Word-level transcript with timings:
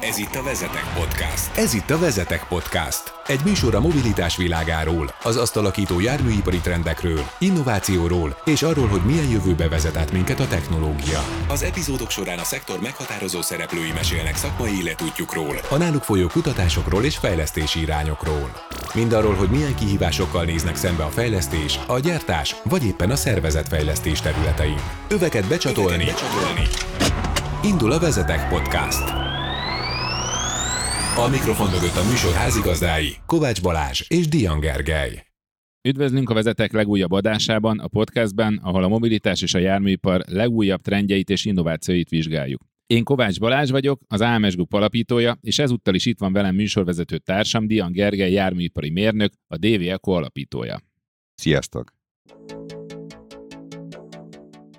Ez 0.00 0.18
itt 0.18 0.34
a 0.34 0.42
Vezetek 0.42 0.92
Podcast. 0.94 1.56
Ez 1.56 1.74
itt 1.74 1.90
a 1.90 1.98
Vezetek 1.98 2.46
Podcast. 2.48 3.14
Egy 3.26 3.40
műsor 3.44 3.74
a 3.74 3.80
mobilitás 3.80 4.36
világáról, 4.36 5.14
az 5.22 5.36
azt 5.36 5.56
alakító 5.56 6.00
járműipari 6.00 6.58
trendekről, 6.58 7.20
innovációról 7.38 8.36
és 8.44 8.62
arról, 8.62 8.86
hogy 8.86 9.00
milyen 9.00 9.28
jövőbe 9.28 9.68
vezet 9.68 9.96
át 9.96 10.12
minket 10.12 10.40
a 10.40 10.46
technológia. 10.46 11.24
Az 11.48 11.62
epizódok 11.62 12.10
során 12.10 12.38
a 12.38 12.44
szektor 12.44 12.80
meghatározó 12.80 13.42
szereplői 13.42 13.92
mesélnek 13.92 14.36
szakmai 14.36 14.80
életútjukról, 14.80 15.56
a 15.68 15.76
náluk 15.76 16.02
folyó 16.02 16.26
kutatásokról 16.26 17.04
és 17.04 17.16
fejlesztési 17.16 17.80
irányokról. 17.80 18.50
Mindarról, 18.94 19.34
hogy 19.34 19.48
milyen 19.48 19.74
kihívásokkal 19.74 20.44
néznek 20.44 20.76
szembe 20.76 21.04
a 21.04 21.10
fejlesztés, 21.10 21.78
a 21.86 21.98
gyártás 21.98 22.56
vagy 22.64 22.84
éppen 22.84 23.10
a 23.10 23.16
szervezetfejlesztés 23.16 24.20
területein. 24.20 24.80
Öveket 25.08 25.44
becsatolni. 25.44 26.02
Öveket 26.02 26.14
becsatolni. 26.14 26.68
Indul 27.62 27.92
a 27.92 27.98
Vezetek 27.98 28.48
Podcast. 28.48 29.25
A 31.18 31.28
mikrofon 31.28 31.70
mögött 31.70 31.96
a 31.96 32.08
műsor 32.08 32.32
házigazdái 32.32 33.16
Kovács 33.26 33.62
Balázs 33.62 34.02
és 34.08 34.28
Dian 34.28 34.60
Gergely. 34.60 35.26
Üdvözlünk 35.88 36.30
a 36.30 36.34
Vezetek 36.34 36.72
legújabb 36.72 37.12
adásában, 37.12 37.78
a 37.78 37.88
podcastben, 37.88 38.60
ahol 38.62 38.84
a 38.84 38.88
mobilitás 38.88 39.42
és 39.42 39.54
a 39.54 39.58
járműipar 39.58 40.22
legújabb 40.26 40.80
trendjeit 40.80 41.30
és 41.30 41.44
innovációit 41.44 42.08
vizsgáljuk. 42.08 42.62
Én 42.86 43.04
Kovács 43.04 43.38
Balázs 43.38 43.70
vagyok, 43.70 44.00
az 44.08 44.20
AMS 44.20 44.54
Group 44.54 44.72
alapítója, 44.72 45.38
és 45.40 45.58
ezúttal 45.58 45.94
is 45.94 46.06
itt 46.06 46.18
van 46.18 46.32
velem 46.32 46.54
műsorvezető 46.54 47.18
társam, 47.18 47.66
Dian 47.66 47.92
Gergely 47.92 48.32
járműipari 48.32 48.90
mérnök, 48.90 49.32
a 49.46 49.56
DV 49.56 49.88
Eco 49.88 50.10
alapítója. 50.10 50.80
Sziasztok! 51.34 51.92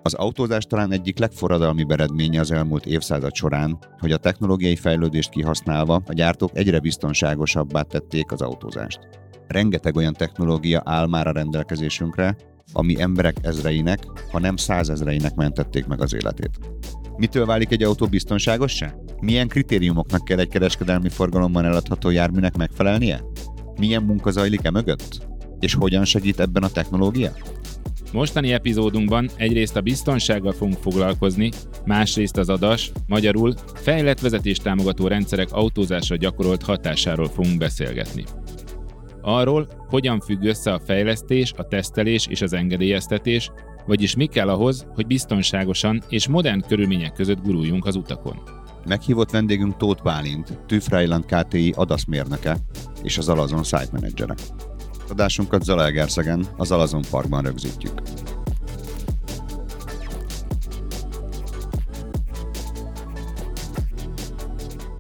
Az 0.08 0.14
autózás 0.14 0.66
talán 0.66 0.92
egyik 0.92 1.20
legforradalmi 1.20 1.86
eredménye 1.88 2.40
az 2.40 2.52
elmúlt 2.52 2.86
évszázad 2.86 3.36
során, 3.36 3.78
hogy 4.00 4.12
a 4.12 4.18
technológiai 4.18 4.76
fejlődést 4.76 5.30
kihasználva 5.30 6.02
a 6.06 6.14
gyártók 6.14 6.52
egyre 6.54 6.80
biztonságosabbá 6.80 7.82
tették 7.82 8.32
az 8.32 8.42
autózást. 8.42 9.00
Rengeteg 9.48 9.96
olyan 9.96 10.14
technológia 10.14 10.82
áll 10.86 11.08
már 11.08 11.28
a 11.28 11.32
rendelkezésünkre, 11.32 12.38
ami 12.74 13.02
emberek 13.02 13.38
ezreinek, 13.42 14.06
ha 14.32 14.40
nem 14.40 14.56
százezreinek 14.56 15.36
mentették 15.36 15.86
meg 15.86 16.02
az 16.02 16.14
életét. 16.14 16.60
Mitől 17.18 17.46
válik 17.46 17.72
egy 17.72 17.84
autó 17.84 18.06
biztonságossá? 18.06 18.94
Milyen 19.20 19.48
kritériumoknak 19.48 20.24
kell 20.24 20.40
egy 20.40 20.50
kereskedelmi 20.50 21.10
forgalomban 21.10 21.66
eladható 21.66 22.10
járműnek 22.10 22.58
megfelelnie? 22.58 23.24
Milyen 23.80 24.04
munka 24.04 24.32
zajlik 24.32 24.64
e 24.64 24.72
mögött? 24.72 25.28
És 25.60 25.74
hogyan 25.74 26.06
segít 26.06 26.40
ebben 26.40 26.64
a 26.64 26.70
technológia? 26.70 27.32
Mostani 28.14 28.54
epizódunkban 28.54 29.30
egyrészt 29.36 29.76
a 29.76 29.82
biztonsággal 29.82 30.52
fogunk 30.52 30.78
foglalkozni, 30.78 31.52
másrészt 31.86 32.38
az 32.38 32.50
adas, 32.50 32.92
magyarul 33.08 33.54
fejlett 33.74 34.20
vezetéstámogató 34.20 35.08
rendszerek 35.08 35.52
autózásra 35.52 36.16
gyakorolt 36.16 36.64
hatásáról 36.64 37.28
fogunk 37.28 37.58
beszélgetni. 37.58 38.24
Arról, 39.22 39.68
hogyan 39.90 40.20
függ 40.20 40.44
össze 40.44 40.74
a 40.74 40.80
fejlesztés, 40.86 41.54
a 41.58 41.68
tesztelés 41.68 42.28
és 42.28 42.42
az 42.42 42.54
engedélyeztetés, 42.54 43.52
vagyis 43.86 44.16
mi 44.16 44.26
kell 44.26 44.50
ahhoz, 44.50 44.88
hogy 44.94 45.08
biztonságosan 45.08 46.02
és 46.10 46.28
modern 46.28 46.64
körülmények 46.68 47.14
között 47.14 47.44
guruljunk 47.44 47.86
az 47.86 47.96
utakon. 47.96 48.42
Meghívott 48.86 49.32
vendégünk 49.32 49.78
Tóth 49.78 50.04
Bálint, 50.04 50.60
TÜV 50.66 50.84
Rheinland 50.90 51.26
KTI 51.26 51.74
adaszmérnöke 51.76 52.58
és 53.04 53.18
az 53.18 53.30
Alazon 53.30 53.64
site 53.64 53.90
menedzsere. 53.92 54.36
Adásunkat 55.10 55.64
Zalaegerszegen, 55.64 56.46
az 56.58 56.72
Alazon 56.72 57.02
Parkban 57.10 57.44
rögzítjük. 57.44 58.02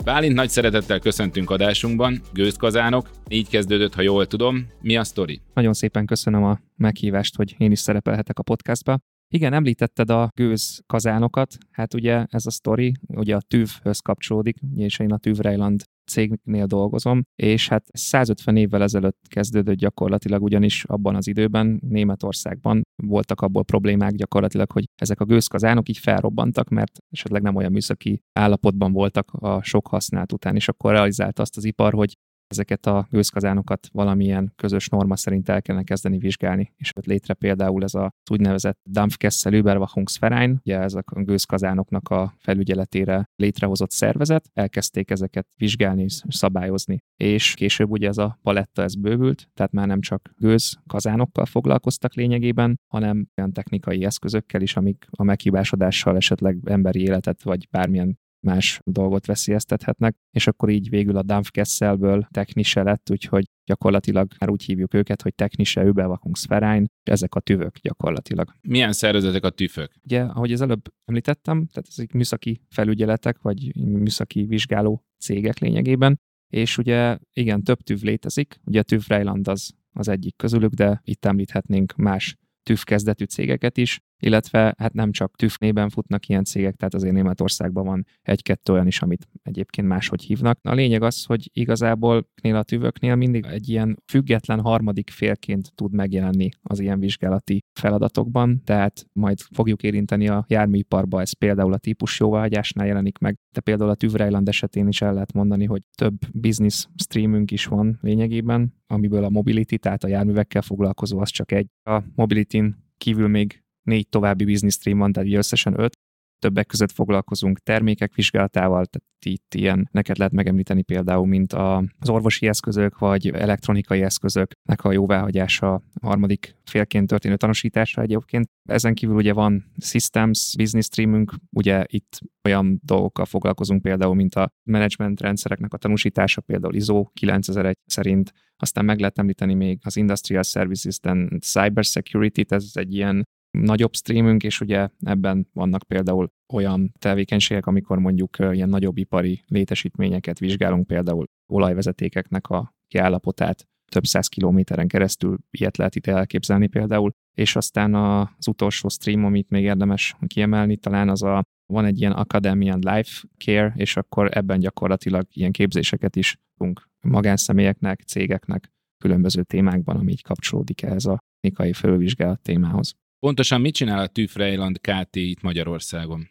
Bálint 0.03 0.33
nagy 0.33 0.49
szeretettel 0.49 0.99
köszöntünk 0.99 1.49
adásunkban, 1.49 2.21
gőzkazánok, 2.33 3.09
így 3.27 3.49
kezdődött, 3.49 3.93
ha 3.93 4.01
jól 4.01 4.25
tudom. 4.25 4.67
Mi 4.81 4.97
a 4.97 5.03
sztori? 5.03 5.41
Nagyon 5.53 5.73
szépen 5.73 6.05
köszönöm 6.05 6.43
a 6.43 6.59
meghívást, 6.75 7.35
hogy 7.35 7.55
én 7.57 7.71
is 7.71 7.79
szerepelhetek 7.79 8.39
a 8.39 8.43
podcastba. 8.43 8.97
Igen, 9.33 9.53
említetted 9.53 10.09
a 10.09 10.29
gőzkazánokat, 10.35 11.57
hát 11.71 11.93
ugye 11.93 12.25
ez 12.29 12.45
a 12.45 12.51
sztori, 12.51 12.93
ugye 13.07 13.35
a 13.35 13.41
tűvhöz 13.41 13.99
kapcsolódik, 13.99 14.57
és 14.75 14.99
én 14.99 15.11
a 15.11 15.17
Tűvrejland 15.17 15.83
cégnél 16.07 16.65
dolgozom, 16.65 17.23
és 17.35 17.69
hát 17.69 17.85
150 17.93 18.55
évvel 18.55 18.81
ezelőtt 18.81 19.19
kezdődött 19.27 19.77
gyakorlatilag, 19.77 20.43
ugyanis 20.43 20.83
abban 20.83 21.15
az 21.15 21.27
időben 21.27 21.79
Németországban 21.87 22.81
voltak 23.03 23.41
abból 23.41 23.63
problémák 23.63 24.13
gyakorlatilag, 24.13 24.71
hogy 24.71 24.85
ezek 24.95 25.19
a 25.19 25.25
gőzkazánok 25.25 25.89
így 25.89 25.97
felrobbantak, 25.97 26.69
mert 26.69 26.97
esetleg 27.09 27.41
nem 27.41 27.55
olyan 27.55 27.71
műszaki 27.71 28.21
állapotban 28.33 28.91
voltak 28.91 29.31
a 29.31 29.63
sok 29.63 29.87
használt 29.87 30.31
után, 30.31 30.55
és 30.55 30.67
akkor 30.67 30.91
realizálta 30.91 31.41
azt 31.41 31.57
az 31.57 31.65
ipar, 31.65 31.93
hogy 31.93 32.17
ezeket 32.47 32.85
a 32.85 33.07
gőzkazánokat 33.09 33.87
valamilyen 33.91 34.53
közös 34.55 34.87
norma 34.87 35.15
szerint 35.15 35.49
el 35.49 35.61
kellene 35.61 35.83
kezdeni 35.83 36.17
vizsgálni. 36.17 36.73
És 36.75 36.91
ott 36.95 37.05
létre 37.05 37.33
például 37.33 37.83
ez 37.83 37.93
a 37.93 38.11
úgynevezett 38.31 38.79
Dampfkessel 38.89 39.53
Überwachungsverein, 39.53 40.59
ugye 40.63 40.79
ez 40.79 40.93
a 40.93 41.03
gőzkazánoknak 41.05 42.09
a 42.09 42.33
felügyeletére 42.37 43.29
létrehozott 43.35 43.91
szervezet, 43.91 44.49
elkezdték 44.53 45.11
ezeket 45.11 45.47
vizsgálni 45.57 46.03
és 46.03 46.21
szabályozni. 46.27 46.97
És 47.15 47.53
később 47.53 47.89
ugye 47.89 48.07
ez 48.07 48.17
a 48.17 48.37
paletta 48.41 48.81
ez 48.83 48.95
bővült, 48.95 49.49
tehát 49.53 49.71
már 49.71 49.87
nem 49.87 50.01
csak 50.01 50.29
gőzkazánokkal 50.37 51.45
foglalkoztak 51.45 52.13
lényegében, 52.13 52.79
hanem 52.87 53.27
olyan 53.37 53.53
technikai 53.53 54.03
eszközökkel 54.03 54.61
is, 54.61 54.75
amik 54.75 55.07
a 55.09 55.23
meghibásodással 55.23 56.15
esetleg 56.15 56.57
emberi 56.63 57.01
életet 57.01 57.43
vagy 57.43 57.67
bármilyen 57.71 58.19
más 58.47 58.79
dolgot 58.83 59.25
veszélyeztethetnek, 59.25 60.15
és 60.31 60.47
akkor 60.47 60.69
így 60.69 60.89
végül 60.89 61.17
a 61.17 61.23
Dampfkesselből 61.23 62.27
technise 62.31 62.83
lett, 62.83 63.11
úgyhogy 63.11 63.45
gyakorlatilag 63.65 64.27
már 64.39 64.49
úgy 64.49 64.63
hívjuk 64.63 64.93
őket, 64.93 65.21
hogy 65.21 65.35
technise 65.35 65.83
Überwachungsverein, 65.83 66.85
ezek 67.03 67.35
a 67.35 67.39
tüvök 67.39 67.77
gyakorlatilag. 67.77 68.53
Milyen 68.61 68.91
szervezetek 68.91 69.43
a 69.43 69.49
tüvök? 69.49 69.91
Ugye, 70.03 70.21
ahogy 70.21 70.51
az 70.51 70.61
előbb 70.61 70.81
említettem, 71.05 71.67
tehát 71.73 71.87
ezek 71.89 72.13
műszaki 72.13 72.61
felügyeletek, 72.69 73.41
vagy 73.41 73.75
műszaki 73.75 74.45
vizsgáló 74.45 75.03
cégek 75.19 75.59
lényegében, 75.59 76.19
és 76.53 76.77
ugye 76.77 77.17
igen, 77.33 77.63
több 77.63 77.81
tüv 77.81 78.01
létezik, 78.01 78.59
ugye 78.65 78.79
a 78.79 78.83
TÜV 78.83 79.03
Rheinland 79.07 79.47
az, 79.47 79.71
az 79.93 80.07
egyik 80.07 80.35
közülük, 80.35 80.73
de 80.73 81.01
itt 81.03 81.25
említhetnénk 81.25 81.95
más 81.95 82.35
TÜV 82.63 82.83
kezdetű 82.83 83.25
cégeket 83.25 83.77
is, 83.77 83.99
illetve 84.19 84.75
hát 84.77 84.93
nem 84.93 85.11
csak 85.11 85.35
tüfnében 85.35 85.89
futnak 85.89 86.27
ilyen 86.27 86.43
cégek, 86.43 86.75
tehát 86.75 86.93
azért 86.93 87.13
Németországban 87.13 87.85
van 87.85 88.05
egy-kettő 88.21 88.73
olyan 88.73 88.87
is, 88.87 89.01
amit 89.01 89.27
egyébként 89.43 89.87
máshogy 89.87 90.21
hívnak. 90.21 90.59
A 90.61 90.73
lényeg 90.73 91.01
az, 91.01 91.23
hogy 91.23 91.49
igazából 91.53 92.27
a 92.41 92.63
tüvöknél 92.63 93.15
mindig 93.15 93.45
egy 93.45 93.69
ilyen 93.69 93.97
független 94.05 94.61
harmadik 94.61 95.09
félként 95.09 95.71
tud 95.75 95.93
megjelenni 95.93 96.49
az 96.61 96.79
ilyen 96.79 96.99
vizsgálati 96.99 97.63
feladatokban, 97.79 98.61
tehát 98.63 99.05
majd 99.13 99.39
fogjuk 99.39 99.83
érinteni 99.83 100.27
a 100.27 100.45
járműiparba, 100.47 101.21
ez 101.21 101.33
például 101.33 101.73
a 101.73 101.77
típus 101.77 102.19
jóváhagyásnál 102.19 102.87
jelenik 102.87 103.17
meg, 103.17 103.37
de 103.53 103.61
például 103.61 103.89
a 103.89 103.95
Tüvrejland 103.95 104.47
esetén 104.47 104.87
is 104.87 105.01
el 105.01 105.13
lehet 105.13 105.33
mondani, 105.33 105.65
hogy 105.65 105.81
több 105.97 106.17
business 106.33 106.87
streamünk 106.95 107.51
is 107.51 107.65
van 107.65 107.97
lényegében, 108.01 108.73
amiből 108.87 109.23
a 109.23 109.29
mobility, 109.29 109.75
tehát 109.75 110.03
a 110.03 110.07
járművekkel 110.07 110.61
foglalkozó 110.61 111.19
az 111.19 111.29
csak 111.29 111.51
egy. 111.51 111.67
A 111.83 112.01
mobility 112.15 112.63
kívül 112.97 113.27
még 113.27 113.63
négy 113.87 114.09
további 114.09 114.45
business 114.45 114.73
stream 114.73 114.97
van, 114.97 115.11
tehát 115.11 115.33
összesen 115.33 115.79
öt. 115.79 115.95
Többek 116.39 116.65
között 116.65 116.91
foglalkozunk 116.91 117.59
termékek 117.59 118.15
vizsgálatával, 118.15 118.85
tehát 118.85 119.35
itt 119.35 119.53
ilyen 119.53 119.89
neked 119.91 120.17
lehet 120.17 120.33
megemlíteni 120.33 120.81
például, 120.81 121.25
mint 121.25 121.53
az 121.53 122.09
orvosi 122.09 122.47
eszközök, 122.47 122.97
vagy 122.97 123.27
elektronikai 123.27 124.01
eszközöknek 124.01 124.83
a 124.83 124.91
jóváhagyása, 124.91 125.73
a 125.73 125.81
harmadik 126.01 126.55
félként 126.63 127.07
történő 127.07 127.37
tanúsítása 127.37 128.01
egyébként. 128.01 128.47
Ezen 128.69 128.93
kívül 128.93 129.15
ugye 129.15 129.33
van 129.33 129.71
Systems, 129.77 130.53
Business 130.57 130.85
Streamünk, 130.85 131.33
ugye 131.51 131.83
itt 131.87 132.19
olyan 132.43 132.79
dolgokkal 132.83 133.25
foglalkozunk 133.25 133.81
például, 133.81 134.15
mint 134.15 134.35
a 134.35 134.49
management 134.69 135.21
rendszereknek 135.21 135.73
a 135.73 135.77
tanúsítása, 135.77 136.41
például 136.41 136.75
ISO 136.75 137.05
9001 137.13 137.75
szerint, 137.85 138.31
aztán 138.57 138.85
meg 138.85 138.99
lehet 138.99 139.19
említeni 139.19 139.53
még 139.53 139.79
az 139.83 139.97
Industrial 139.97 140.43
Services, 140.43 140.97
and 141.01 141.41
Cyber 141.41 141.83
Security, 141.83 142.41
ez 142.47 142.71
egy 142.73 142.93
ilyen 142.93 143.23
nagyobb 143.51 143.95
streamünk, 143.95 144.43
és 144.43 144.61
ugye 144.61 144.89
ebben 144.99 145.47
vannak 145.53 145.83
például 145.83 146.31
olyan 146.53 146.93
tevékenységek, 146.99 147.65
amikor 147.65 147.99
mondjuk 147.99 148.37
ilyen 148.39 148.69
nagyobb 148.69 148.97
ipari 148.97 149.43
létesítményeket 149.47 150.39
vizsgálunk, 150.39 150.87
például 150.87 151.25
olajvezetékeknek 151.53 152.47
a 152.47 152.75
kiállapotát 152.87 153.67
több 153.91 154.05
száz 154.05 154.27
kilométeren 154.27 154.87
keresztül, 154.87 155.37
ilyet 155.49 155.77
lehet 155.77 155.95
itt 155.95 156.07
elképzelni 156.07 156.67
például, 156.67 157.11
és 157.37 157.55
aztán 157.55 157.95
az 157.95 158.47
utolsó 158.47 158.89
stream, 158.89 159.25
amit 159.25 159.49
még 159.49 159.63
érdemes 159.63 160.15
kiemelni, 160.27 160.77
talán 160.77 161.09
az 161.09 161.23
a 161.23 161.43
van 161.73 161.85
egy 161.85 161.99
ilyen 161.99 162.11
Academy 162.11 162.69
and 162.69 162.83
Life 162.83 163.27
Care, 163.37 163.73
és 163.75 163.97
akkor 163.97 164.37
ebben 164.37 164.59
gyakorlatilag 164.59 165.25
ilyen 165.29 165.51
képzéseket 165.51 166.15
is 166.15 166.37
tudunk 166.57 166.89
magánszemélyeknek, 167.01 168.01
cégeknek 168.01 168.71
különböző 168.97 169.43
témákban, 169.43 169.97
ami 169.97 170.11
így 170.11 170.23
kapcsolódik 170.23 170.81
ehhez 170.81 171.05
a 171.05 171.17
technikai 171.39 171.73
fölvizsgálat 171.73 172.41
témához. 172.41 172.95
Pontosan 173.19 173.61
mit 173.61 173.73
csinál 173.73 173.99
a 173.99 174.07
Tüfrejland 174.07 174.79
KT 174.79 175.15
itt 175.15 175.41
Magyarországon? 175.41 176.29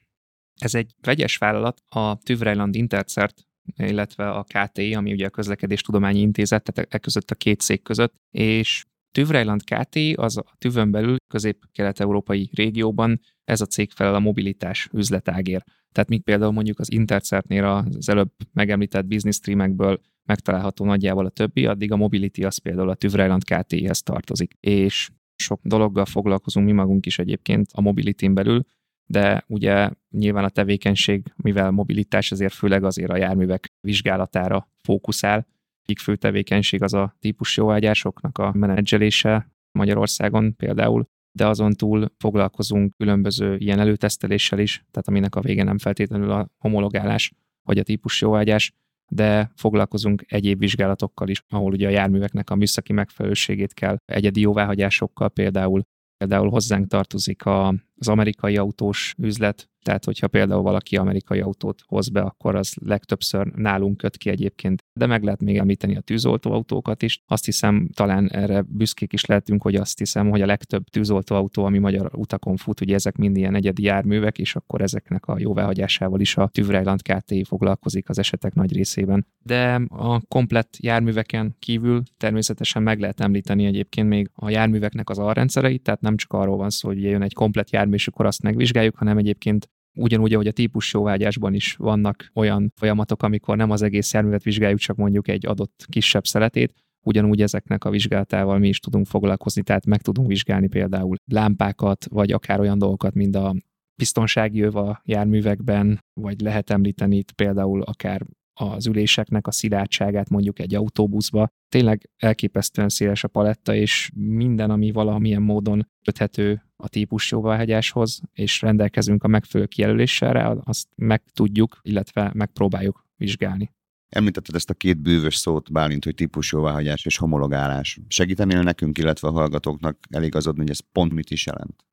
Ez 0.59 0.75
egy 0.75 0.94
vegyes 1.00 1.37
vállalat, 1.37 1.83
a 1.88 2.17
Tüvrejland 2.17 2.75
Intercert 2.75 3.47
illetve 3.77 4.31
a 4.31 4.44
KTI, 4.44 4.94
ami 4.94 5.12
ugye 5.12 5.27
a 5.27 5.31
Közlekedéstudományi 5.31 6.21
Intézet, 6.21 6.73
tehát 6.73 6.94
e 6.94 6.99
között 6.99 7.31
a 7.31 7.35
két 7.35 7.61
cég 7.61 7.83
között, 7.83 8.15
és 8.31 8.85
Tüvrejland 9.12 9.61
KTI 9.65 10.12
az 10.12 10.37
a 10.37 10.44
tüvön 10.59 10.91
belül 10.91 11.17
közép-kelet-európai 11.29 12.50
régióban 12.53 13.21
ez 13.44 13.61
a 13.61 13.67
cég 13.67 13.91
felel 13.91 14.15
a 14.15 14.19
mobilitás 14.21 14.88
üzletágér. 14.93 15.62
Tehát 15.93 16.09
míg 16.09 16.23
például 16.23 16.53
mondjuk 16.53 16.79
az 16.79 16.93
Intercertnél 16.93 17.65
az 17.65 18.09
előbb 18.09 18.31
megemlített 18.53 19.06
business 19.06 19.37
streamekből 19.37 20.00
megtalálható 20.25 20.85
nagyjából 20.85 21.27
a 21.27 21.31
többi, 21.31 21.67
addig 21.67 21.93
a 21.93 21.97
Mobility 21.97 22.44
az 22.44 22.59
például 22.59 22.88
a 22.88 22.94
Tüvrejland 22.94 23.44
KTI-hez 23.44 24.03
tartozik. 24.03 24.53
És 24.61 25.11
sok 25.37 25.61
dologgal 25.62 26.05
foglalkozunk 26.05 26.67
mi 26.67 26.73
magunk 26.73 27.06
is 27.06 27.19
egyébként 27.19 27.71
a 27.73 27.81
mobility 27.81 28.29
belül, 28.29 28.65
de 29.06 29.44
ugye 29.47 29.91
nyilván 30.11 30.44
a 30.44 30.49
tevékenység, 30.49 31.33
mivel 31.37 31.71
mobilitás, 31.71 32.33
ezért 32.33 32.53
főleg 32.53 32.85
azért 32.85 33.11
a 33.11 33.17
járművek 33.17 33.73
vizsgálatára 33.81 34.71
fókuszál. 34.83 35.47
Egyik 35.83 35.99
fő 35.99 36.17
tevékenység 36.17 36.83
az 36.83 36.94
a 36.94 37.17
típus 37.19 37.56
jóágyásoknak 37.56 38.38
a 38.38 38.53
menedzselése 38.53 39.50
Magyarországon 39.73 40.56
például, 40.56 41.09
de 41.33 41.47
azon 41.47 41.73
túl 41.73 42.12
foglalkozunk 42.19 42.94
különböző 42.97 43.56
ilyen 43.56 43.79
előteszteléssel 43.79 44.59
is, 44.59 44.85
tehát 44.91 45.09
aminek 45.09 45.35
a 45.35 45.41
vége 45.41 45.62
nem 45.62 45.79
feltétlenül 45.79 46.31
a 46.31 46.49
homologálás 46.59 47.33
vagy 47.62 47.79
a 47.79 47.83
típus 47.83 48.21
jóágyás, 48.21 48.73
de 49.08 49.50
foglalkozunk 49.55 50.25
egyéb 50.29 50.58
vizsgálatokkal 50.58 51.29
is, 51.29 51.43
ahol 51.49 51.73
ugye 51.73 51.87
a 51.87 51.91
járműveknek 51.91 52.50
a 52.50 52.55
műszaki 52.55 52.93
megfelelőségét 52.93 53.75
kell 53.75 53.97
egyedi 54.05 54.41
jóváhagyásokkal 54.41 55.29
például. 55.29 55.82
Például 56.17 56.49
hozzánk 56.49 56.87
tartozik 56.87 57.44
a, 57.44 57.69
az 57.97 58.08
amerikai 58.08 58.56
autós 58.56 59.14
üzlet, 59.19 59.69
tehát, 59.87 60.05
hogyha 60.05 60.29
például 60.29 60.62
valaki 60.62 60.97
amerikai 60.97 61.41
autót 61.41 61.83
hoz 61.87 62.09
be, 62.09 62.21
akkor 62.21 62.55
az 62.55 62.75
legtöbbször 62.85 63.47
nálunk 63.47 63.97
köt 63.97 64.17
ki 64.17 64.31
egyébként. 64.31 64.85
De 64.99 65.06
meg 65.06 65.23
lehet 65.23 65.41
még 65.41 65.56
említeni 65.56 65.97
a 65.97 66.00
tűzoltóautókat 66.00 67.03
is. 67.03 67.23
Azt 67.27 67.44
hiszem, 67.44 67.88
talán 67.94 68.29
erre 68.31 68.62
büszkék 68.69 69.12
is 69.12 69.25
lehetünk, 69.25 69.62
hogy 69.62 69.75
azt 69.75 69.99
hiszem, 69.99 70.31
hogy 70.31 70.41
a 70.41 70.47
legtöbb 70.47 70.85
tűzoltóautó, 70.85 71.65
ami 71.65 71.79
magyar 71.79 72.11
utakon 72.15 72.56
fut, 72.56 72.81
ugye 72.81 72.94
ezek 72.94 73.17
mind 73.17 73.37
ilyen 73.37 73.55
egyedi 73.55 73.83
járművek, 73.83 74.38
és 74.38 74.56
akkor 74.56 74.81
ezeknek 74.81 75.27
a 75.27 75.38
jóváhagyásával 75.38 76.21
is 76.21 76.37
a 76.37 76.49
Tüvrejland 76.49 77.03
KT 77.03 77.47
foglalkozik 77.47 78.09
az 78.09 78.19
esetek 78.19 78.55
nagy 78.55 78.73
részében. 78.73 79.27
De 79.44 79.75
a 79.88 80.21
komplett 80.21 80.77
járműveken 80.81 81.56
kívül 81.59 82.03
természetesen 82.17 82.83
meg 82.83 83.00
lehet 83.00 83.21
említeni 83.21 83.65
egyébként 83.65 84.09
még 84.09 84.31
a 84.35 84.50
járműveknek 84.50 85.11
az 85.11 85.19
alrendszereit, 85.19 85.83
tehát 85.83 86.00
nem 86.00 86.17
csak 86.17 86.33
arról 86.33 86.56
van 86.56 86.71
szó, 86.71 86.88
hogy 86.88 87.03
jön 87.03 87.23
egy 87.23 87.35
komplet 87.35 87.71
jármű, 87.71 87.94
és 87.94 88.09
akkor 88.09 88.27
azt 88.27 88.43
megvizsgáljuk, 88.43 88.97
hanem 88.97 89.19
egyébként 89.19 89.69
Ugyanúgy, 89.97 90.35
ahogy 90.35 90.47
a 90.47 90.53
típus 90.53 90.93
jóvágyásban 90.93 91.55
is 91.55 91.75
vannak 91.75 92.31
olyan 92.35 92.73
folyamatok, 92.77 93.23
amikor 93.23 93.57
nem 93.57 93.71
az 93.71 93.83
egész 93.83 94.13
járművet 94.13 94.43
vizsgáljuk, 94.43 94.79
csak 94.79 94.97
mondjuk 94.97 95.29
egy 95.29 95.47
adott 95.47 95.85
kisebb 95.89 96.27
szeletét, 96.27 96.73
ugyanúgy 97.07 97.43
ezeknek 97.43 97.85
a 97.85 97.91
vizsgálatával 97.91 98.59
mi 98.59 98.69
is 98.69 98.79
tudunk 98.79 99.07
foglalkozni, 99.07 99.63
tehát 99.63 99.87
meg 99.87 100.03
tudunk 100.03 100.29
vizsgálni 100.29 100.69
például 100.69 101.17
lámpákat, 101.25 102.07
vagy 102.11 102.33
akár 102.33 102.61
olyan 102.61 102.79
dolgokat, 102.79 103.15
mint 103.15 103.35
a 103.35 103.55
biztonsági 103.95 104.61
öv 104.61 104.77
a 104.77 105.01
járművekben, 105.05 105.99
vagy 106.21 106.41
lehet 106.41 106.71
említeni 106.71 107.17
itt 107.17 107.33
például 107.33 107.83
akár 107.83 108.27
az 108.58 108.87
üléseknek 108.87 109.47
a 109.47 109.53
szilárdságát 109.53 110.29
mondjuk 110.29 110.58
egy 110.58 110.75
autóbuszba. 110.75 111.49
Tényleg 111.69 112.11
elképesztően 112.17 112.88
széles 112.88 113.25
a 113.25 113.29
paletta, 113.29 113.75
és 113.75 114.11
minden, 114.14 114.70
ami 114.70 114.93
valamilyen 114.93 115.43
módon 115.43 115.88
köthető 116.05 116.62
a 116.76 116.88
típus 116.88 117.31
jóváhagyáshoz, 117.31 118.20
és 118.32 118.61
rendelkezünk 118.61 119.25
a 119.25 119.29
megfelelő 119.29 119.69
kijelöléssel, 119.69 120.62
azt 120.64 120.88
meg 120.94 121.23
tudjuk, 121.32 121.79
illetve 121.82 122.31
megpróbáljuk 122.35 123.06
vizsgálni. 123.17 123.75
Említetted 124.08 124.55
ezt 124.55 124.70
a 124.70 124.75
két 124.75 124.99
bűvös 124.99 125.37
szót, 125.37 125.73
Bálint, 125.73 126.05
hogy 126.05 126.14
típus 126.14 126.52
jóváhagyás 126.52 127.05
és 127.05 127.17
homologálás. 127.17 127.99
Segítenél 128.09 128.62
nekünk, 128.62 128.99
illetve 128.99 129.29
a 129.29 129.32
hallgatóknak 129.32 129.99
eligazodni, 130.11 130.61
hogy 130.61 130.70
ez 130.70 130.81
pont 130.93 131.12
mit 131.12 131.31
is 131.31 131.47
jelent? 131.47 131.86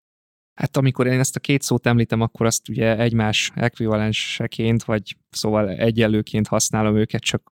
Hát 0.53 0.77
amikor 0.77 1.07
én 1.07 1.19
ezt 1.19 1.35
a 1.35 1.39
két 1.39 1.61
szót 1.61 1.87
említem, 1.87 2.21
akkor 2.21 2.45
azt 2.45 2.69
ugye 2.69 2.97
egymás 2.97 3.51
ekvivalenseként, 3.55 4.83
vagy 4.83 5.17
szóval 5.29 5.69
egyenlőként 5.69 6.47
használom 6.47 6.95
őket, 6.95 7.21
csak 7.21 7.51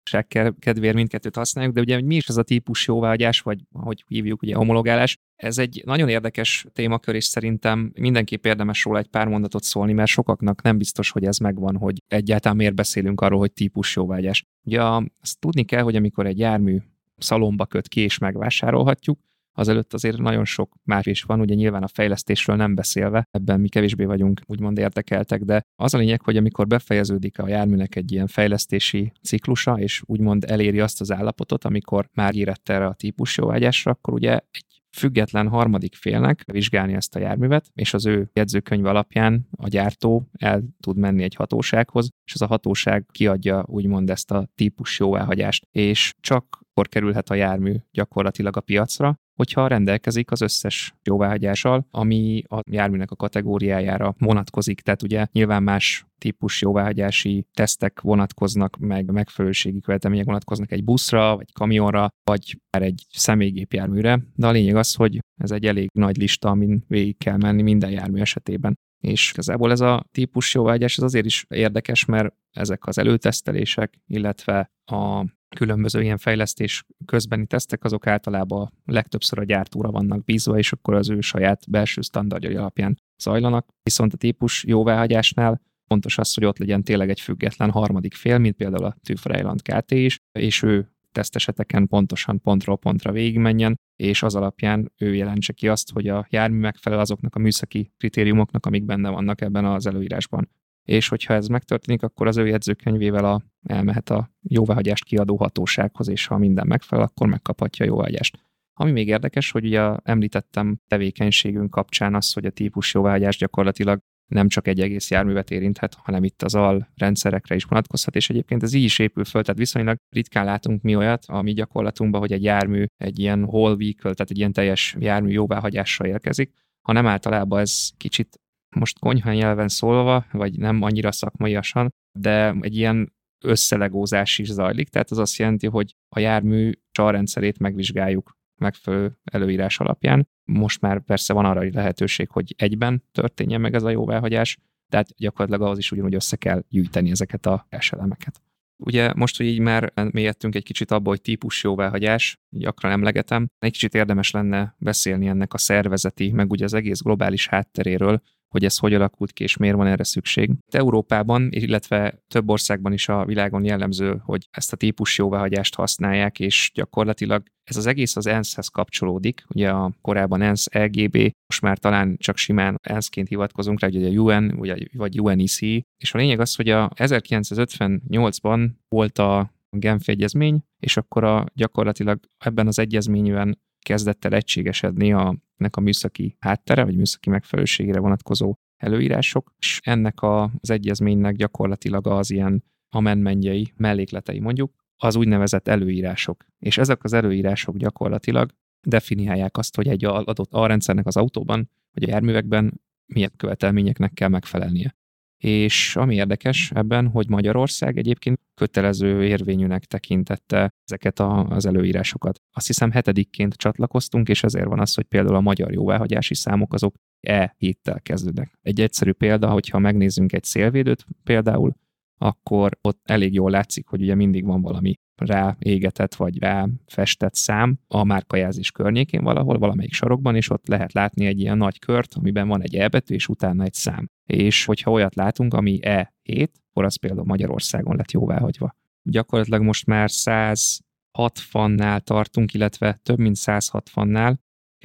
kedvéért 0.60 0.96
mindkettőt 0.96 1.36
használjuk, 1.36 1.74
de 1.74 1.82
ugye 1.82 2.02
mi 2.02 2.16
is 2.16 2.28
ez 2.28 2.38
a 2.38 2.44
típus 2.44 2.88
jóvágyás, 2.88 3.42
vagy 3.42 3.60
hogy 3.72 4.04
hívjuk, 4.08 4.42
ugye 4.42 4.56
homologálás, 4.56 5.18
ez 5.36 5.58
egy 5.58 5.82
nagyon 5.86 6.10
érdekes 6.10 6.66
témakör, 6.74 7.16
és 7.16 7.26
szerintem 7.26 7.92
mindenképp 8.00 8.46
érdemes 8.46 8.84
róla 8.84 9.00
egy 9.00 9.08
pár 9.08 9.28
mondatot 9.28 9.64
szólni, 9.64 9.94
mert 9.94 10.10
sokaknak 10.10 10.62
nem 10.62 10.78
biztos, 10.78 11.12
hogy 11.12 11.26
ez 11.26 11.38
megvan, 11.38 11.78
hogy 11.78 12.04
egyáltalán 12.08 12.58
miért 12.58 12.76
beszélünk 12.76 13.22
arról, 13.22 13.40
hogy 13.40 13.52
típus 13.52 13.96
jóvágyás. 13.96 14.44
Ugye 14.64 14.82
azt 15.22 15.40
tudni 15.40 15.64
kell, 15.64 15.82
hogy 15.82 15.96
amikor 15.96 16.26
egy 16.26 16.40
jármű 16.40 16.78
szalomba 17.18 17.66
köt 17.66 17.88
ki 17.88 18.02
és 18.02 18.18
megvásárolhatjuk, 18.18 19.20
azelőtt 19.56 19.94
azért 19.94 20.18
nagyon 20.18 20.46
sok 20.46 20.74
más 20.84 21.06
is 21.06 21.24
van, 21.24 21.40
ugye 21.40 21.54
nyilván 21.54 21.84
a 21.84 21.88
fejlesztésről 21.88 22.56
nem 22.56 22.76
beszélve, 22.76 23.28
ebben 23.32 23.60
mi 23.60 23.68
kevésbé 23.68 24.06
vagyunk 24.06 24.42
úgymond 24.46 24.78
érdekeltek, 24.78 25.42
de 25.42 25.62
az 25.76 25.94
a 25.94 25.98
lényeg, 25.98 26.22
hogy 26.22 26.38
amikor 26.38 26.68
befejeződik 26.68 27.40
a 27.40 27.48
járműnek 27.48 27.96
egy 27.96 28.12
ilyen 28.12 28.28
fejlesztési 28.28 29.12
ciklusa, 29.22 29.80
és 29.80 30.02
úgymond 30.06 30.44
eléri 30.48 30.80
azt 30.80 31.02
az 31.02 31.12
állapotot, 31.12 31.66
amikor 31.66 32.10
már 32.14 32.36
érett 32.36 32.70
erre 32.70 32.86
a 32.86 32.94
típus 32.94 33.38
jóvágyásra, 33.38 33.92
akkor 33.92 34.14
ugye 34.14 34.40
egy 34.52 34.76
független 34.96 35.48
harmadik 35.48 35.96
félnek 35.96 36.44
vizsgálni 36.52 36.94
ezt 36.94 37.16
a 37.16 37.20
járművet, 37.20 37.72
és 37.74 37.94
az 37.94 38.06
ő 38.06 38.30
jegyzőkönyv 38.34 38.86
alapján 38.86 39.48
a 39.58 39.68
gyártó 39.68 40.30
el 40.38 40.64
tud 40.80 40.98
menni 40.98 41.24
egy 41.24 41.36
hatósághoz, 41.36 42.10
és 42.26 42.34
az 42.34 42.42
a 42.42 42.48
hatóság 42.48 43.06
kiadja 43.12 43.64
úgymond 43.68 44.10
ezt 44.10 44.32
a 44.32 44.50
típus 44.56 45.00
jóváhagyást, 45.00 45.68
és 45.72 46.14
csak 46.20 46.60
akkor 46.70 46.88
kerülhet 46.88 47.30
a 47.30 47.34
jármű 47.34 47.76
gyakorlatilag 47.92 48.58
a 48.58 48.62
piacra, 48.62 49.20
hogyha 49.36 49.68
rendelkezik 49.68 50.32
az 50.32 50.42
összes 50.42 50.96
jóváhagyással, 51.04 51.88
ami 51.92 52.44
a 52.48 52.60
járműnek 52.72 53.12
a 53.12 53.16
kategóriájára 53.16 54.16
vonatkozik. 54.18 54.82
Tehát 54.82 55.04
ugye 55.04 55.26
nyilván 55.32 55.64
más 55.64 56.06
típus 56.18 56.62
jóváhagyási 56.62 57.48
tesztek 57.54 58.02
vonatkoznak, 58.02 58.78
meg 58.78 59.12
megfelelőségi 59.12 59.80
követelmények 59.80 60.26
vonatkoznak 60.26 60.72
egy 60.72 60.84
buszra, 60.84 61.36
vagy 61.36 61.52
kamionra, 61.54 62.10
vagy 62.24 62.60
már 62.72 62.84
egy 62.84 63.06
személygépjárműre, 63.10 64.20
de 64.36 64.48
a 64.48 64.52
lényeg 64.52 64.76
az, 64.76 64.94
hogy 64.94 65.20
ez 65.42 65.52
egy 65.52 65.66
elég 65.66 65.90
nagy 65.94 66.18
lista, 66.18 66.50
amin 66.50 66.84
végig 66.88 67.18
kell 67.18 67.38
menni 67.38 67.62
minden 67.62 67.92
jármű 67.92 68.20
esetében. 68.20 68.78
És 69.06 69.32
igazából 69.32 69.72
ez 69.72 69.82
a 69.82 70.06
típus 70.12 70.54
jóvágyás 70.54 70.98
ez 70.98 71.04
azért 71.04 71.26
is 71.26 71.46
érdekes, 71.50 72.06
mert 72.06 72.36
ezek 72.52 72.86
az 72.86 72.98
előtesztelések, 72.98 74.00
illetve 74.08 74.72
a 74.86 75.26
különböző 75.56 76.02
ilyen 76.02 76.18
fejlesztés 76.18 76.86
közbeni 77.06 77.46
tesztek, 77.46 77.84
azok 77.84 78.08
általában 78.08 78.74
legtöbbször 78.86 79.40
a 79.40 79.44
gyártóra 79.44 79.92
vannak 79.92 80.24
bízva, 80.24 80.58
és 80.58 80.72
akkor 80.72 80.94
az 80.94 81.10
ő 81.10 81.20
saját 81.20 81.70
belső 81.70 82.02
standardjai 82.02 82.56
alapján 82.56 82.98
zajlanak. 83.18 83.68
Viszont 83.84 84.14
a 84.14 84.18
típus 84.18 84.64
jóváhagyásnál 84.68 85.62
fontos 85.88 86.18
az, 86.18 86.34
hogy 86.34 86.46
ott 86.46 86.58
legyen 86.58 86.84
tényleg 86.84 87.10
egy 87.10 87.20
független 87.20 87.72
harmadik 87.72 88.14
fél, 88.14 88.38
mint 88.38 88.56
például 88.56 88.86
a 88.86 88.96
Tüfrejland 89.04 89.62
KT 89.62 89.92
is, 89.92 90.20
és 90.40 90.64
ő 90.64 90.95
teszteseteken 91.16 91.88
pontosan 91.88 92.42
pontról 92.42 92.78
pontra 92.78 93.12
végigmenjen, 93.12 93.80
és 93.96 94.24
az 94.24 94.36
alapján 94.36 94.92
ő 94.98 95.16
jelentse 95.16 95.54
ki 95.54 95.68
azt, 95.68 95.92
hogy 95.92 96.08
a 96.08 96.28
jármű 96.30 96.60
megfelel 96.60 97.00
azoknak 97.00 97.36
a 97.36 97.40
műszaki 97.40 97.92
kritériumoknak, 97.98 98.66
amik 98.66 98.86
benne 98.86 99.10
vannak 99.10 99.42
ebben 99.42 99.66
az 99.66 99.88
előírásban 99.88 100.50
és 100.86 101.08
hogyha 101.08 101.34
ez 101.34 101.48
megtörténik, 101.48 102.04
akkor 102.04 102.28
az 102.28 102.38
ő 102.38 102.48
jegyzőkönyvével 102.48 103.26
a, 103.26 103.42
elmehet 103.64 104.10
a 104.10 104.32
jóváhagyást 104.42 105.04
kiadó 105.04 105.36
hatósághoz, 105.36 106.08
és 106.08 106.26
ha 106.26 106.38
minden 106.38 106.68
megfelel, 106.68 107.06
akkor 107.06 107.28
megkaphatja 107.28 107.86
a 107.86 107.88
jóváhagyást. 107.88 108.38
Ami 108.74 108.92
még 108.92 109.08
érdekes, 109.08 109.52
hogy 109.52 109.66
ugye 109.66 109.96
említettem 110.04 110.80
tevékenységünk 110.88 111.70
kapcsán 111.70 112.16
az, 112.16 112.34
hogy 112.34 112.46
a 112.46 112.50
típus 112.50 112.94
jóváhagyás 112.94 113.38
gyakorlatilag 113.38 114.00
nem 114.28 114.48
csak 114.48 114.68
egy 114.68 114.80
egész 114.80 115.12
járművet 115.12 115.52
érinthet, 115.52 115.94
hanem 115.94 116.24
itt 116.24 116.44
az 116.44 116.56
al 116.56 116.90
rendszerekre 116.96 117.56
is 117.56 117.64
vonatkozhat, 117.64 118.16
és 118.16 118.30
egyébként 118.30 118.64
ez 118.64 118.74
így 118.74 118.84
is 118.84 119.00
épül 119.00 119.24
föl, 119.24 119.42
tehát 119.42 119.60
viszonylag 119.60 119.98
ritkán 120.10 120.46
látunk 120.46 120.82
mi 120.82 120.96
olyat 120.96 121.26
a 121.28 121.42
mi 121.42 121.54
gyakorlatunkban, 121.54 122.20
hogy 122.20 122.32
egy 122.32 122.44
jármű 122.44 122.86
egy 122.98 123.20
ilyen 123.20 123.44
whole 123.44 123.76
vehicle, 123.76 124.14
tehát 124.14 124.32
egy 124.32 124.38
ilyen 124.38 124.54
teljes 124.54 124.96
jármű 125.00 125.32
jóváhagyásra 125.32 126.08
érkezik, 126.08 126.54
hanem 126.88 127.08
általában 127.08 127.60
ez 127.60 127.90
kicsit 127.98 128.40
most 128.76 129.00
konyha 129.00 129.34
nyelven 129.34 129.68
szólva, 129.68 130.26
vagy 130.32 130.58
nem 130.58 130.82
annyira 130.82 131.12
szakmaiasan, 131.12 131.90
de 132.20 132.56
egy 132.60 132.76
ilyen 132.76 133.14
összelegózás 133.46 134.38
is 134.38 134.48
zajlik, 134.48 134.90
tehát 134.90 135.12
az 135.12 135.18
azt 135.18 135.38
jelenti, 135.38 135.68
hogy 135.68 135.96
a 136.16 136.20
jármű 136.20 136.72
csarrendszerét 136.92 137.60
megvizsgáljuk 137.60 138.38
megfelelő 138.58 139.18
előírás 139.24 139.80
alapján. 139.80 140.28
Most 140.44 140.82
már 140.82 141.04
persze 141.04 141.34
van 141.34 141.46
arra 141.46 141.70
lehetőség, 141.74 142.30
hogy 142.30 142.54
egyben 142.58 143.04
történjen 143.12 143.62
meg 143.62 143.74
ez 143.74 143.84
a 143.84 143.90
jóváhagyás, 143.90 144.58
tehát 144.90 145.08
gyakorlatilag 145.18 145.62
ahhoz 145.62 145.78
is 145.78 145.92
ugyanúgy 145.92 146.16
össze 146.16 146.36
kell 146.36 146.64
gyűjteni 146.70 147.12
ezeket 147.12 147.46
a 147.46 147.68
elemeket. 147.90 148.42
Ugye 148.78 149.14
most, 149.14 149.38
hogy 149.38 149.46
így 149.46 149.60
már 149.60 149.94
mélyedtünk 150.12 150.56
egy 150.56 150.64
kicsit 150.64 150.92
abba, 150.92 151.10
hogy 151.10 151.22
típus 151.22 151.64
jóváhagyás, 151.64 152.40
gyakran 152.50 152.92
emlegetem, 152.92 153.48
egy 153.60 153.72
kicsit 153.72 153.94
érdemes 153.94 154.32
lenne 154.32 154.76
beszélni 154.78 155.28
ennek 155.28 155.54
a 155.54 155.58
szervezeti, 155.58 156.32
meg 156.32 156.52
ugye 156.52 156.64
az 156.64 156.74
egész 156.74 157.02
globális 157.02 157.48
hátteréről, 157.48 158.22
hogy 158.56 158.66
ez 158.66 158.78
hogy 158.78 158.94
alakult 158.94 159.32
ki, 159.32 159.44
és 159.44 159.58
miért 159.58 159.76
van 159.76 159.88
erre 159.88 160.04
szükség. 160.04 160.52
Európában, 160.72 161.48
illetve 161.52 162.24
több 162.28 162.50
országban 162.50 162.94
is 162.94 163.10
a 163.10 163.26
világon 163.26 163.64
jellemző, 163.64 164.22
hogy 164.24 164.48
ezt 164.52 164.74
a 164.74 164.78
típus 164.78 165.18
jóváhagyást 165.18 165.76
használják, 165.76 166.40
és 166.40 166.72
gyakorlatilag 166.74 167.44
ez 167.64 167.78
az 167.78 167.86
egész 167.86 168.16
az 168.16 168.28
ENSZ-hez 168.28 168.68
kapcsolódik. 168.68 169.44
Ugye 169.48 169.70
a 169.70 169.92
korábban 170.02 170.42
ENSZ, 170.42 170.74
LGB, 170.74 171.16
most 171.48 171.62
már 171.62 171.78
talán 171.78 172.16
csak 172.18 172.38
simán 172.38 172.80
ENSZ-ként 172.82 173.28
hivatkozunk 173.28 173.80
rá, 173.80 173.88
ugye 173.88 174.08
a 174.08 174.12
UN, 174.12 174.60
vagy 174.94 175.22
UNEC, 175.22 175.62
és 175.62 176.14
a 176.14 176.18
lényeg 176.18 176.40
az, 176.40 176.56
hogy 176.56 176.70
a 176.70 176.90
1958-ban 176.90 178.70
volt 178.88 179.20
a 179.20 179.54
Genfi 179.70 180.12
egyezmény, 180.12 180.64
és 180.80 180.98
akkor 180.98 181.24
a, 181.24 181.46
gyakorlatilag 181.54 182.20
ebben 182.38 182.68
az 182.68 182.80
egyezményben 182.80 183.60
kezdett 183.86 184.26
el 184.26 184.34
egységesedni 184.34 185.14
a, 185.14 185.36
ennek 185.58 185.76
a 185.76 185.82
műszaki 185.82 186.36
háttere, 186.40 186.84
vagy 186.84 186.96
műszaki 186.96 187.30
megfelelőségére 187.30 188.00
vonatkozó 188.00 188.56
előírások, 188.78 189.54
és 189.58 189.80
ennek 189.84 190.22
a, 190.22 190.44
az 190.44 190.70
egyezménynek 190.70 191.36
gyakorlatilag 191.36 192.08
az 192.08 192.32
ilyen 192.32 192.64
amenmenjei, 192.90 193.74
mellékletei 193.78 194.40
mondjuk, 194.40 194.74
az 194.98 195.16
úgynevezett 195.16 195.68
előírások. 195.68 196.46
És 196.60 196.78
ezek 196.78 197.04
az 197.04 197.14
előírások 197.14 197.78
gyakorlatilag 197.78 198.52
definiálják 198.88 199.58
azt, 199.58 199.76
hogy 199.76 199.88
egy 199.88 200.06
adott 200.06 200.54
a 200.54 200.68
rendszernek 200.68 201.06
az 201.06 201.18
autóban, 201.18 201.70
vagy 201.92 202.04
a 202.04 202.10
járművekben 202.10 202.82
milyen 203.06 203.32
követelményeknek 203.38 204.14
kell 204.14 204.30
megfelelnie. 204.30 204.96
És 205.38 205.96
ami 205.96 206.16
érdekes 206.16 206.72
ebben, 206.72 207.08
hogy 207.08 207.30
Magyarország 207.30 207.98
egyébként 207.98 208.35
kötelező 208.56 209.24
érvényűnek 209.24 209.86
tekintette 209.86 210.70
ezeket 210.84 211.20
a, 211.20 211.46
az 211.48 211.66
előírásokat. 211.66 212.40
Azt 212.54 212.68
hiszem 212.68 212.92
hetedikként 212.92 213.54
csatlakoztunk, 213.54 214.30
és 214.30 214.44
ezért 214.44 214.68
van 214.68 214.80
az, 214.80 214.94
hogy 214.94 215.06
például 215.06 215.36
a 215.36 215.42
magyar 215.42 215.72
jóváhagyási 215.72 216.36
számok 216.36 216.74
azok 216.74 216.96
E 217.28 217.56
héttel 217.58 218.02
kezdődnek. 218.02 218.58
Egy 218.62 218.82
egyszerű 218.82 219.12
példa, 219.12 219.50
hogyha 219.50 219.80
megnézzünk 219.80 220.34
egy 220.34 220.44
szélvédőt 220.44 221.06
például, 221.24 221.74
akkor 222.18 222.78
ott 222.82 223.00
elég 223.04 223.34
jól 223.34 223.52
látszik, 223.52 223.88
hogy 223.88 224.02
ugye 224.02 224.16
mindig 224.16 224.46
van 224.46 224.62
valami 224.62 224.94
rá 225.16 225.56
égetett 225.60 226.16
vagy 226.16 226.40
rá 226.40 226.68
festett 226.86 227.34
szám 227.34 227.80
a 227.88 228.04
márkajelzés 228.04 228.72
környékén 228.72 229.24
valahol, 229.24 229.58
valamelyik 229.58 229.94
sarokban, 229.94 230.36
és 230.36 230.50
ott 230.50 230.68
lehet 230.68 230.94
látni 230.94 231.26
egy 231.26 231.40
ilyen 231.40 231.58
nagy 231.58 231.80
kört, 231.80 232.14
amiben 232.14 232.48
van 232.48 232.62
egy 232.62 232.76
E 232.76 232.88
betű, 232.88 233.14
és 233.14 233.28
utána 233.28 233.64
egy 233.64 233.74
szám. 233.74 234.10
És 234.24 234.66
hogyha 234.66 234.92
olyat 234.92 235.16
látunk, 235.16 235.54
ami 235.54 235.80
E7, 236.26 236.48
akkor 236.70 236.86
az 236.86 236.96
például 236.96 237.26
Magyarországon 237.26 237.96
lett 237.96 238.12
jóváhagyva. 238.12 238.76
Gyakorlatilag 239.04 239.62
most 239.62 239.86
már 239.86 240.10
160-nál 240.12 242.00
tartunk, 242.00 242.54
illetve 242.54 243.00
több 243.04 243.18
mint 243.18 243.38
160-nál, 243.40 244.36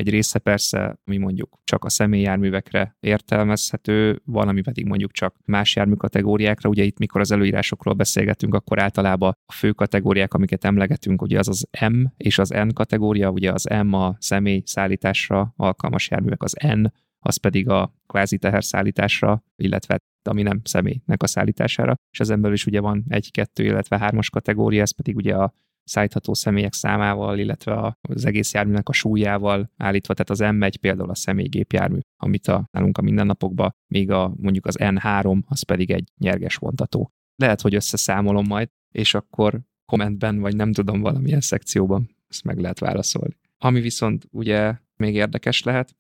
egy 0.01 0.09
része 0.09 0.39
persze, 0.39 0.99
ami 1.05 1.17
mondjuk 1.17 1.59
csak 1.65 1.85
a 1.85 1.89
személyjárművekre 1.89 2.97
értelmezhető, 3.01 4.21
van, 4.25 4.49
ami 4.49 4.61
pedig 4.61 4.87
mondjuk 4.87 5.13
csak 5.13 5.37
más 5.45 5.77
járműkategóriákra. 5.77 6.69
Ugye 6.69 6.83
itt, 6.83 6.99
mikor 6.99 7.21
az 7.21 7.31
előírásokról 7.31 7.95
beszélgetünk, 7.95 8.55
akkor 8.55 8.81
általában 8.81 9.37
a 9.47 9.53
fő 9.53 9.73
kategóriák, 9.73 10.35
amiket 10.35 10.65
emlegetünk, 10.65 11.23
ugye 11.23 11.39
az 11.39 11.49
az 11.49 11.69
M 11.91 12.05
és 12.17 12.39
az 12.39 12.49
N 12.49 12.69
kategória, 12.69 13.31
ugye 13.31 13.53
az 13.53 13.65
M 13.85 13.93
a 13.93 14.17
személy 14.19 14.63
szállításra 14.65 15.53
alkalmas 15.57 16.11
járművek, 16.11 16.43
az 16.43 16.57
N 16.67 16.85
az 17.25 17.37
pedig 17.37 17.69
a 17.69 17.95
kvázi 18.07 18.39
teherszállításra, 18.39 19.45
illetve 19.57 19.99
ami 20.23 20.43
nem 20.43 20.61
személynek 20.65 21.23
a 21.23 21.27
szállítására, 21.27 21.95
és 22.13 22.21
ezen 22.21 22.41
belül 22.41 22.57
is 22.57 22.67
ugye 22.67 22.81
van 22.81 23.05
egy, 23.09 23.31
kettő, 23.31 23.65
illetve 23.65 23.99
hármas 23.99 24.31
kategória, 24.31 24.83
ez 24.83 24.95
pedig 24.95 25.17
ugye 25.17 25.35
a 25.35 25.55
szállítható 25.85 26.35
személyek 26.35 26.73
számával, 26.73 27.39
illetve 27.39 27.99
az 28.01 28.25
egész 28.25 28.53
járműnek 28.53 28.89
a 28.89 28.93
súlyával 28.93 29.71
állítva, 29.77 30.15
tehát 30.15 30.31
az 30.31 30.57
M1 30.57 30.75
például 30.81 31.11
a 31.11 31.15
személygépjármű, 31.15 31.99
amit 32.17 32.47
a, 32.47 32.69
nálunk 32.73 32.99
a 32.99 33.03
mindennapokban, 33.03 33.75
még 33.87 34.11
a, 34.11 34.33
mondjuk 34.37 34.67
az 34.67 34.77
N3, 34.79 35.41
az 35.47 35.63
pedig 35.63 35.91
egy 35.91 36.13
nyerges 36.19 36.57
vontató. 36.57 37.11
Lehet, 37.37 37.61
hogy 37.61 37.75
összeszámolom 37.75 38.47
majd, 38.47 38.69
és 38.93 39.15
akkor 39.15 39.61
kommentben, 39.85 40.41
vagy 40.41 40.57
nem 40.57 40.73
tudom, 40.73 41.01
valamilyen 41.01 41.41
szekcióban 41.41 42.17
ezt 42.29 42.45
meg 42.45 42.59
lehet 42.59 42.79
válaszolni. 42.79 43.37
Ami 43.59 43.81
viszont 43.81 44.27
ugye 44.31 44.75
még 44.97 45.15
érdekes 45.15 45.63
lehet, 45.63 45.97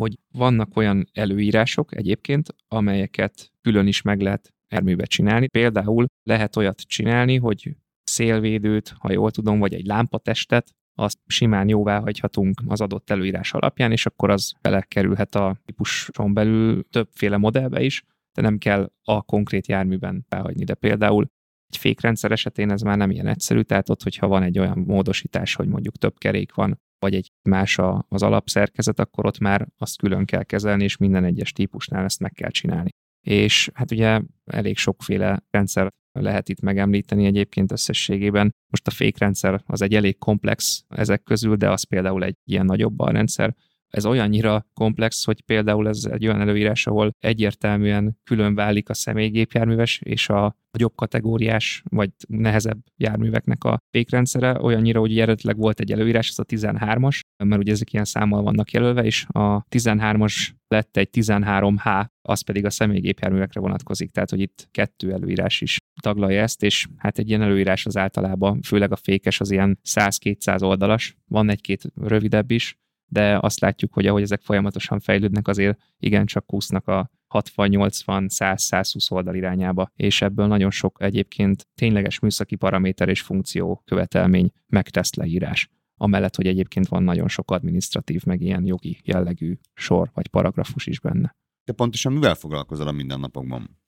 hogy 0.00 0.18
vannak 0.32 0.76
olyan 0.76 1.08
előírások 1.12 1.96
egyébként, 1.96 2.54
amelyeket 2.68 3.52
külön 3.60 3.86
is 3.86 4.02
meg 4.02 4.20
lehet 4.20 4.54
erműbe 4.66 5.04
csinálni. 5.04 5.46
Például 5.46 6.06
lehet 6.22 6.56
olyat 6.56 6.80
csinálni, 6.80 7.36
hogy 7.36 7.76
szélvédőt, 8.02 8.94
ha 8.98 9.12
jól 9.12 9.30
tudom, 9.30 9.58
vagy 9.58 9.74
egy 9.74 9.86
lámpatestet, 9.86 10.70
azt 10.98 11.18
simán 11.26 11.68
jóvá 11.68 12.00
hagyhatunk 12.00 12.62
az 12.66 12.80
adott 12.80 13.10
előírás 13.10 13.52
alapján, 13.52 13.92
és 13.92 14.06
akkor 14.06 14.30
az 14.30 14.52
belekerülhet 14.60 15.34
a 15.34 15.56
típuson 15.64 16.34
belül 16.34 16.88
többféle 16.90 17.36
modellbe 17.36 17.82
is, 17.82 18.02
de 18.36 18.42
nem 18.42 18.58
kell 18.58 18.90
a 19.04 19.22
konkrét 19.22 19.66
járműben 19.66 20.24
behagyni. 20.28 20.64
De 20.64 20.74
például 20.74 21.26
egy 21.68 21.76
fékrendszer 21.76 22.32
esetén 22.32 22.70
ez 22.70 22.80
már 22.80 22.96
nem 22.96 23.10
ilyen 23.10 23.26
egyszerű, 23.26 23.60
tehát 23.60 23.88
ott, 23.88 24.02
hogyha 24.02 24.26
van 24.26 24.42
egy 24.42 24.58
olyan 24.58 24.78
módosítás, 24.78 25.54
hogy 25.54 25.68
mondjuk 25.68 25.96
több 25.96 26.18
kerék 26.18 26.54
van, 26.54 26.80
vagy 26.98 27.14
egy 27.14 27.29
más 27.42 27.78
a, 27.78 28.06
az 28.08 28.22
alapszerkezet, 28.22 29.00
akkor 29.00 29.26
ott 29.26 29.38
már 29.38 29.68
azt 29.78 29.98
külön 29.98 30.24
kell 30.24 30.42
kezelni, 30.42 30.84
és 30.84 30.96
minden 30.96 31.24
egyes 31.24 31.52
típusnál 31.52 32.04
ezt 32.04 32.20
meg 32.20 32.32
kell 32.32 32.50
csinálni. 32.50 32.90
És 33.26 33.70
hát 33.74 33.90
ugye 33.90 34.20
elég 34.44 34.76
sokféle 34.76 35.42
rendszer 35.50 35.88
lehet 36.12 36.48
itt 36.48 36.60
megemlíteni 36.60 37.26
egyébként 37.26 37.72
összességében. 37.72 38.54
Most 38.70 38.86
a 38.86 38.90
fékrendszer 38.90 39.62
az 39.66 39.82
egy 39.82 39.94
elég 39.94 40.18
komplex 40.18 40.84
ezek 40.88 41.22
közül, 41.22 41.56
de 41.56 41.70
az 41.70 41.84
például 41.84 42.24
egy 42.24 42.36
ilyen 42.44 42.64
nagyobb 42.64 43.08
rendszer, 43.10 43.54
ez 43.90 44.06
olyannyira 44.06 44.66
komplex, 44.74 45.24
hogy 45.24 45.40
például 45.42 45.88
ez 45.88 46.04
egy 46.10 46.26
olyan 46.26 46.40
előírás, 46.40 46.86
ahol 46.86 47.10
egyértelműen 47.18 48.18
külön 48.24 48.54
válik 48.54 48.88
a 48.88 48.94
személygépjárműves 48.94 50.00
és 50.04 50.28
a 50.28 50.58
nagyobb 50.70 50.94
kategóriás 50.94 51.82
vagy 51.90 52.10
nehezebb 52.28 52.78
járműveknek 52.96 53.64
a 53.64 53.78
fékrendszere, 53.90 54.62
olyannyira, 54.62 55.00
hogy 55.00 55.18
eredetileg 55.18 55.56
volt 55.56 55.80
egy 55.80 55.92
előírás, 55.92 56.28
ez 56.28 56.38
a 56.38 56.44
13-as, 56.44 57.20
mert 57.44 57.60
ugye 57.60 57.72
ezek 57.72 57.92
ilyen 57.92 58.04
számmal 58.04 58.42
vannak 58.42 58.70
jelölve, 58.70 59.04
és 59.04 59.26
a 59.28 59.64
13-as 59.64 60.48
lett 60.68 60.96
egy 60.96 61.08
13H, 61.12 62.06
az 62.22 62.40
pedig 62.40 62.64
a 62.64 62.70
személygépjárművekre 62.70 63.60
vonatkozik, 63.60 64.10
tehát 64.10 64.30
hogy 64.30 64.40
itt 64.40 64.68
kettő 64.70 65.12
előírás 65.12 65.60
is 65.60 65.78
taglalja 66.02 66.42
ezt, 66.42 66.62
és 66.62 66.86
hát 66.96 67.18
egy 67.18 67.28
ilyen 67.28 67.42
előírás 67.42 67.86
az 67.86 67.96
általában, 67.96 68.60
főleg 68.62 68.92
a 68.92 68.96
fékes 68.96 69.40
az 69.40 69.50
ilyen 69.50 69.78
100-200 69.88 70.62
oldalas, 70.62 71.16
van 71.28 71.50
egy-két 71.50 71.82
rövidebb 71.94 72.50
is, 72.50 72.78
de 73.10 73.38
azt 73.40 73.60
látjuk, 73.60 73.92
hogy 73.92 74.06
ahogy 74.06 74.22
ezek 74.22 74.40
folyamatosan 74.40 75.00
fejlődnek, 75.00 75.48
azért 75.48 75.80
igencsak 75.98 76.46
kúsznak 76.46 76.88
a 76.88 77.10
60-80-100-120 77.34 79.12
oldal 79.12 79.34
irányába, 79.34 79.90
és 79.94 80.22
ebből 80.22 80.46
nagyon 80.46 80.70
sok 80.70 81.02
egyébként 81.02 81.66
tényleges 81.74 82.18
műszaki 82.18 82.56
paraméter 82.56 83.08
és 83.08 83.20
funkció 83.20 83.82
követelmény 83.84 84.50
megtesz 84.66 85.14
leírás. 85.14 85.68
Amellett, 85.96 86.36
hogy 86.36 86.46
egyébként 86.46 86.88
van 86.88 87.02
nagyon 87.02 87.28
sok 87.28 87.50
administratív, 87.50 88.24
meg 88.24 88.40
ilyen 88.40 88.66
jogi 88.66 89.00
jellegű 89.04 89.58
sor 89.74 90.10
vagy 90.14 90.28
paragrafus 90.28 90.86
is 90.86 91.00
benne. 91.00 91.36
De 91.64 91.72
pontosan 91.72 92.12
mivel 92.12 92.34
foglalkozol 92.34 92.86
a 92.86 92.92
mindennapokban? 92.92 93.78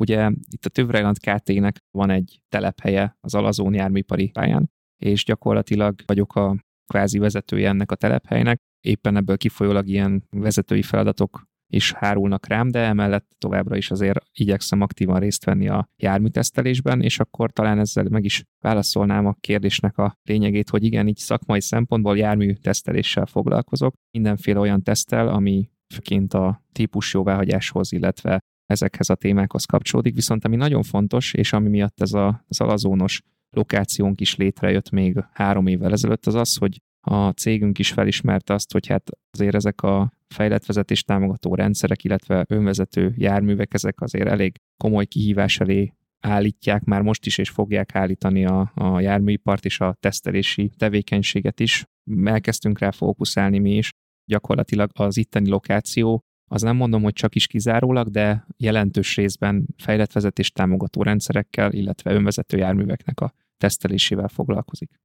Ugye 0.00 0.30
itt 0.50 0.64
a 0.64 0.68
Tövreiland 0.68 1.18
KT-nek 1.18 1.76
van 1.90 2.10
egy 2.10 2.42
telephelye 2.48 3.16
az 3.20 3.34
Alazón 3.34 3.74
járműipari 3.74 4.30
pályán, 4.30 4.70
és 4.96 5.24
gyakorlatilag 5.24 6.02
vagyok 6.06 6.34
a 6.34 6.56
kvázi 6.90 7.18
vezetője 7.18 7.68
ennek 7.68 7.90
a 7.90 7.94
telephelynek. 7.94 8.60
Éppen 8.80 9.16
ebből 9.16 9.36
kifolyólag 9.36 9.86
ilyen 9.86 10.24
vezetői 10.30 10.82
feladatok 10.82 11.48
is 11.72 11.92
hárulnak 11.92 12.46
rám, 12.46 12.70
de 12.70 12.78
emellett 12.78 13.26
továbbra 13.38 13.76
is 13.76 13.90
azért 13.90 14.20
igyekszem 14.32 14.80
aktívan 14.80 15.20
részt 15.20 15.44
venni 15.44 15.68
a 15.68 15.88
járműtesztelésben, 15.96 17.02
és 17.02 17.18
akkor 17.18 17.52
talán 17.52 17.78
ezzel 17.78 18.06
meg 18.10 18.24
is 18.24 18.44
válaszolnám 18.64 19.26
a 19.26 19.36
kérdésnek 19.40 19.98
a 19.98 20.16
lényegét, 20.22 20.70
hogy 20.70 20.84
igen, 20.84 21.08
így 21.08 21.16
szakmai 21.16 21.60
szempontból 21.60 22.16
járműteszteléssel 22.16 23.26
foglalkozok. 23.26 23.94
Mindenféle 24.10 24.58
olyan 24.58 24.82
tesztel, 24.82 25.28
ami 25.28 25.70
főként 25.94 26.34
a 26.34 26.64
típus 26.72 27.14
jóváhagyáshoz, 27.14 27.92
illetve 27.92 28.38
ezekhez 28.66 29.10
a 29.10 29.14
témákhoz 29.14 29.64
kapcsolódik, 29.64 30.14
viszont 30.14 30.44
ami 30.44 30.56
nagyon 30.56 30.82
fontos, 30.82 31.34
és 31.34 31.52
ami 31.52 31.68
miatt 31.68 32.00
ez 32.00 32.12
a, 32.12 32.44
az 32.48 32.60
alazónos 32.60 33.22
lokációnk 33.50 34.20
is 34.20 34.36
létrejött 34.36 34.90
még 34.90 35.24
három 35.32 35.66
évvel 35.66 35.92
ezelőtt, 35.92 36.26
az 36.26 36.34
az, 36.34 36.56
hogy 36.56 36.80
a 37.00 37.30
cégünk 37.30 37.78
is 37.78 37.92
felismerte 37.92 38.54
azt, 38.54 38.72
hogy 38.72 38.86
hát 38.86 39.10
azért 39.30 39.54
ezek 39.54 39.82
a 39.82 40.12
fejlett 40.28 40.66
vezetés 40.66 41.02
támogató 41.02 41.54
rendszerek, 41.54 42.04
illetve 42.04 42.44
önvezető 42.48 43.14
járművek, 43.16 43.74
ezek 43.74 44.00
azért 44.00 44.28
elég 44.28 44.56
komoly 44.76 45.06
kihívás 45.06 45.60
elé 45.60 45.92
állítják 46.20 46.84
már 46.84 47.02
most 47.02 47.26
is, 47.26 47.38
és 47.38 47.50
fogják 47.50 47.94
állítani 47.94 48.44
a, 48.44 48.72
a 48.74 49.00
járműipart 49.00 49.64
és 49.64 49.80
a 49.80 49.96
tesztelési 50.00 50.70
tevékenységet 50.76 51.60
is. 51.60 51.84
Elkezdtünk 52.24 52.78
rá 52.78 52.90
fókuszálni 52.90 53.58
mi 53.58 53.76
is. 53.76 53.90
Gyakorlatilag 54.24 54.90
az 54.94 55.16
itteni 55.16 55.48
lokáció 55.48 56.24
az 56.52 56.62
nem 56.62 56.76
mondom, 56.76 57.02
hogy 57.02 57.12
csak 57.12 57.34
is 57.34 57.46
kizárólag, 57.46 58.08
de 58.08 58.46
jelentős 58.56 59.16
részben 59.16 59.66
fejlett 59.76 60.12
vezetés 60.12 60.50
támogató 60.50 61.02
rendszerekkel, 61.02 61.72
illetve 61.72 62.12
önvezető 62.12 62.56
járműveknek 62.56 63.20
a 63.20 63.32
tesztelésével 63.56 64.28
foglalkozik. 64.28 65.00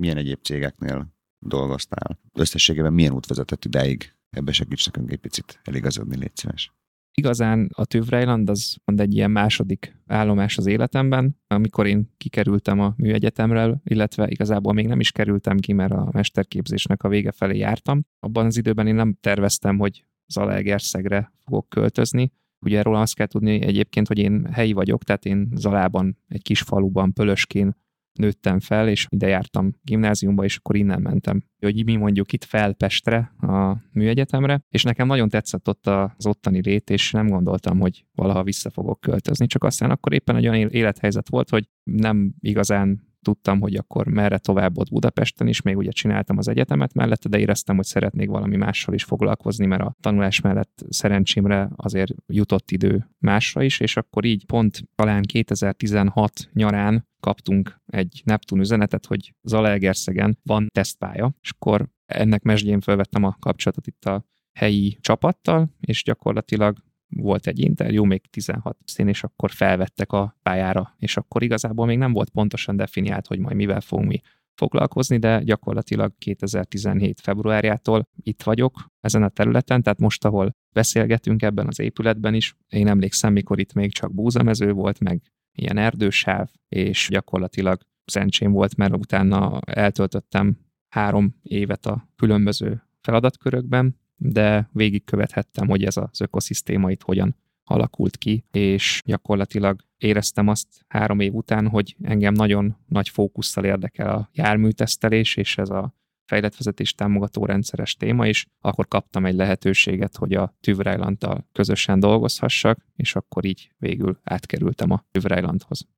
Milyen 0.00 0.16
egyéb 0.16 0.42
cégeknél 0.42 1.14
dolgoztál? 1.38 2.18
Összességében 2.32 2.92
milyen 2.92 3.12
út 3.12 3.26
vezetett 3.26 3.64
ideig? 3.64 4.14
Ebbe 4.30 4.52
segíts 4.52 4.86
nekünk 4.86 5.12
egy 5.12 5.18
picit 5.18 5.60
eligazodni, 5.64 6.16
légy 6.16 6.36
szíves. 6.36 6.72
Igazán 7.14 7.70
a 7.74 7.84
Tüvrejland 7.84 8.50
az 8.50 8.76
mond 8.84 9.00
egy 9.00 9.14
ilyen 9.14 9.30
második 9.30 9.96
állomás 10.06 10.58
az 10.58 10.66
életemben, 10.66 11.36
amikor 11.46 11.86
én 11.86 12.12
kikerültem 12.16 12.80
a 12.80 12.94
műegyetemről, 12.96 13.80
illetve 13.84 14.28
igazából 14.28 14.72
még 14.72 14.86
nem 14.86 15.00
is 15.00 15.12
kerültem 15.12 15.58
ki, 15.58 15.72
mert 15.72 15.92
a 15.92 16.08
mesterképzésnek 16.12 17.02
a 17.02 17.08
vége 17.08 17.32
felé 17.32 17.58
jártam. 17.58 18.02
Abban 18.20 18.46
az 18.46 18.56
időben 18.56 18.86
én 18.86 18.94
nem 18.94 19.16
terveztem, 19.20 19.78
hogy 19.78 20.04
Zalaegerszegre 20.30 21.32
fogok 21.44 21.68
költözni. 21.68 22.32
Ugye 22.60 22.78
erről 22.78 22.94
azt 22.94 23.14
kell 23.14 23.26
tudni 23.26 23.62
egyébként, 23.62 24.06
hogy 24.08 24.18
én 24.18 24.46
helyi 24.52 24.72
vagyok, 24.72 25.04
tehát 25.04 25.24
én 25.24 25.48
Zalában, 25.54 26.18
egy 26.28 26.42
kis 26.42 26.60
faluban, 26.60 27.12
Pölöskén 27.12 27.74
nőttem 28.12 28.60
fel, 28.60 28.88
és 28.88 29.06
ide 29.08 29.26
jártam 29.26 29.72
gimnáziumba, 29.82 30.44
és 30.44 30.56
akkor 30.56 30.76
innen 30.76 31.02
mentem, 31.02 31.42
hogy 31.58 31.84
mi 31.84 31.96
mondjuk 31.96 32.32
itt 32.32 32.44
fel 32.44 32.72
Pestre, 32.72 33.34
a 33.38 33.76
műegyetemre, 33.92 34.64
és 34.68 34.82
nekem 34.82 35.06
nagyon 35.06 35.28
tetszett 35.28 35.68
ott 35.68 35.86
az 35.86 36.26
ottani 36.26 36.60
lét, 36.62 36.90
és 36.90 37.10
nem 37.10 37.26
gondoltam, 37.26 37.78
hogy 37.78 38.04
valaha 38.14 38.42
vissza 38.42 38.70
fogok 38.70 39.00
költözni, 39.00 39.46
csak 39.46 39.64
aztán 39.64 39.90
akkor 39.90 40.12
éppen 40.12 40.36
egy 40.36 40.48
olyan 40.48 40.68
élethelyzet 40.68 41.28
volt, 41.28 41.50
hogy 41.50 41.68
nem 41.82 42.34
igazán 42.40 43.09
tudtam, 43.22 43.60
hogy 43.60 43.74
akkor 43.74 44.06
merre 44.06 44.38
tovább 44.38 44.78
ott 44.78 44.90
Budapesten 44.90 45.46
is, 45.46 45.62
még 45.62 45.76
ugye 45.76 45.90
csináltam 45.90 46.38
az 46.38 46.48
egyetemet 46.48 46.94
mellette, 46.94 47.28
de 47.28 47.38
éreztem, 47.38 47.76
hogy 47.76 47.84
szeretnék 47.84 48.28
valami 48.28 48.56
mással 48.56 48.94
is 48.94 49.04
foglalkozni, 49.04 49.66
mert 49.66 49.82
a 49.82 49.96
tanulás 50.00 50.40
mellett 50.40 50.84
szerencsémre 50.88 51.70
azért 51.76 52.12
jutott 52.26 52.70
idő 52.70 53.08
másra 53.18 53.62
is, 53.62 53.80
és 53.80 53.96
akkor 53.96 54.24
így 54.24 54.46
pont 54.46 54.82
talán 54.94 55.22
2016 55.22 56.32
nyarán 56.52 57.08
kaptunk 57.20 57.80
egy 57.86 58.22
Neptun 58.24 58.60
üzenetet, 58.60 59.06
hogy 59.06 59.34
Zalaegerszegen 59.42 60.38
van 60.42 60.66
tesztpálya, 60.74 61.34
és 61.40 61.50
akkor 61.50 61.88
ennek 62.06 62.42
mesdjén 62.42 62.80
felvettem 62.80 63.24
a 63.24 63.36
kapcsolatot 63.40 63.86
itt 63.86 64.04
a 64.04 64.24
helyi 64.58 64.98
csapattal, 65.00 65.74
és 65.80 66.02
gyakorlatilag 66.02 66.78
volt 67.10 67.46
egy 67.46 67.58
interjú, 67.58 68.04
még 68.04 68.26
16 68.30 68.76
szín, 68.84 69.08
és 69.08 69.24
akkor 69.24 69.50
felvettek 69.50 70.12
a 70.12 70.36
pályára, 70.42 70.94
és 70.98 71.16
akkor 71.16 71.42
igazából 71.42 71.86
még 71.86 71.98
nem 71.98 72.12
volt 72.12 72.30
pontosan 72.30 72.76
definiált, 72.76 73.26
hogy 73.26 73.38
majd 73.38 73.56
mivel 73.56 73.80
fogunk 73.80 74.08
mi 74.08 74.20
foglalkozni, 74.54 75.18
de 75.18 75.42
gyakorlatilag 75.42 76.12
2017 76.18 77.20
februárjától 77.20 78.08
itt 78.22 78.42
vagyok 78.42 78.86
ezen 79.00 79.22
a 79.22 79.28
területen, 79.28 79.82
tehát 79.82 79.98
most, 79.98 80.24
ahol 80.24 80.50
beszélgetünk 80.72 81.42
ebben 81.42 81.66
az 81.66 81.78
épületben 81.78 82.34
is, 82.34 82.56
én 82.68 82.88
emlékszem, 82.88 83.32
mikor 83.32 83.60
itt 83.60 83.72
még 83.72 83.92
csak 83.92 84.14
búzamező 84.14 84.72
volt, 84.72 85.00
meg 85.00 85.22
ilyen 85.58 85.76
erdősáv, 85.76 86.48
és 86.68 87.08
gyakorlatilag 87.10 87.80
szerencsém 88.04 88.52
volt, 88.52 88.76
mert 88.76 88.96
utána 88.96 89.60
eltöltöttem 89.66 90.58
három 90.88 91.36
évet 91.42 91.86
a 91.86 92.08
különböző 92.16 92.82
feladatkörökben, 93.00 93.96
de 94.22 94.68
végigkövethettem, 94.72 95.68
hogy 95.68 95.84
ez 95.84 95.96
az 95.96 96.20
ökoszisztéma 96.20 96.90
itt 96.90 97.02
hogyan 97.02 97.36
alakult 97.64 98.16
ki, 98.16 98.44
és 98.50 99.02
gyakorlatilag 99.04 99.80
éreztem 99.98 100.48
azt 100.48 100.68
három 100.88 101.20
év 101.20 101.34
után, 101.34 101.68
hogy 101.68 101.96
engem 102.02 102.34
nagyon 102.34 102.76
nagy 102.86 103.08
fókusszal 103.08 103.64
érdekel 103.64 104.14
a 104.16 104.28
járműtesztelés, 104.32 105.36
és 105.36 105.58
ez 105.58 105.70
a 105.70 105.94
fejletvezetés 106.24 106.94
támogató 106.94 107.44
rendszeres 107.44 107.94
téma, 107.94 108.26
és 108.26 108.46
akkor 108.60 108.88
kaptam 108.88 109.26
egy 109.26 109.34
lehetőséget, 109.34 110.16
hogy 110.16 110.34
a 110.34 110.54
Tüvrejlandtal 110.60 111.46
közösen 111.52 112.00
dolgozhassak, 112.00 112.86
és 112.96 113.14
akkor 113.14 113.44
így 113.44 113.72
végül 113.78 114.20
átkerültem 114.24 114.90
a 114.90 115.04
Tüvrejlandhoz. 115.10 115.88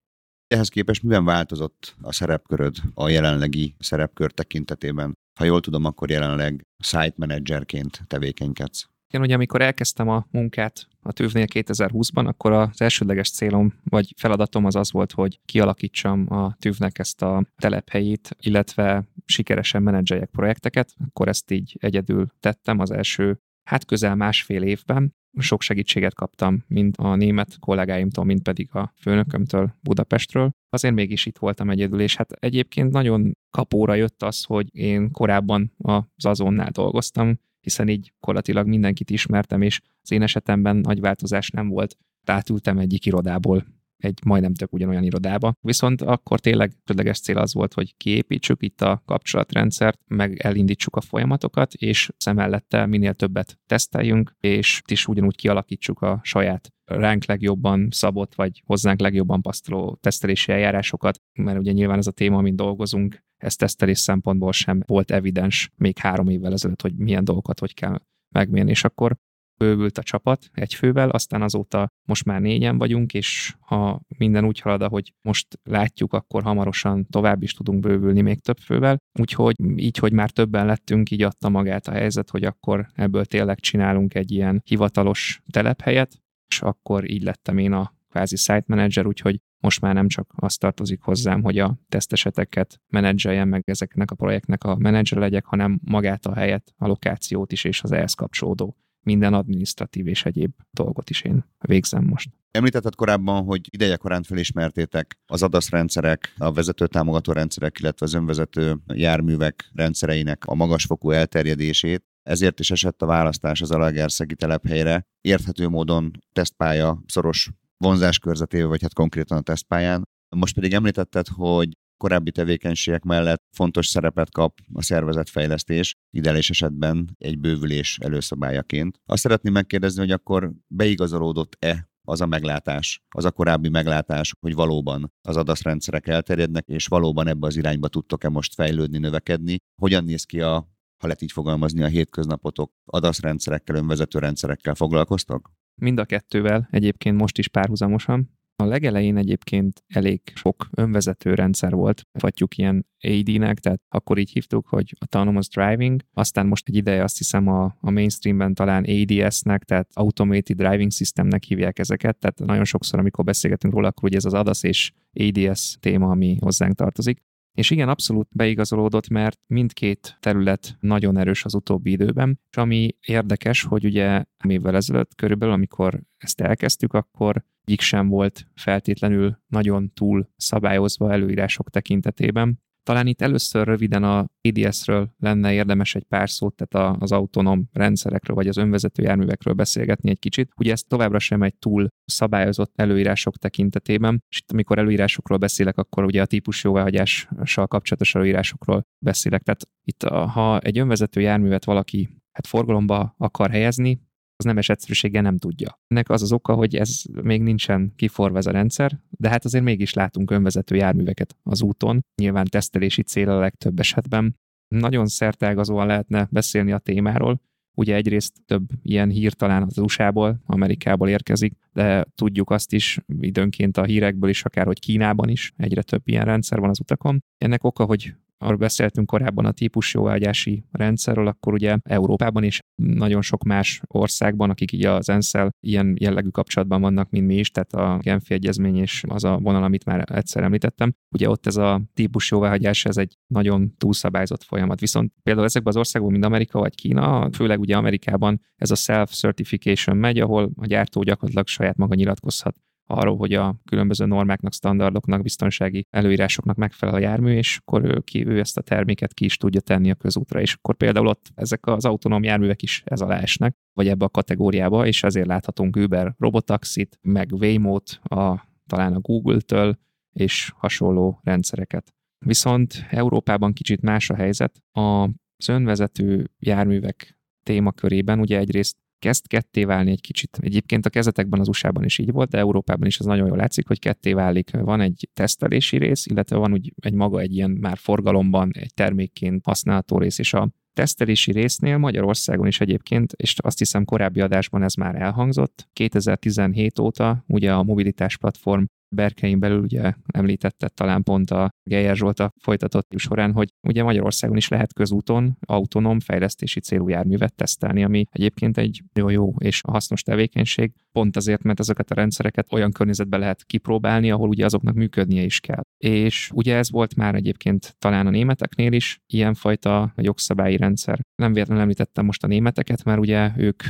Ehhez 0.52 0.68
képest 0.68 1.02
miben 1.02 1.24
változott 1.24 1.94
a 2.00 2.12
szerepköröd 2.12 2.76
a 2.94 3.08
jelenlegi 3.08 3.74
szerepkör 3.78 4.32
tekintetében? 4.32 5.12
Ha 5.38 5.44
jól 5.44 5.60
tudom, 5.60 5.84
akkor 5.84 6.10
jelenleg 6.10 6.62
site 6.84 7.12
managerként 7.16 8.00
tevékenykedsz. 8.06 8.86
Igen, 9.08 9.24
ugye 9.24 9.34
amikor 9.34 9.60
elkezdtem 9.60 10.08
a 10.08 10.26
munkát 10.30 10.88
a 11.02 11.12
tűvnél 11.12 11.44
2020-ban, 11.54 12.26
akkor 12.26 12.52
az 12.52 12.80
elsődleges 12.80 13.30
célom 13.30 13.74
vagy 13.84 14.14
feladatom 14.16 14.64
az 14.64 14.76
az 14.76 14.92
volt, 14.92 15.12
hogy 15.12 15.40
kialakítsam 15.44 16.32
a 16.32 16.56
tűvnek 16.58 16.98
ezt 16.98 17.22
a 17.22 17.44
telephelyét, 17.56 18.36
illetve 18.40 19.04
sikeresen 19.24 19.82
menedzseljek 19.82 20.30
projekteket. 20.30 20.94
Akkor 21.08 21.28
ezt 21.28 21.50
így 21.50 21.76
egyedül 21.80 22.26
tettem 22.40 22.78
az 22.78 22.90
első, 22.90 23.38
hát 23.64 23.84
közel 23.84 24.14
másfél 24.14 24.62
évben. 24.62 25.14
Sok 25.38 25.62
segítséget 25.62 26.14
kaptam, 26.14 26.64
mind 26.66 26.94
a 26.98 27.14
német 27.14 27.58
kollégáimtól, 27.58 28.24
mind 28.24 28.42
pedig 28.42 28.74
a 28.74 28.92
főnökömtől 29.00 29.74
Budapestről. 29.80 30.50
Azért 30.68 30.94
mégis 30.94 31.26
itt 31.26 31.38
voltam 31.38 31.70
egyedül, 31.70 32.00
és 32.00 32.16
hát 32.16 32.32
egyébként 32.32 32.92
nagyon 32.92 33.32
kapóra 33.50 33.94
jött 33.94 34.22
az, 34.22 34.44
hogy 34.44 34.76
én 34.76 35.10
korábban 35.10 35.72
az 35.78 36.24
azonnál 36.24 36.70
dolgoztam, 36.70 37.38
hiszen 37.60 37.88
így 37.88 38.12
korlatilag 38.20 38.66
mindenkit 38.66 39.10
ismertem, 39.10 39.62
és 39.62 39.80
az 40.02 40.12
én 40.12 40.22
esetemben 40.22 40.76
nagy 40.76 41.00
változás 41.00 41.50
nem 41.50 41.68
volt. 41.68 41.96
Átültem 42.26 42.78
egyik 42.78 43.06
irodából 43.06 43.64
egy 44.02 44.18
majdnem 44.24 44.54
tök 44.54 44.72
ugyanolyan 44.72 45.02
irodába. 45.02 45.54
Viszont 45.60 46.02
akkor 46.02 46.40
tényleg 46.40 46.72
tödleges 46.84 47.20
cél 47.20 47.38
az 47.38 47.54
volt, 47.54 47.74
hogy 47.74 47.96
kiépítsük 47.96 48.62
itt 48.62 48.80
a 48.80 49.02
kapcsolatrendszert, 49.06 50.00
meg 50.06 50.38
elindítsuk 50.38 50.96
a 50.96 51.00
folyamatokat, 51.00 51.74
és 51.74 52.10
szemellette 52.16 52.86
minél 52.86 53.14
többet 53.14 53.58
teszteljünk, 53.66 54.36
és 54.40 54.82
is 54.86 55.06
ugyanúgy 55.06 55.36
kialakítsuk 55.36 56.00
a 56.02 56.20
saját 56.22 56.72
ránk 56.84 57.24
legjobban 57.24 57.88
szabott, 57.90 58.34
vagy 58.34 58.62
hozzánk 58.66 59.00
legjobban 59.00 59.42
pasztoló 59.42 59.98
tesztelési 60.00 60.52
eljárásokat, 60.52 61.20
mert 61.32 61.58
ugye 61.58 61.72
nyilván 61.72 61.98
ez 61.98 62.06
a 62.06 62.10
téma, 62.10 62.36
amin 62.36 62.56
dolgozunk, 62.56 63.24
ez 63.36 63.56
tesztelés 63.56 63.98
szempontból 63.98 64.52
sem 64.52 64.82
volt 64.86 65.10
evidens 65.10 65.70
még 65.76 65.98
három 65.98 66.28
évvel 66.28 66.52
ezelőtt, 66.52 66.82
hogy 66.82 66.94
milyen 66.96 67.24
dolgokat 67.24 67.58
hogy 67.58 67.74
kell 67.74 68.00
megmérni, 68.34 68.70
és 68.70 68.84
akkor 68.84 69.16
bővült 69.56 69.98
a 69.98 70.02
csapat 70.02 70.50
egy 70.52 70.74
fővel, 70.74 71.10
aztán 71.10 71.42
azóta 71.42 71.88
most 72.08 72.24
már 72.24 72.40
négyen 72.40 72.78
vagyunk, 72.78 73.14
és 73.14 73.54
ha 73.60 74.00
minden 74.18 74.44
úgy 74.44 74.60
halad, 74.60 74.82
ahogy 74.82 75.12
most 75.22 75.58
látjuk, 75.62 76.12
akkor 76.12 76.42
hamarosan 76.42 77.06
tovább 77.10 77.42
is 77.42 77.52
tudunk 77.52 77.80
bővülni 77.80 78.20
még 78.20 78.40
több 78.40 78.58
fővel. 78.58 78.96
Úgyhogy 79.20 79.54
így, 79.76 79.96
hogy 79.96 80.12
már 80.12 80.30
többen 80.30 80.66
lettünk, 80.66 81.10
így 81.10 81.22
adta 81.22 81.48
magát 81.48 81.86
a 81.86 81.92
helyzet, 81.92 82.30
hogy 82.30 82.44
akkor 82.44 82.86
ebből 82.94 83.24
tényleg 83.24 83.60
csinálunk 83.60 84.14
egy 84.14 84.30
ilyen 84.30 84.62
hivatalos 84.64 85.40
telephelyet, 85.50 86.20
és 86.48 86.62
akkor 86.62 87.10
így 87.10 87.22
lettem 87.22 87.58
én 87.58 87.72
a 87.72 87.92
kvázi 88.10 88.36
site 88.36 88.64
manager, 88.66 89.06
úgyhogy 89.06 89.40
most 89.62 89.80
már 89.80 89.94
nem 89.94 90.08
csak 90.08 90.32
azt 90.36 90.58
tartozik 90.58 91.00
hozzám, 91.00 91.42
hogy 91.42 91.58
a 91.58 91.76
teszteseteket 91.88 92.80
menedzseljem 92.88 93.48
meg 93.48 93.62
ezeknek 93.66 94.10
a 94.10 94.14
projektnek 94.14 94.64
a 94.64 94.76
menedzser 94.76 95.18
legyek, 95.18 95.44
hanem 95.44 95.80
magát 95.84 96.26
a 96.26 96.34
helyet, 96.34 96.72
a 96.76 96.86
lokációt 96.86 97.52
is 97.52 97.64
és 97.64 97.82
az 97.82 97.92
ehhez 97.92 98.14
kapcsolódó 98.14 98.76
minden 99.02 99.34
administratív 99.34 100.06
és 100.06 100.24
egyéb 100.24 100.52
dolgot 100.70 101.10
is 101.10 101.22
én 101.22 101.44
végzem 101.58 102.04
most. 102.04 102.30
Említetted 102.50 102.94
korábban, 102.94 103.44
hogy 103.44 103.60
ideje 103.70 103.96
korán 103.96 104.22
felismertétek 104.22 105.18
az 105.26 105.42
adaszrendszerek, 105.42 106.34
a 106.38 106.52
vezető 106.52 106.86
támogató 106.86 107.32
rendszerek, 107.32 107.78
illetve 107.78 108.06
az 108.06 108.14
önvezető 108.14 108.78
járművek 108.94 109.70
rendszereinek 109.74 110.44
a 110.46 110.54
magasfokú 110.54 111.10
elterjedését, 111.10 112.04
ezért 112.22 112.60
is 112.60 112.70
esett 112.70 113.02
a 113.02 113.06
választás 113.06 113.60
az 113.60 113.70
Alagerszegi 113.70 114.34
telephelyre. 114.34 115.06
Érthető 115.20 115.68
módon 115.68 116.10
tesztpálya 116.32 117.02
szoros 117.06 117.50
vonzás 117.76 118.18
körzetével, 118.18 118.68
vagy 118.68 118.82
hát 118.82 118.94
konkrétan 118.94 119.38
a 119.38 119.40
tesztpályán. 119.40 120.02
Most 120.36 120.54
pedig 120.54 120.72
említetted, 120.72 121.26
hogy 121.28 121.68
korábbi 122.02 122.30
tevékenységek 122.30 123.02
mellett 123.02 123.42
fontos 123.56 123.86
szerepet 123.86 124.30
kap 124.30 124.58
a 124.72 124.82
szervezetfejlesztés, 124.82 125.94
ideális 126.10 126.50
esetben 126.50 127.16
egy 127.18 127.38
bővülés 127.38 127.98
előszabályaként. 127.98 129.00
Azt 129.06 129.22
szeretném 129.22 129.52
megkérdezni, 129.52 130.00
hogy 130.00 130.10
akkor 130.10 130.52
beigazolódott-e 130.66 131.90
az 132.08 132.20
a 132.20 132.26
meglátás, 132.26 133.02
az 133.08 133.24
a 133.24 133.30
korábbi 133.30 133.68
meglátás, 133.68 134.34
hogy 134.40 134.54
valóban 134.54 135.12
az 135.28 135.36
adaszrendszerek 135.36 136.06
elterjednek, 136.06 136.66
és 136.66 136.86
valóban 136.86 137.28
ebbe 137.28 137.46
az 137.46 137.56
irányba 137.56 137.88
tudtok-e 137.88 138.28
most 138.28 138.54
fejlődni, 138.54 138.98
növekedni. 138.98 139.56
Hogyan 139.82 140.04
néz 140.04 140.24
ki 140.24 140.40
a, 140.40 140.52
ha 140.98 141.06
lehet 141.06 141.22
így 141.22 141.32
fogalmazni, 141.32 141.82
a 141.82 141.86
hétköznapotok 141.86 142.72
adaszrendszerekkel, 142.84 143.76
önvezető 143.76 144.18
rendszerekkel 144.18 144.74
foglalkoztok? 144.74 145.50
Mind 145.80 145.98
a 145.98 146.04
kettővel 146.04 146.68
egyébként 146.70 147.16
most 147.16 147.38
is 147.38 147.48
párhuzamosan. 147.48 148.40
A 148.62 148.66
legelején 148.66 149.16
egyébként 149.16 149.84
elég 149.88 150.20
sok 150.34 150.68
önvezető 150.76 151.34
rendszer 151.34 151.72
volt, 151.72 152.02
vagyjuk 152.18 152.56
ilyen 152.56 152.86
AD-nek, 153.00 153.58
tehát 153.58 153.80
akkor 153.88 154.18
így 154.18 154.30
hívtuk, 154.30 154.66
hogy 154.66 154.96
Autonomous 154.98 155.48
Driving, 155.48 156.00
aztán 156.12 156.46
most 156.46 156.68
egy 156.68 156.76
ideje 156.76 157.02
azt 157.02 157.18
hiszem 157.18 157.48
a, 157.48 157.76
a 157.80 157.90
mainstreamben 157.90 158.54
talán 158.54 158.84
ADS-nek, 158.84 159.64
tehát 159.64 159.88
Automated 159.94 160.56
Driving 160.56 160.92
Systemnek 160.92 161.42
hívják 161.42 161.78
ezeket, 161.78 162.16
tehát 162.16 162.38
nagyon 162.38 162.64
sokszor, 162.64 162.98
amikor 162.98 163.24
beszélgetünk 163.24 163.74
róla, 163.74 163.88
akkor 163.88 164.08
ugye 164.08 164.16
ez 164.16 164.24
az 164.24 164.34
ADAS 164.34 164.62
és 164.62 164.92
ADS 165.12 165.76
téma, 165.80 166.10
ami 166.10 166.36
hozzánk 166.40 166.74
tartozik. 166.74 167.22
És 167.54 167.70
igen, 167.70 167.88
abszolút 167.88 168.28
beigazolódott, 168.30 169.08
mert 169.08 169.40
mindkét 169.46 170.16
terület 170.20 170.76
nagyon 170.80 171.18
erős 171.18 171.44
az 171.44 171.54
utóbbi 171.54 171.90
időben, 171.90 172.40
és 172.50 172.56
ami 172.56 172.96
érdekes, 173.06 173.62
hogy 173.62 173.84
ugye 173.84 174.24
évvel 174.48 174.76
ezelőtt 174.76 175.14
körülbelül, 175.14 175.54
amikor 175.54 176.00
ezt 176.16 176.40
elkezdtük, 176.40 176.92
akkor 176.92 177.44
egyik 177.64 177.80
sem 177.80 178.08
volt 178.08 178.46
feltétlenül 178.54 179.38
nagyon 179.46 179.92
túl 179.94 180.28
szabályozva 180.36 181.12
előírások 181.12 181.70
tekintetében. 181.70 182.60
Talán 182.82 183.06
itt 183.06 183.20
először 183.20 183.66
röviden 183.66 184.04
a 184.04 184.28
EDS-ről 184.40 185.14
lenne 185.18 185.52
érdemes 185.52 185.94
egy 185.94 186.04
pár 186.04 186.30
szót, 186.30 186.54
tehát 186.54 186.96
az 187.02 187.12
autonóm 187.12 187.68
rendszerekről 187.72 188.36
vagy 188.36 188.48
az 188.48 188.56
önvezető 188.56 189.02
járművekről 189.02 189.54
beszélgetni 189.54 190.10
egy 190.10 190.18
kicsit. 190.18 190.52
Ugye 190.56 190.72
ez 190.72 190.82
továbbra 190.82 191.18
sem 191.18 191.42
egy 191.42 191.54
túl 191.54 191.88
szabályozott 192.04 192.72
előírások 192.74 193.36
tekintetében, 193.36 194.24
és 194.28 194.38
itt 194.38 194.52
amikor 194.52 194.78
előírásokról 194.78 195.38
beszélek, 195.38 195.78
akkor 195.78 196.04
ugye 196.04 196.22
a 196.22 196.26
típus 196.26 196.64
jóváhagyással 196.64 197.66
kapcsolatos 197.66 198.14
előírásokról 198.14 198.82
beszélek. 199.04 199.42
Tehát 199.42 199.68
itt 199.84 200.02
ha 200.02 200.58
egy 200.58 200.78
önvezető 200.78 201.20
járművet 201.20 201.64
valaki 201.64 202.08
hát 202.32 202.46
forgalomba 202.46 203.14
akar 203.18 203.50
helyezni, 203.50 204.00
az 204.42 204.48
nemes 204.48 204.68
egyszerűséggel 204.68 205.22
nem 205.22 205.36
tudja. 205.36 205.80
Ennek 205.86 206.10
az 206.10 206.22
az 206.22 206.32
oka, 206.32 206.54
hogy 206.54 206.76
ez 206.76 207.02
még 207.22 207.42
nincsen 207.42 207.92
kiforva 207.96 208.38
ez 208.38 208.46
a 208.46 208.50
rendszer, 208.50 209.00
de 209.10 209.28
hát 209.28 209.44
azért 209.44 209.64
mégis 209.64 209.92
látunk 209.92 210.30
önvezető 210.30 210.76
járműveket 210.76 211.36
az 211.42 211.62
úton, 211.62 212.04
nyilván 212.20 212.46
tesztelési 212.50 213.02
cél 213.02 213.30
a 213.30 213.38
legtöbb 213.38 213.78
esetben. 213.78 214.36
Nagyon 214.68 215.06
szertágazóan 215.06 215.86
lehetne 215.86 216.28
beszélni 216.30 216.72
a 216.72 216.78
témáról, 216.78 217.40
Ugye 217.74 217.94
egyrészt 217.94 218.32
több 218.46 218.62
ilyen 218.82 219.08
hír 219.08 219.32
talán 219.32 219.62
az 219.62 219.78
USA-ból, 219.78 220.42
Amerikából 220.46 221.08
érkezik, 221.08 221.52
de 221.72 222.04
tudjuk 222.14 222.50
azt 222.50 222.72
is 222.72 222.98
időnként 223.20 223.76
a 223.76 223.84
hírekből 223.84 224.30
is, 224.30 224.44
akár 224.44 224.66
hogy 224.66 224.80
Kínában 224.80 225.28
is 225.28 225.52
egyre 225.56 225.82
több 225.82 226.02
ilyen 226.04 226.24
rendszer 226.24 226.58
van 226.58 226.68
az 226.68 226.80
utakon. 226.80 227.24
Ennek 227.38 227.64
oka, 227.64 227.84
hogy 227.84 228.14
arról 228.42 228.56
beszéltünk 228.56 229.06
korábban 229.06 229.44
a 229.44 229.52
típus 229.52 229.94
jóvágyási 229.94 230.64
rendszerről, 230.70 231.26
akkor 231.26 231.52
ugye 231.52 231.76
Európában 231.82 232.42
és 232.42 232.60
nagyon 232.82 233.22
sok 233.22 233.42
más 233.42 233.80
országban, 233.86 234.50
akik 234.50 234.72
így 234.72 234.84
az 234.84 235.08
ensz 235.08 235.32
ilyen 235.60 235.96
jellegű 235.98 236.28
kapcsolatban 236.28 236.80
vannak, 236.80 237.10
mint 237.10 237.26
mi 237.26 237.34
is, 237.34 237.50
tehát 237.50 237.72
a 237.72 237.98
Genfi 238.02 238.34
Egyezmény 238.34 238.76
és 238.76 239.02
az 239.08 239.24
a 239.24 239.38
vonal, 239.38 239.62
amit 239.62 239.84
már 239.84 240.04
egyszer 240.12 240.42
említettem, 240.42 240.94
ugye 241.14 241.28
ott 241.28 241.46
ez 241.46 241.56
a 241.56 241.80
típus 241.94 242.30
jóváhagyás, 242.30 242.84
ez 242.84 242.96
egy 242.96 243.18
nagyon 243.26 243.74
túlszabályzott 243.76 244.42
folyamat. 244.42 244.80
Viszont 244.80 245.12
például 245.22 245.46
ezekben 245.46 245.72
az 245.72 245.78
országokban, 245.78 246.18
mint 246.18 246.32
Amerika 246.32 246.58
vagy 246.58 246.74
Kína, 246.74 247.28
főleg 247.32 247.60
ugye 247.60 247.76
Amerikában 247.76 248.40
ez 248.56 248.70
a 248.70 248.74
self-certification 248.74 249.96
megy, 249.96 250.18
ahol 250.18 250.50
a 250.56 250.66
gyártó 250.66 251.02
gyakorlatilag 251.02 251.46
saját 251.46 251.76
maga 251.76 251.94
nyilatkozhat 251.94 252.56
arról, 252.86 253.16
hogy 253.16 253.32
a 253.32 253.56
különböző 253.64 254.04
normáknak, 254.04 254.52
standardoknak, 254.52 255.22
biztonsági 255.22 255.86
előírásoknak 255.90 256.56
megfelel 256.56 256.94
a 256.94 256.98
jármű, 256.98 257.36
és 257.36 257.58
akkor 257.58 257.84
ő, 257.84 258.00
ki, 258.00 258.26
ő 258.26 258.38
ezt 258.38 258.58
a 258.58 258.62
terméket 258.62 259.14
ki 259.14 259.24
is 259.24 259.36
tudja 259.36 259.60
tenni 259.60 259.90
a 259.90 259.94
közútra, 259.94 260.40
és 260.40 260.54
akkor 260.54 260.76
például 260.76 261.06
ott 261.06 261.30
ezek 261.34 261.66
az 261.66 261.84
autonóm 261.84 262.22
járművek 262.22 262.62
is 262.62 262.82
ez 262.84 263.00
alá 263.00 263.18
esnek, 263.18 263.56
vagy 263.72 263.88
ebbe 263.88 264.04
a 264.04 264.08
kategóriába, 264.08 264.86
és 264.86 265.02
ezért 265.02 265.26
láthatunk 265.26 265.76
Uber 265.76 266.14
robotaxit, 266.18 266.98
meg 267.02 267.32
Waymo-t, 267.32 268.00
a, 268.02 268.48
talán 268.66 268.94
a 268.94 269.00
Google-től, 269.00 269.78
és 270.12 270.52
hasonló 270.56 271.20
rendszereket. 271.22 271.94
Viszont 272.18 272.86
Európában 272.90 273.52
kicsit 273.52 273.80
más 273.80 274.10
a 274.10 274.14
helyzet. 274.14 274.62
Az 274.70 275.48
önvezető 275.48 276.30
járművek 276.38 277.18
témakörében 277.42 278.20
ugye 278.20 278.38
egyrészt 278.38 278.76
kezd 279.02 279.26
ketté 279.26 279.64
válni 279.64 279.90
egy 279.90 280.00
kicsit. 280.00 280.38
Egyébként 280.40 280.86
a 280.86 280.90
kezetekben 280.90 281.40
az 281.40 281.48
USA-ban 281.48 281.84
is 281.84 281.98
így 281.98 282.12
volt, 282.12 282.30
de 282.30 282.38
Európában 282.38 282.86
is 282.86 282.98
az 282.98 283.06
nagyon 283.06 283.26
jól 283.26 283.36
látszik, 283.36 283.66
hogy 283.66 283.78
ketté 283.78 284.12
válik. 284.12 284.50
Van 284.50 284.80
egy 284.80 285.08
tesztelési 285.12 285.76
rész, 285.76 286.06
illetve 286.06 286.36
van 286.36 286.52
úgy 286.52 286.72
egy 286.80 286.94
maga 286.94 287.20
egy 287.20 287.34
ilyen 287.34 287.50
már 287.50 287.76
forgalomban 287.76 288.50
egy 288.52 288.74
termékként 288.74 289.44
használható 289.44 289.98
rész, 289.98 290.18
és 290.18 290.34
a 290.34 290.50
tesztelési 290.72 291.32
résznél 291.32 291.78
Magyarországon 291.78 292.46
is 292.46 292.60
egyébként, 292.60 293.12
és 293.12 293.34
azt 293.36 293.58
hiszem 293.58 293.84
korábbi 293.84 294.20
adásban 294.20 294.62
ez 294.62 294.74
már 294.74 294.94
elhangzott, 294.94 295.68
2017 295.72 296.78
óta 296.78 297.24
ugye 297.28 297.52
a 297.52 297.62
mobilitás 297.62 298.16
platform 298.16 298.64
berkein 298.94 299.38
belül 299.38 299.60
ugye 299.60 299.92
említette 300.06 300.68
talán 300.68 301.02
pont 301.02 301.30
a 301.30 301.50
Geyer 301.62 301.96
Zsolta 301.96 302.32
folytatott 302.40 302.92
során, 302.96 303.32
hogy 303.32 303.48
ugye 303.68 303.82
Magyarországon 303.82 304.36
is 304.36 304.48
lehet 304.48 304.72
közúton 304.72 305.36
autonóm 305.40 306.00
fejlesztési 306.00 306.60
célú 306.60 306.88
járművet 306.88 307.34
tesztelni, 307.34 307.84
ami 307.84 308.04
egyébként 308.10 308.58
egy 308.58 308.82
jó 308.94 309.08
jó 309.08 309.34
és 309.38 309.60
hasznos 309.68 310.02
tevékenység, 310.02 310.72
pont 310.92 311.16
azért, 311.16 311.42
mert 311.42 311.60
ezeket 311.60 311.90
a 311.90 311.94
rendszereket 311.94 312.52
olyan 312.52 312.72
környezetben 312.72 313.20
lehet 313.20 313.44
kipróbálni, 313.44 314.10
ahol 314.10 314.28
ugye 314.28 314.44
azoknak 314.44 314.74
működnie 314.74 315.22
is 315.22 315.40
kell. 315.40 315.62
És 315.78 316.30
ugye 316.34 316.56
ez 316.56 316.70
volt 316.70 316.94
már 316.94 317.14
egyébként 317.14 317.74
talán 317.78 318.06
a 318.06 318.10
németeknél 318.10 318.72
is 318.72 318.98
ilyenfajta 319.06 319.92
jogszabályi 319.96 320.56
rendszer. 320.56 321.00
Nem 321.14 321.32
véletlenül 321.32 321.62
említettem 321.62 322.04
most 322.04 322.24
a 322.24 322.26
németeket, 322.26 322.84
mert 322.84 323.00
ugye 323.00 323.30
ők 323.36 323.62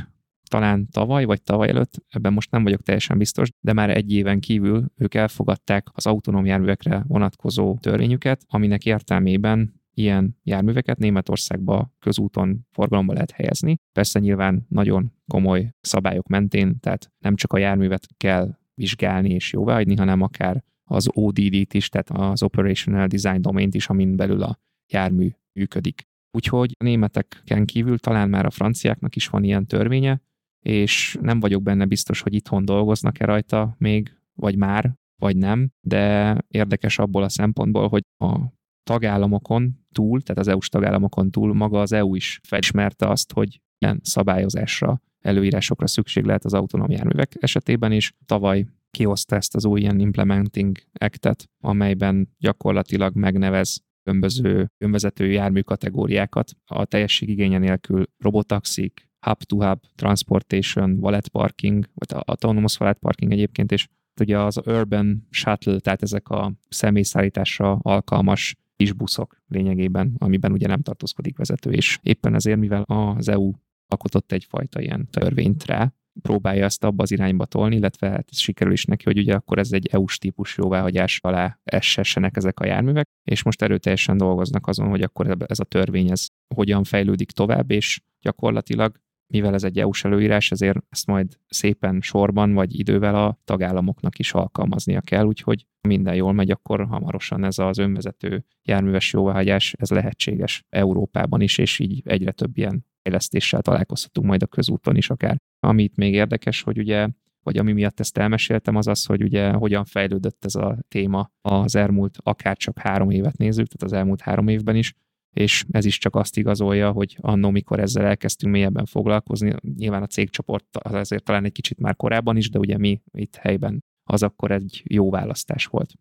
talán 0.53 0.89
tavaly 0.91 1.25
vagy 1.25 1.43
tavaly 1.43 1.69
előtt, 1.69 2.05
ebben 2.09 2.33
most 2.33 2.51
nem 2.51 2.63
vagyok 2.63 2.83
teljesen 2.83 3.19
biztos, 3.19 3.49
de 3.61 3.73
már 3.73 3.91
egy 3.91 4.13
éven 4.13 4.41
kívül 4.41 4.85
ők 4.97 5.15
elfogadták 5.15 5.87
az 5.93 6.07
autonóm 6.07 6.45
járművekre 6.45 7.05
vonatkozó 7.07 7.79
törvényüket, 7.81 8.45
aminek 8.49 8.85
értelmében 8.85 9.81
ilyen 9.95 10.39
járműveket 10.43 10.99
Németországba 10.99 11.93
közúton 11.99 12.67
forgalomba 12.71 13.13
lehet 13.13 13.31
helyezni. 13.31 13.77
Persze 13.93 14.19
nyilván 14.19 14.67
nagyon 14.69 15.13
komoly 15.27 15.71
szabályok 15.81 16.29
mentén, 16.29 16.81
tehát 16.81 17.13
nem 17.19 17.35
csak 17.35 17.53
a 17.53 17.59
járművet 17.59 18.07
kell 18.17 18.59
vizsgálni 18.75 19.31
és 19.31 19.53
jóváhagyni, 19.53 19.97
hanem 19.97 20.21
akár 20.21 20.65
az 20.85 21.09
ODD-t 21.13 21.75
is, 21.75 21.89
tehát 21.89 22.11
az 22.11 22.43
Operational 22.43 23.07
Design 23.07 23.41
Domain-t 23.41 23.75
is, 23.75 23.89
amin 23.89 24.17
belül 24.17 24.43
a 24.43 24.59
jármű 24.93 25.29
működik. 25.53 26.03
Úgyhogy 26.31 26.75
a 26.79 26.85
németeken 26.85 27.65
kívül 27.65 27.99
talán 27.99 28.29
már 28.29 28.47
a 28.47 28.51
franciáknak 28.51 29.17
is 29.17 29.29
van 29.29 29.45
ilyen 29.45 29.67
törvénye, 29.67 30.21
és 30.63 31.19
nem 31.21 31.41
vagyok 31.41 31.63
benne 31.63 31.85
biztos, 31.85 32.21
hogy 32.21 32.35
itthon 32.35 32.65
dolgoznak-e 32.65 33.25
rajta 33.25 33.75
még, 33.79 34.17
vagy 34.35 34.57
már, 34.57 34.95
vagy 35.17 35.37
nem, 35.37 35.71
de 35.81 36.37
érdekes 36.49 36.99
abból 36.99 37.23
a 37.23 37.29
szempontból, 37.29 37.89
hogy 37.89 38.03
a 38.19 38.39
tagállamokon 38.83 39.79
túl, 39.93 40.23
tehát 40.23 40.41
az 40.41 40.49
EU-s 40.49 40.69
tagállamokon 40.69 41.31
túl 41.31 41.55
maga 41.55 41.81
az 41.81 41.93
EU 41.93 42.15
is 42.15 42.41
felismerte 42.43 43.09
azt, 43.09 43.33
hogy 43.33 43.61
ilyen 43.79 44.01
szabályozásra, 44.03 45.01
előírásokra 45.21 45.87
szükség 45.87 46.25
lehet 46.25 46.45
az 46.45 46.55
autonóm 46.55 46.91
járművek 46.91 47.37
esetében 47.41 47.93
is. 47.93 48.13
Tavaly 48.27 48.67
kihozta 48.91 49.37
ezt 49.37 49.55
az 49.55 49.65
új 49.65 49.81
ilyen 49.81 49.99
Implementing 49.99 50.79
Act-et, 50.93 51.49
amelyben 51.61 52.29
gyakorlatilag 52.39 53.15
megnevez 53.15 53.83
különböző 54.03 54.71
önvezető 54.79 55.31
jármű 55.31 55.61
kategóriákat 55.61 56.51
a 56.65 56.85
teljesség 56.85 57.29
igénye 57.29 57.59
nélkül 57.59 58.05
robotaxik, 58.19 59.11
hub-to-hub 59.27 59.81
transportation, 59.95 60.99
wallet 61.01 61.29
parking, 61.29 61.89
vagy 61.95 62.21
autonomous 62.25 62.81
wallet 62.81 62.99
parking 62.99 63.33
egyébként, 63.33 63.73
és 63.73 63.89
ugye 64.21 64.39
az 64.39 64.61
urban 64.67 65.27
shuttle, 65.31 65.79
tehát 65.79 66.03
ezek 66.03 66.29
a 66.29 66.53
személyszállításra 66.69 67.73
alkalmas 67.83 68.57
kis 68.77 68.93
buszok 68.93 69.37
lényegében, 69.49 70.15
amiben 70.19 70.53
ugye 70.53 70.67
nem 70.67 70.83
tartózkodik 70.83 71.37
vezető, 71.37 71.71
és 71.71 71.99
éppen 72.03 72.35
ezért, 72.35 72.59
mivel 72.59 72.83
az 72.83 73.29
EU 73.29 73.51
alkotott 73.87 74.33
egyfajta 74.33 74.81
ilyen 74.81 75.09
törvényt 75.11 75.65
rá, 75.65 75.93
próbálja 76.23 76.65
ezt 76.65 76.85
abba 76.85 77.03
az 77.03 77.11
irányba 77.11 77.45
tolni, 77.45 77.77
illetve 77.77 78.09
hát 78.09 78.29
ez 78.31 78.39
sikerül 78.39 78.73
is 78.73 78.85
neki, 78.85 79.05
hogy 79.05 79.19
ugye 79.19 79.35
akkor 79.35 79.59
ez 79.59 79.73
egy 79.73 79.87
EU-s 79.87 80.19
típus 80.19 80.57
jóváhagyás 80.57 81.21
alá 81.23 81.59
essessenek 81.65 82.37
ezek 82.37 82.61
a 82.61 82.67
járművek, 82.67 83.09
és 83.25 83.43
most 83.43 83.63
erőteljesen 83.63 84.17
dolgoznak 84.17 84.67
azon, 84.67 84.89
hogy 84.89 85.03
akkor 85.03 85.37
ez 85.47 85.61
a 85.61 85.65
törvény 85.65 86.11
ez 86.11 86.27
hogyan 86.55 86.85
fejlődik 86.85 87.31
tovább, 87.31 87.71
és 87.71 88.01
gyakorlatilag 88.21 89.01
mivel 89.33 89.55
ez 89.55 89.65
egy 89.65 89.79
EU-s 89.79 90.05
előírás, 90.05 90.51
ezért 90.51 90.79
ezt 90.91 91.07
majd 91.07 91.39
szépen 91.49 92.01
sorban 92.01 92.53
vagy 92.53 92.79
idővel 92.79 93.15
a 93.15 93.39
tagállamoknak 93.45 94.19
is 94.19 94.33
alkalmaznia 94.33 95.01
kell, 95.01 95.25
úgyhogy 95.25 95.67
minden 95.89 96.15
jól 96.15 96.33
megy, 96.33 96.51
akkor 96.51 96.87
hamarosan 96.87 97.45
ez 97.45 97.59
az 97.59 97.79
önvezető 97.79 98.45
járműves 98.63 99.13
jóváhagyás, 99.13 99.75
ez 99.79 99.91
lehetséges 99.91 100.65
Európában 100.69 101.41
is, 101.41 101.59
és 101.59 101.79
így 101.79 102.03
egyre 102.05 102.33
több 102.33 102.59
ilyen 102.59 102.87
fejlesztéssel 103.03 103.63
találkozhatunk 103.63 104.27
majd 104.27 104.43
a 104.43 104.47
közúton 104.47 104.97
is 104.97 105.11
akár. 105.11 105.37
Amit 105.61 105.97
még 105.97 106.15
érdekes, 106.15 106.63
hogy 106.63 106.79
ugye 106.79 107.09
vagy 107.43 107.59
ami 107.59 107.73
miatt 107.73 108.01
ezt 108.01 108.19
elmeséltem, 108.19 108.77
az 108.77 108.87
az, 108.87 109.05
hogy 109.05 109.23
ugye 109.23 109.53
hogyan 109.53 109.85
fejlődött 109.85 110.45
ez 110.45 110.55
a 110.55 110.79
téma 110.89 111.31
az 111.41 111.77
elmúlt 111.77 112.17
akár 112.23 112.57
csak 112.57 112.79
három 112.79 113.11
évet 113.11 113.37
nézzük, 113.37 113.67
tehát 113.67 113.93
az 113.93 113.99
elmúlt 113.99 114.21
három 114.21 114.49
évben 114.49 114.77
is, 114.77 114.95
és 115.33 115.65
ez 115.71 115.85
is 115.85 115.99
csak 115.99 116.17
azt 116.17 116.37
igazolja, 116.37 116.91
hogy 116.91 117.17
annó, 117.21 117.51
mikor 117.51 117.81
ezzel 117.81 118.05
elkezdtünk 118.05 118.53
mélyebben 118.53 118.85
foglalkozni, 118.85 119.55
nyilván 119.77 120.03
a 120.03 120.07
cégcsoport 120.07 120.77
az 120.77 120.93
azért 120.95 121.25
talán 121.25 121.45
egy 121.45 121.53
kicsit 121.53 121.79
már 121.79 121.97
korábban 121.97 122.37
is, 122.37 122.51
de 122.51 122.59
ugye 122.59 122.79
mi 122.79 123.01
itt 123.13 123.37
helyben 123.37 123.85
az 124.05 124.23
akkor 124.23 124.51
egy 124.51 124.83
jó 124.85 125.11
választás 125.11 125.67
volt. 125.67 125.93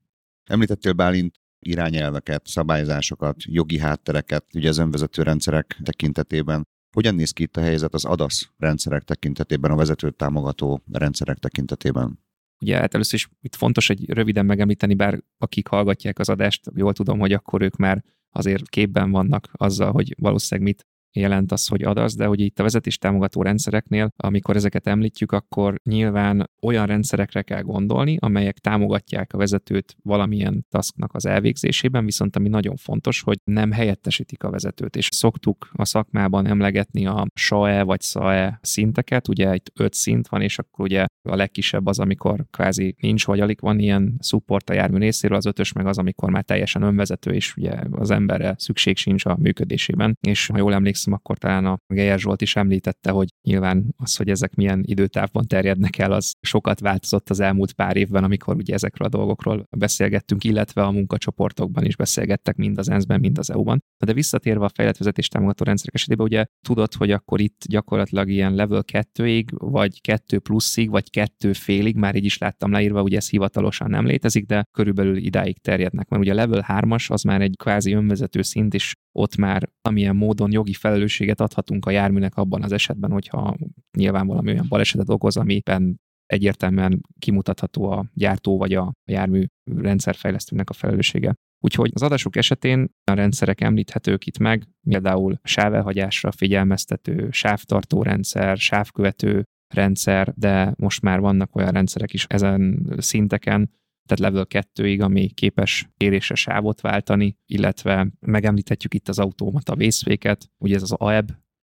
Említettél 0.49 0.93
Bálint 0.93 1.35
irányelveket, 1.59 2.47
szabályzásokat, 2.47 3.43
jogi 3.43 3.79
háttereket, 3.79 4.45
ugye 4.53 4.69
az 4.69 4.77
önvezető 4.77 5.21
rendszerek 5.21 5.77
tekintetében. 5.83 6.67
Hogyan 6.95 7.15
néz 7.15 7.31
ki 7.31 7.43
itt 7.43 7.57
a 7.57 7.61
helyzet 7.61 7.93
az 7.93 8.05
ADAS 8.05 8.51
rendszerek 8.57 9.03
tekintetében, 9.03 9.71
a 9.71 9.75
vezetőt 9.75 10.15
támogató 10.15 10.83
rendszerek 10.91 11.37
tekintetében? 11.37 12.19
Ugye 12.61 12.77
hát 12.77 12.93
először 12.93 13.13
is 13.13 13.29
itt 13.41 13.55
fontos, 13.55 13.87
hogy 13.87 14.09
röviden 14.09 14.45
megemlíteni, 14.45 14.93
bár 14.93 15.23
akik 15.37 15.67
hallgatják 15.67 16.19
az 16.19 16.29
adást, 16.29 16.71
jól 16.75 16.93
tudom, 16.93 17.19
hogy 17.19 17.33
akkor 17.33 17.61
ők 17.61 17.75
már 17.75 18.03
azért 18.31 18.69
képben 18.69 19.11
vannak 19.11 19.49
azzal, 19.51 19.91
hogy 19.91 20.15
valószínűleg 20.17 20.73
mit 20.73 20.85
jelent 21.13 21.51
az, 21.51 21.67
hogy 21.67 21.83
adasz, 21.83 22.15
de 22.15 22.25
hogy 22.25 22.39
itt 22.39 22.59
a 22.59 22.63
vezetés 22.63 22.97
támogató 22.97 23.41
rendszereknél, 23.41 24.09
amikor 24.17 24.55
ezeket 24.55 24.87
említjük, 24.87 25.31
akkor 25.31 25.79
nyilván 25.83 26.49
olyan 26.61 26.85
rendszerekre 26.85 27.41
kell 27.41 27.61
gondolni, 27.61 28.17
amelyek 28.19 28.57
támogatják 28.57 29.33
a 29.33 29.37
vezetőt 29.37 29.95
valamilyen 30.03 30.65
tasknak 30.69 31.13
az 31.13 31.25
elvégzésében, 31.25 32.05
viszont 32.05 32.35
ami 32.35 32.49
nagyon 32.49 32.75
fontos, 32.75 33.21
hogy 33.21 33.37
nem 33.43 33.71
helyettesítik 33.71 34.43
a 34.43 34.49
vezetőt. 34.49 34.95
És 34.95 35.07
szoktuk 35.11 35.69
a 35.73 35.85
szakmában 35.85 36.47
emlegetni 36.47 37.05
a 37.05 37.25
SAE 37.33 37.83
vagy 37.83 38.01
SAE 38.01 38.59
szinteket, 38.61 39.27
ugye 39.27 39.55
itt 39.55 39.71
öt 39.79 39.93
szint 39.93 40.27
van, 40.27 40.41
és 40.41 40.59
akkor 40.59 40.85
ugye 40.85 41.05
a 41.29 41.35
legkisebb 41.35 41.85
az, 41.85 41.99
amikor 41.99 42.45
kvázi 42.51 42.95
nincs, 42.99 43.25
vagy 43.25 43.39
alig 43.39 43.57
van 43.61 43.79
ilyen 43.79 44.17
support 44.19 44.69
a 44.69 44.73
jármű 44.73 44.97
részéről, 44.97 45.37
az 45.37 45.45
ötös 45.45 45.71
meg 45.71 45.85
az, 45.85 45.97
amikor 45.97 46.29
már 46.29 46.43
teljesen 46.43 46.81
önvezető, 46.81 47.31
és 47.31 47.55
ugye 47.55 47.79
az 47.91 48.11
emberre 48.11 48.55
szükség 48.57 48.97
sincs 48.97 49.25
a 49.25 49.37
működésében. 49.39 50.17
És 50.27 50.47
ha 50.47 50.57
jól 50.57 50.73
emlékszem, 50.73 51.00
akkor 51.09 51.37
talán 51.37 51.65
a 51.65 51.77
Geyer 51.87 52.19
Zsolt 52.19 52.41
is 52.41 52.55
említette, 52.55 53.11
hogy 53.11 53.27
nyilván 53.47 53.93
az, 53.97 54.15
hogy 54.15 54.29
ezek 54.29 54.55
milyen 54.55 54.83
időtávban 54.85 55.47
terjednek 55.47 55.97
el, 55.97 56.11
az 56.11 56.33
sokat 56.41 56.79
változott 56.79 57.29
az 57.29 57.39
elmúlt 57.39 57.73
pár 57.73 57.95
évben, 57.97 58.23
amikor 58.23 58.55
ugye 58.55 58.73
ezekről 58.73 59.07
a 59.07 59.11
dolgokról 59.11 59.67
beszélgettünk, 59.77 60.43
illetve 60.43 60.83
a 60.83 60.91
munkacsoportokban 60.91 61.85
is 61.85 61.95
beszélgettek, 61.95 62.55
mind 62.55 62.77
az 62.77 62.89
ENSZ-ben, 62.89 63.19
mind 63.19 63.37
az 63.37 63.51
EU-ban. 63.51 63.83
De 64.05 64.13
visszatérve 64.13 64.65
a 64.65 64.71
fejlett 64.73 64.97
vezetés 64.97 65.27
támogató 65.27 65.63
rendszerek 65.63 65.93
esetében, 65.93 66.25
ugye 66.25 66.45
tudod, 66.65 66.93
hogy 66.93 67.11
akkor 67.11 67.41
itt 67.41 67.61
gyakorlatilag 67.67 68.29
ilyen 68.29 68.53
level 68.53 68.83
2-ig, 68.91 69.45
vagy 69.57 70.01
2 70.01 70.39
pluszig, 70.39 70.89
vagy 70.89 71.09
2 71.09 71.53
félig, 71.53 71.95
már 71.95 72.15
így 72.15 72.25
is 72.25 72.37
láttam 72.37 72.71
leírva, 72.71 73.01
ugye 73.01 73.17
ez 73.17 73.29
hivatalosan 73.29 73.89
nem 73.89 74.05
létezik, 74.05 74.45
de 74.45 74.63
körülbelül 74.71 75.17
idáig 75.17 75.57
terjednek. 75.57 76.09
Mert 76.09 76.23
ugye 76.23 76.33
level 76.33 76.65
3-as 76.67 77.11
az 77.11 77.21
már 77.21 77.41
egy 77.41 77.55
kvázi 77.57 77.93
önvezető 77.93 78.41
szint, 78.41 78.73
és 78.73 78.93
ott 79.11 79.35
már 79.35 79.69
amilyen 79.81 80.15
módon 80.15 80.51
jogi 80.51 80.73
felelősséget 80.91 81.41
adhatunk 81.41 81.85
a 81.85 81.91
járműnek 81.91 82.35
abban 82.35 82.63
az 82.63 82.71
esetben, 82.71 83.11
hogyha 83.11 83.57
nyilván 83.97 84.27
valami 84.27 84.51
olyan 84.51 84.65
balesetet 84.69 85.09
okoz, 85.09 85.37
amiben 85.37 85.99
egyértelműen 86.25 87.01
kimutatható 87.19 87.91
a 87.91 88.05
gyártó 88.13 88.57
vagy 88.57 88.73
a 88.73 88.91
jármű 89.05 89.45
rendszerfejlesztőnek 89.75 90.69
a 90.69 90.73
felelőssége. 90.73 91.33
Úgyhogy 91.63 91.91
az 91.93 92.01
adások 92.01 92.35
esetén 92.35 92.89
a 93.11 93.13
rendszerek 93.13 93.61
említhetők 93.61 94.25
itt 94.25 94.37
meg, 94.37 94.67
például 94.89 95.39
sávelhagyásra 95.43 96.31
figyelmeztető, 96.31 97.27
sávtartó 97.31 98.03
rendszer, 98.03 98.57
sávkövető 98.57 99.43
rendszer, 99.73 100.33
de 100.35 100.73
most 100.77 101.01
már 101.01 101.19
vannak 101.19 101.55
olyan 101.55 101.71
rendszerek 101.71 102.13
is 102.13 102.25
ezen 102.25 102.93
szinteken, 102.97 103.69
tehát 104.05 104.33
level 104.33 104.45
2-ig, 104.49 105.01
ami 105.01 105.29
képes 105.29 105.89
kérésre 105.97 106.35
sávot 106.35 106.81
váltani, 106.81 107.37
illetve 107.45 108.07
megemlíthetjük 108.19 108.93
itt 108.93 109.09
az 109.09 109.19
automata 109.19 109.75
vészféket, 109.75 110.49
ugye 110.57 110.75
ez 110.75 110.81
az 110.81 110.91
AEB, 110.91 111.31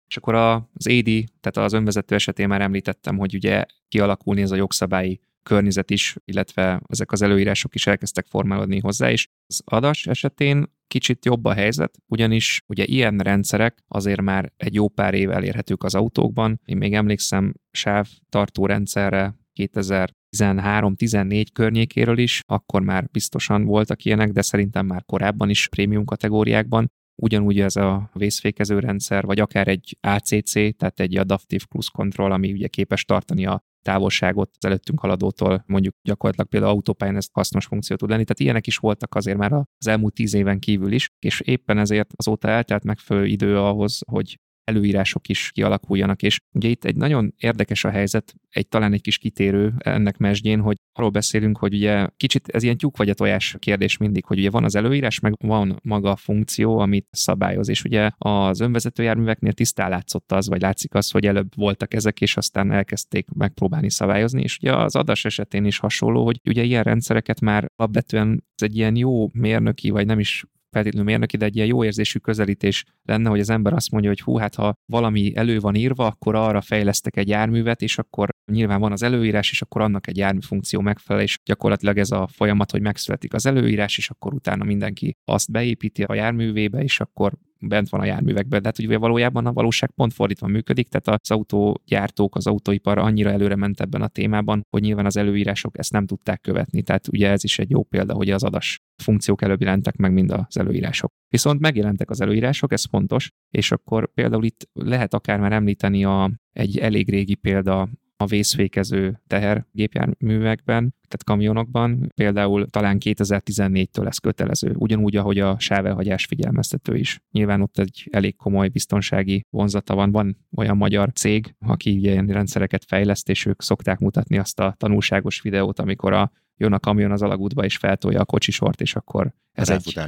és 0.08 0.18
akkor 0.18 0.34
az 0.34 0.88
AD, 0.88 1.10
tehát 1.40 1.58
az 1.58 1.74
önvezető 1.74 2.16
esetén 2.16 2.48
már 2.48 2.62
említettem, 2.62 3.18
hogy 3.18 3.36
ugye 3.36 3.66
kialakulni 3.88 4.42
ez 4.42 4.52
a 4.52 4.56
jogszabályi 4.56 5.20
környezet 5.44 5.90
is, 5.90 6.16
illetve 6.26 6.82
ezek 6.88 7.12
az 7.12 7.22
előírások 7.22 7.76
is 7.76 7.88
elkezdtek 7.88 8.26
formálódni 8.26 8.80
hozzá, 8.80 9.12
és 9.12 9.28
az 9.48 9.62
adas 9.66 10.08
esetén 10.08 10.76
kicsit 10.88 11.26
jobb 11.26 11.46
a 11.46 11.54
helyzet, 11.54 11.98
ugyanis 12.08 12.63
ugye 12.68 12.84
ilyen 12.84 13.18
rendszerek 13.18 13.84
azért 13.88 14.22
már 14.22 14.54
egy 14.58 14.74
jó 14.74 14.88
pár 14.88 15.13
év 15.13 15.32
elérhetők 15.32 15.84
az 15.84 15.96
autókban. 15.96 16.62
Én 16.66 16.78
még 16.78 16.94
emlékszem 16.94 17.54
sávtartó 17.72 18.66
rendszerre 18.66 19.36
2013-14 19.58 21.46
környékéről 21.54 22.17
is, 22.17 22.41
akkor 22.46 22.82
már 22.82 23.08
biztosan 23.12 23.65
voltak 23.65 24.06
ilyenek, 24.06 24.32
de 24.32 24.41
szerintem 24.41 24.86
már 24.86 25.06
korábban 25.06 25.50
is 25.50 25.67
prémium 25.67 26.06
kategóriákban. 26.06 26.91
Ugyanúgy 27.22 27.60
ez 27.60 27.76
a 27.76 28.10
vészfékező 28.13 28.80
rendszer, 28.80 29.26
vagy 29.26 29.39
akár 29.39 29.67
egy 29.67 29.98
ACC, 30.02 30.54
tehát 30.54 31.00
egy 31.00 31.17
Adaptive 31.17 31.63
Cruise 31.70 31.89
Control, 31.93 32.32
ami 32.32 32.52
ugye 32.52 32.67
képes 32.67 33.06
tartani 33.06 33.46
a 33.46 33.62
távolságot 33.88 34.50
az 34.60 34.65
előttünk 34.65 35.00
haladótól, 35.00 35.63
mondjuk 35.67 35.96
gyakorlatilag 36.02 36.50
például 36.50 36.72
autópályán 36.72 37.15
ez 37.15 37.28
hasznos 37.32 37.65
funkció 37.65 37.96
tud 37.96 38.10
lenni. 38.10 38.24
Tehát 38.24 38.39
ilyenek 38.39 38.67
is 38.67 38.78
voltak 38.78 39.15
azért 39.15 39.38
már 39.38 39.54
az 39.54 39.88
elmúlt 39.88 40.13
tíz 40.13 40.34
éven 40.34 40.60
kívül 40.60 40.91
is, 40.91 41.10
és 41.20 41.39
éppen 41.39 41.78
ezért 41.78 42.13
azóta 42.15 42.48
eltelt 42.48 42.84
megfelelő 42.84 43.26
idő 43.26 43.58
ahhoz, 43.58 44.00
hogy 44.12 44.39
előírások 44.68 45.28
is 45.30 45.52
kialakuljanak, 45.54 46.22
és 46.22 46.40
ugye 46.54 46.68
itt 46.68 46.86
egy 46.86 46.96
nagyon 46.96 47.34
érdekes 47.38 47.84
a 47.84 47.90
helyzet, 47.90 48.34
egy 48.50 48.68
talán 48.68 48.94
egy 48.94 49.02
kis 49.02 49.18
kitérő 49.18 49.74
ennek 49.78 50.18
mesdjén, 50.18 50.60
hogy 50.60 50.78
arról 50.94 51.10
beszélünk, 51.10 51.58
hogy 51.58 51.74
ugye 51.74 52.08
kicsit 52.18 52.48
ez 52.48 52.64
ilyen 52.64 52.78
tyúk 52.78 52.98
vagy 52.98 53.10
a 53.10 53.14
tojás 53.14 53.56
kérdés 53.60 53.98
mindig, 53.98 54.26
hogy 54.26 54.40
ugye 54.40 54.50
van 54.50 54.64
az 54.64 54.76
előírás, 54.76 55.20
meg 55.20 55.34
van 55.40 55.80
maga 55.84 56.12
a 56.12 56.16
funkció, 56.16 56.78
amit 56.78 57.08
szabályoz, 57.12 57.70
és 57.70 57.84
ugye 57.84 58.10
az 58.18 58.60
önvezető 58.60 59.04
járműveknél 59.04 59.54
tisztán 59.54 59.90
látszott 59.90 60.32
az, 60.32 60.48
vagy 60.48 60.62
látszik 60.62 60.94
az, 60.94 61.12
hogy 61.12 61.26
előbb 61.26 61.56
voltak 61.56 61.94
ezek, 61.94 62.22
és 62.22 62.38
aztán 62.38 62.72
elkezdték 62.72 63.28
megpróbálni 63.36 63.90
szabályozni, 63.90 64.42
és 64.42 64.58
ugye 64.62 64.76
az 64.76 64.96
adás 64.96 65.26
esetén 65.26 65.66
is 65.66 65.78
hasonló, 65.78 66.26
hogy 66.26 66.40
ugye 66.46 66.64
ilyen 66.64 66.84
rendszereket 66.84 67.42
már 67.42 67.72
alapvetően 67.76 68.44
egy 68.56 68.76
ilyen 68.76 68.96
jó 68.96 69.30
mérnöki, 69.34 69.90
vagy 69.90 70.06
nem 70.06 70.20
is 70.20 70.46
feltétlenül 70.72 71.10
mérnöki, 71.10 71.38
de 71.38 71.46
egy 71.46 71.56
ilyen 71.56 71.68
jó 71.68 71.84
érzésű 71.84 72.20
közelítés 72.20 72.84
lenne, 73.04 73.30
hogy 73.30 73.40
az 73.40 73.50
ember 73.50 73.74
azt 73.74 73.92
mondja, 73.92 74.10
hogy 74.10 74.22
hú, 74.22 74.38
hát 74.38 74.56
ha 74.56 74.74
valami 74.86 75.36
elő 75.36 75.60
van 75.60 75.76
írva, 75.76 76.06
akkor 76.06 76.36
arra 76.36 76.62
fejlesztek 76.62 77.18
egy 77.18 77.28
járművet, 77.28 77.82
és 77.82 77.98
akkor 77.98 78.30
nyilván 78.52 78.80
van 78.80 78.92
az 78.92 79.04
előírás, 79.04 79.52
és 79.52 79.62
akkor 79.62 79.82
annak 79.82 80.08
egy 80.08 80.18
jármű 80.18 80.42
funkció 80.42 80.82
megfelel, 80.82 81.22
és 81.22 81.38
gyakorlatilag 81.46 81.98
ez 81.98 82.12
a 82.12 82.28
folyamat, 82.32 82.72
hogy 82.72 82.82
megszületik 82.82 83.34
az 83.34 83.46
előírás, 83.46 83.98
és 83.98 84.10
akkor 84.10 84.34
utána 84.34 84.64
mindenki 84.64 85.14
azt 85.26 85.52
beépíti 85.52 86.04
a 86.04 86.14
járművébe, 86.14 86.84
és 86.84 87.00
akkor 87.00 87.34
bent 87.60 87.89
van 87.89 88.02
a 88.02 88.06
járművekben, 88.06 88.62
de 88.62 88.67
hát 88.67 88.80
ugye 88.80 88.98
valójában 88.98 89.46
a 89.46 89.54
valóság 89.54 89.91
pont 89.91 90.13
fordítva 90.13 90.48
működik, 90.48 90.88
tehát 90.88 91.22
az 91.22 91.32
autógyártók, 91.32 92.36
az 92.36 92.48
autóipar 92.48 92.98
annyira 92.98 93.30
előre 93.30 93.56
ment 93.56 93.82
ebben 93.82 94.02
a 94.02 94.08
témában, 94.08 94.62
hogy 94.70 94.82
nyilván 94.82 95.06
az 95.06 95.17
előírások 95.17 95.78
ezt 95.78 95.91
nem 95.91 96.06
tudták 96.06 96.41
követni, 96.41 96.82
tehát 96.82 97.08
ugye 97.08 97.30
ez 97.30 97.43
is 97.43 97.60
egy 97.60 97.70
jó 97.70 97.84
példa, 97.84 98.13
hogy 98.13 98.30
az 98.30 98.43
adas 98.43 98.80
funkciók 99.04 99.41
előbb 99.41 99.62
jelentek 99.62 99.96
meg, 99.96 100.13
mind 100.13 100.32
az 100.32 100.58
előírások. 100.58 101.12
Viszont 101.30 101.60
megjelentek 101.60 102.10
az 102.10 102.22
előírások, 102.22 102.72
ez 102.72 102.86
fontos, 102.89 103.30
és 103.54 103.72
akkor 103.72 104.13
például 104.13 104.43
itt 104.43 104.70
lehet 104.74 105.13
akár 105.13 105.39
már 105.39 105.52
említeni 105.52 106.06
a, 106.06 106.32
egy 106.52 106.78
elég 106.78 107.10
régi 107.10 107.36
példa 107.36 107.89
a 108.18 108.26
vészfékező 108.26 109.22
tehergépjárművekben, 109.28 110.96
tehát 111.08 111.24
kamionokban, 111.24 112.12
például 112.16 112.68
talán 112.68 112.98
2014-től 113.00 114.08
ez 114.08 114.18
kötelező, 114.18 114.74
ugyanúgy, 114.78 115.16
ahogy 115.16 115.40
a 115.40 115.60
sávelhagyás 115.60 116.26
figyelmeztető 116.26 116.96
is. 116.96 117.20
Nyilván 117.32 117.62
ott 117.62 117.78
egy 117.78 118.08
elég 118.12 118.36
komoly 118.36 118.68
biztonsági 118.68 119.46
vonzata 119.50 119.96
van. 119.96 120.12
Van 120.12 120.38
olyan 120.56 120.78
magyar 120.78 121.12
cég, 121.14 121.56
aki 121.66 122.00
ilyen 122.00 122.28
rendszereket 122.28 122.86
fejleszt, 122.86 123.30
és 123.30 123.46
ők 123.46 123.62
szokták 123.62 124.00
mutatni 124.00 124.38
azt 124.38 124.60
a 124.60 124.76
tanulságos 124.78 125.42
videót, 125.42 125.80
amikor 125.80 126.14
a 126.14 126.32
jön 126.58 126.74
a 126.74 126.80
kamion 126.80 127.12
az 127.12 127.22
alagútba, 127.22 127.64
és 127.64 127.78
feltolja 127.78 128.20
a 128.20 128.26
kocsisort, 128.26 128.82
és 128.82 128.96
akkor 128.96 129.34
ez 129.52 129.70
egy, 129.70 130.00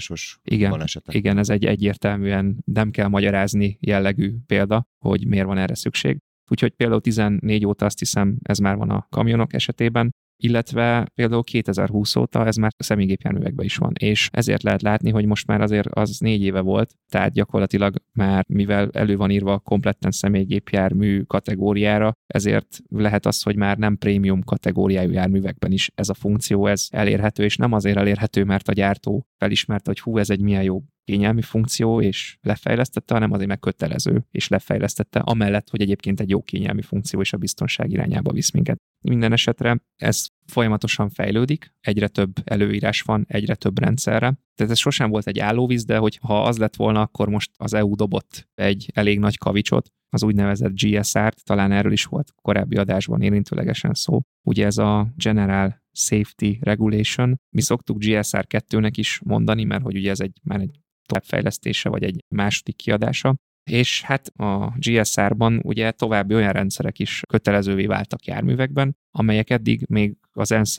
igen, 0.44 0.70
balesetek. 0.70 1.16
igen, 1.16 1.38
ez 1.38 1.50
egy 1.50 1.66
egyértelműen 1.66 2.62
nem 2.66 2.92
kell 2.92 3.08
magyarázni 3.08 3.78
jellegű 3.82 4.36
példa, 4.46 4.88
hogy 4.98 5.28
miért 5.28 5.46
van 5.46 5.58
erre 5.58 5.76
szükség. 5.76 6.18
Úgyhogy 6.50 6.74
például 6.74 7.02
14 7.02 7.66
óta 7.66 7.86
azt 7.86 8.00
hiszem 8.00 8.38
ez 8.42 8.58
már 8.58 8.76
van 8.76 8.90
a 8.90 9.08
kamionok 9.10 9.54
esetében, 9.54 10.12
illetve 10.42 11.08
például 11.16 11.44
2020 11.44 12.16
óta 12.16 12.46
ez 12.46 12.56
már 12.56 12.72
személygépjárművekben 12.78 13.66
is 13.66 13.78
van, 13.78 13.94
és 14.00 14.30
ezért 14.32 14.64
lehet 14.64 14.82
látni, 14.82 15.12
hogy 15.12 15.26
most 15.26 15.48
már 15.48 15.62
azért 15.62 15.88
az 15.88 16.18
négy 16.20 16.42
éve 16.42 16.60
volt, 16.60 16.94
tehát 17.12 17.34
gyakorlatilag 17.34 17.96
már 18.14 18.44
mivel 18.48 18.90
elő 18.92 19.16
van 19.16 19.32
írva 19.32 19.60
kompletten 19.60 20.12
személygépjármű 20.12 21.22
kategóriára, 21.22 22.12
ezért 22.28 22.80
lehet 22.90 23.26
az, 23.26 23.42
hogy 23.42 23.56
már 23.56 23.78
nem 23.78 23.98
prémium 23.98 24.44
kategóriájú 24.44 25.12
járművekben 25.12 25.72
is 25.72 25.92
ez 25.96 26.10
a 26.10 26.14
funkció, 26.14 26.68
ez 26.68 26.88
elérhető, 26.90 27.44
és 27.44 27.58
nem 27.58 27.74
azért 27.74 27.98
elérhető, 27.98 28.44
mert 28.44 28.68
a 28.68 28.74
gyártó 28.74 29.26
felismerte, 29.38 29.84
hogy 29.90 30.00
hú, 30.00 30.18
ez 30.18 30.30
egy 30.30 30.42
milyen 30.42 30.64
jó 30.64 30.84
kényelmi 31.10 31.42
funkció, 31.42 32.02
és 32.02 32.38
lefejlesztette, 32.42 33.14
hanem 33.14 33.32
azért 33.32 33.50
meg 33.50 33.60
kötelező, 33.60 34.26
és 34.32 34.48
lefejlesztette, 34.48 35.20
amellett, 35.20 35.70
hogy 35.70 35.82
egyébként 35.82 36.20
egy 36.20 36.30
jó 36.30 36.42
kényelmi 36.42 36.82
funkció 36.82 37.22
és 37.22 37.34
a 37.34 37.38
biztonság 37.38 37.92
irányába 37.92 38.32
visz 38.32 38.52
minket. 38.52 38.78
Minden 39.02 39.32
esetre 39.32 39.80
ez 39.96 40.26
folyamatosan 40.46 41.10
fejlődik, 41.10 41.74
egyre 41.82 42.08
több 42.08 42.32
előírás 42.44 43.02
van, 43.02 43.26
egyre 43.28 43.56
több 43.56 43.80
rendszerre. 43.80 44.38
Tehát 44.56 44.72
ez 44.72 44.78
sosem 44.78 45.10
volt 45.10 45.28
egy 45.28 45.40
állóvíz, 45.40 45.86
de 45.86 45.98
hogy 45.98 46.20
ha 46.22 46.44
az 46.44 46.58
lett 46.58 46.76
volna, 46.76 47.02
akkor 47.02 47.30
most 47.30 47.52
az 47.58 47.74
EU 47.74 47.96
dobott 47.96 48.48
egy 48.54 48.92
elég 48.94 49.20
nagy 49.20 49.38
kavicsot, 49.38 49.90
az 50.10 50.24
úgynevezett 50.24 50.74
GSR-t, 50.74 51.44
talán 51.44 51.72
erről 51.72 51.92
is 51.92 52.06
volt 52.06 52.34
korábbi 52.42 52.76
adásban 52.76 53.22
érintőlegesen 53.22 53.94
szó. 53.94 54.22
Ugye 54.48 54.66
ez 54.66 54.78
a 54.78 55.14
General 55.16 55.82
Safety 55.92 56.58
Regulation, 56.62 57.40
mi 57.56 57.62
szoktuk 57.62 57.98
GSR 57.98 58.46
2-nek 58.50 58.92
is 58.96 59.22
mondani, 59.24 59.64
mert 59.64 59.84
hogy 59.84 59.96
ugye 59.96 60.10
ez 60.10 60.20
egy, 60.20 60.40
már 60.44 60.60
egy 60.60 60.80
továbbfejlesztése, 61.10 61.90
vagy 61.90 62.04
egy 62.04 62.24
második 62.36 62.76
kiadása, 62.76 63.36
és 63.70 64.02
hát 64.02 64.28
a 64.28 64.74
GSR-ban 64.78 65.62
ugye 65.64 65.92
további 65.92 66.34
olyan 66.36 66.52
rendszerek 66.52 67.00
is 67.00 67.22
kötelezővé 67.28 67.86
váltak 67.86 68.26
járművekben, 68.26 68.96
amelyek 69.12 69.50
eddig 69.50 69.86
még 69.90 70.18
az 70.32 70.52
ENSZ 70.52 70.78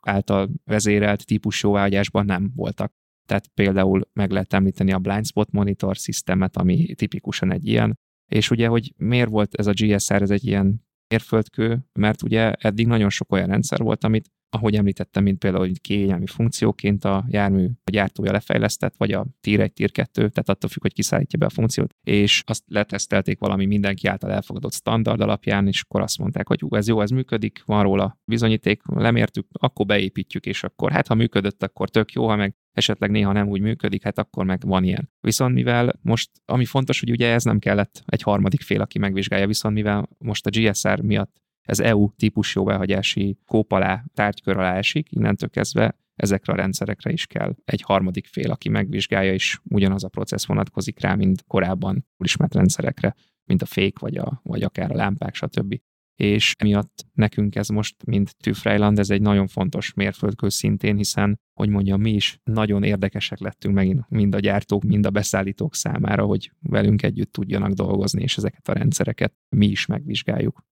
által 0.00 0.48
vezérelt 0.64 1.26
típusjóvágyásban 1.26 2.24
nem 2.24 2.52
voltak. 2.54 2.92
tehát 3.26 3.48
például 3.54 4.08
meg 4.12 4.30
lehet 4.30 4.52
említeni 4.52 4.92
a 4.92 4.98
Blind 4.98 5.26
Spot 5.26 5.50
Monitor 5.50 5.96
szisztemet, 5.96 6.56
ami 6.56 6.94
tipikusan 6.94 7.52
egy 7.52 7.66
ilyen, 7.66 7.98
és 8.26 8.50
ugye, 8.50 8.66
hogy 8.66 8.92
miért 8.96 9.28
volt 9.28 9.54
ez 9.54 9.66
a 9.66 9.72
GSR, 9.72 10.22
ez 10.22 10.30
egy 10.30 10.46
ilyen 10.46 10.85
mérföldkő, 11.08 11.78
mert 11.92 12.22
ugye 12.22 12.52
eddig 12.52 12.86
nagyon 12.86 13.10
sok 13.10 13.32
olyan 13.32 13.48
rendszer 13.48 13.78
volt, 13.78 14.04
amit 14.04 14.30
ahogy 14.50 14.74
említettem, 14.74 15.22
mint 15.22 15.38
például 15.38 15.66
hogy 15.66 15.80
kényelmi 15.80 16.26
funkcióként 16.26 17.04
a 17.04 17.24
jármű 17.28 17.68
a 17.84 17.90
gyártója 17.90 18.32
lefejlesztett, 18.32 18.94
vagy 18.96 19.12
a 19.12 19.26
Tier 19.40 19.60
1, 19.60 19.72
Tier 19.72 19.90
2, 19.90 20.12
tehát 20.28 20.48
attól 20.48 20.70
függ, 20.70 20.82
hogy 20.82 20.92
kiszállítja 20.92 21.38
be 21.38 21.46
a 21.46 21.50
funkciót, 21.50 21.94
és 22.02 22.42
azt 22.46 22.62
letesztelték 22.66 23.38
valami 23.38 23.66
mindenki 23.66 24.08
által 24.08 24.32
elfogadott 24.32 24.72
standard 24.72 25.20
alapján, 25.20 25.66
és 25.66 25.82
akkor 25.82 26.00
azt 26.00 26.18
mondták, 26.18 26.48
hogy 26.48 26.62
ú, 26.62 26.76
ez 26.76 26.88
jó, 26.88 27.00
ez 27.00 27.10
működik, 27.10 27.62
van 27.64 27.82
róla 27.82 28.18
bizonyíték, 28.24 28.82
lemértük, 28.84 29.46
akkor 29.52 29.86
beépítjük, 29.86 30.46
és 30.46 30.64
akkor 30.64 30.92
hát 30.92 31.06
ha 31.06 31.14
működött, 31.14 31.62
akkor 31.62 31.88
tök 31.88 32.12
jó, 32.12 32.28
ha 32.28 32.36
meg 32.36 32.54
esetleg 32.76 33.10
néha 33.10 33.32
nem 33.32 33.48
úgy 33.48 33.60
működik, 33.60 34.02
hát 34.02 34.18
akkor 34.18 34.44
meg 34.44 34.62
van 34.66 34.84
ilyen. 34.84 35.10
Viszont 35.20 35.54
mivel 35.54 35.98
most, 36.02 36.30
ami 36.44 36.64
fontos, 36.64 37.00
hogy 37.00 37.10
ugye 37.10 37.32
ez 37.32 37.44
nem 37.44 37.58
kellett 37.58 38.02
egy 38.06 38.22
harmadik 38.22 38.60
fél, 38.60 38.80
aki 38.80 38.98
megvizsgálja, 38.98 39.46
viszont 39.46 39.74
mivel 39.74 40.08
most 40.18 40.46
a 40.46 40.50
GSR 40.50 41.00
miatt 41.00 41.42
ez 41.62 41.80
EU 41.80 42.10
típus 42.16 42.54
jóváhagyási 42.54 43.38
kóp 43.46 43.72
alá, 43.72 44.04
tárgykör 44.14 44.56
alá 44.56 44.74
esik, 44.74 45.12
innentől 45.12 45.50
kezdve 45.50 45.96
ezekre 46.14 46.52
a 46.52 46.56
rendszerekre 46.56 47.12
is 47.12 47.26
kell 47.26 47.54
egy 47.64 47.80
harmadik 47.80 48.26
fél, 48.26 48.50
aki 48.50 48.68
megvizsgálja, 48.68 49.32
és 49.32 49.58
ugyanaz 49.64 50.04
a 50.04 50.08
processz 50.08 50.46
vonatkozik 50.46 51.00
rá, 51.00 51.14
mint 51.14 51.44
korábban 51.46 52.06
ismert 52.24 52.54
rendszerekre, 52.54 53.14
mint 53.44 53.62
a 53.62 53.66
fék, 53.66 53.98
vagy, 53.98 54.16
a, 54.16 54.40
vagy 54.42 54.62
akár 54.62 54.90
a 54.90 54.96
lámpák, 54.96 55.34
stb. 55.34 55.80
És 56.16 56.54
emiatt 56.58 57.06
nekünk 57.12 57.54
ez 57.54 57.68
most, 57.68 58.04
mint 58.04 58.36
Tüfreiland, 58.36 58.98
ez 58.98 59.10
egy 59.10 59.20
nagyon 59.20 59.46
fontos 59.46 59.94
mérföldkő 59.94 60.48
szintén, 60.48 60.96
hiszen, 60.96 61.40
hogy 61.52 61.68
mondjam, 61.68 62.00
mi 62.00 62.12
is 62.12 62.40
nagyon 62.44 62.82
érdekesek 62.82 63.38
lettünk 63.38 63.74
megint 63.74 64.08
mind 64.08 64.34
a 64.34 64.38
gyártók, 64.38 64.82
mind 64.82 65.06
a 65.06 65.10
beszállítók 65.10 65.74
számára, 65.74 66.24
hogy 66.24 66.52
velünk 66.60 67.02
együtt 67.02 67.32
tudjanak 67.32 67.72
dolgozni, 67.72 68.22
és 68.22 68.36
ezeket 68.36 68.68
a 68.68 68.72
rendszereket 68.72 69.34
mi 69.48 69.66
is 69.66 69.86
megvizsgáljuk. 69.86 70.64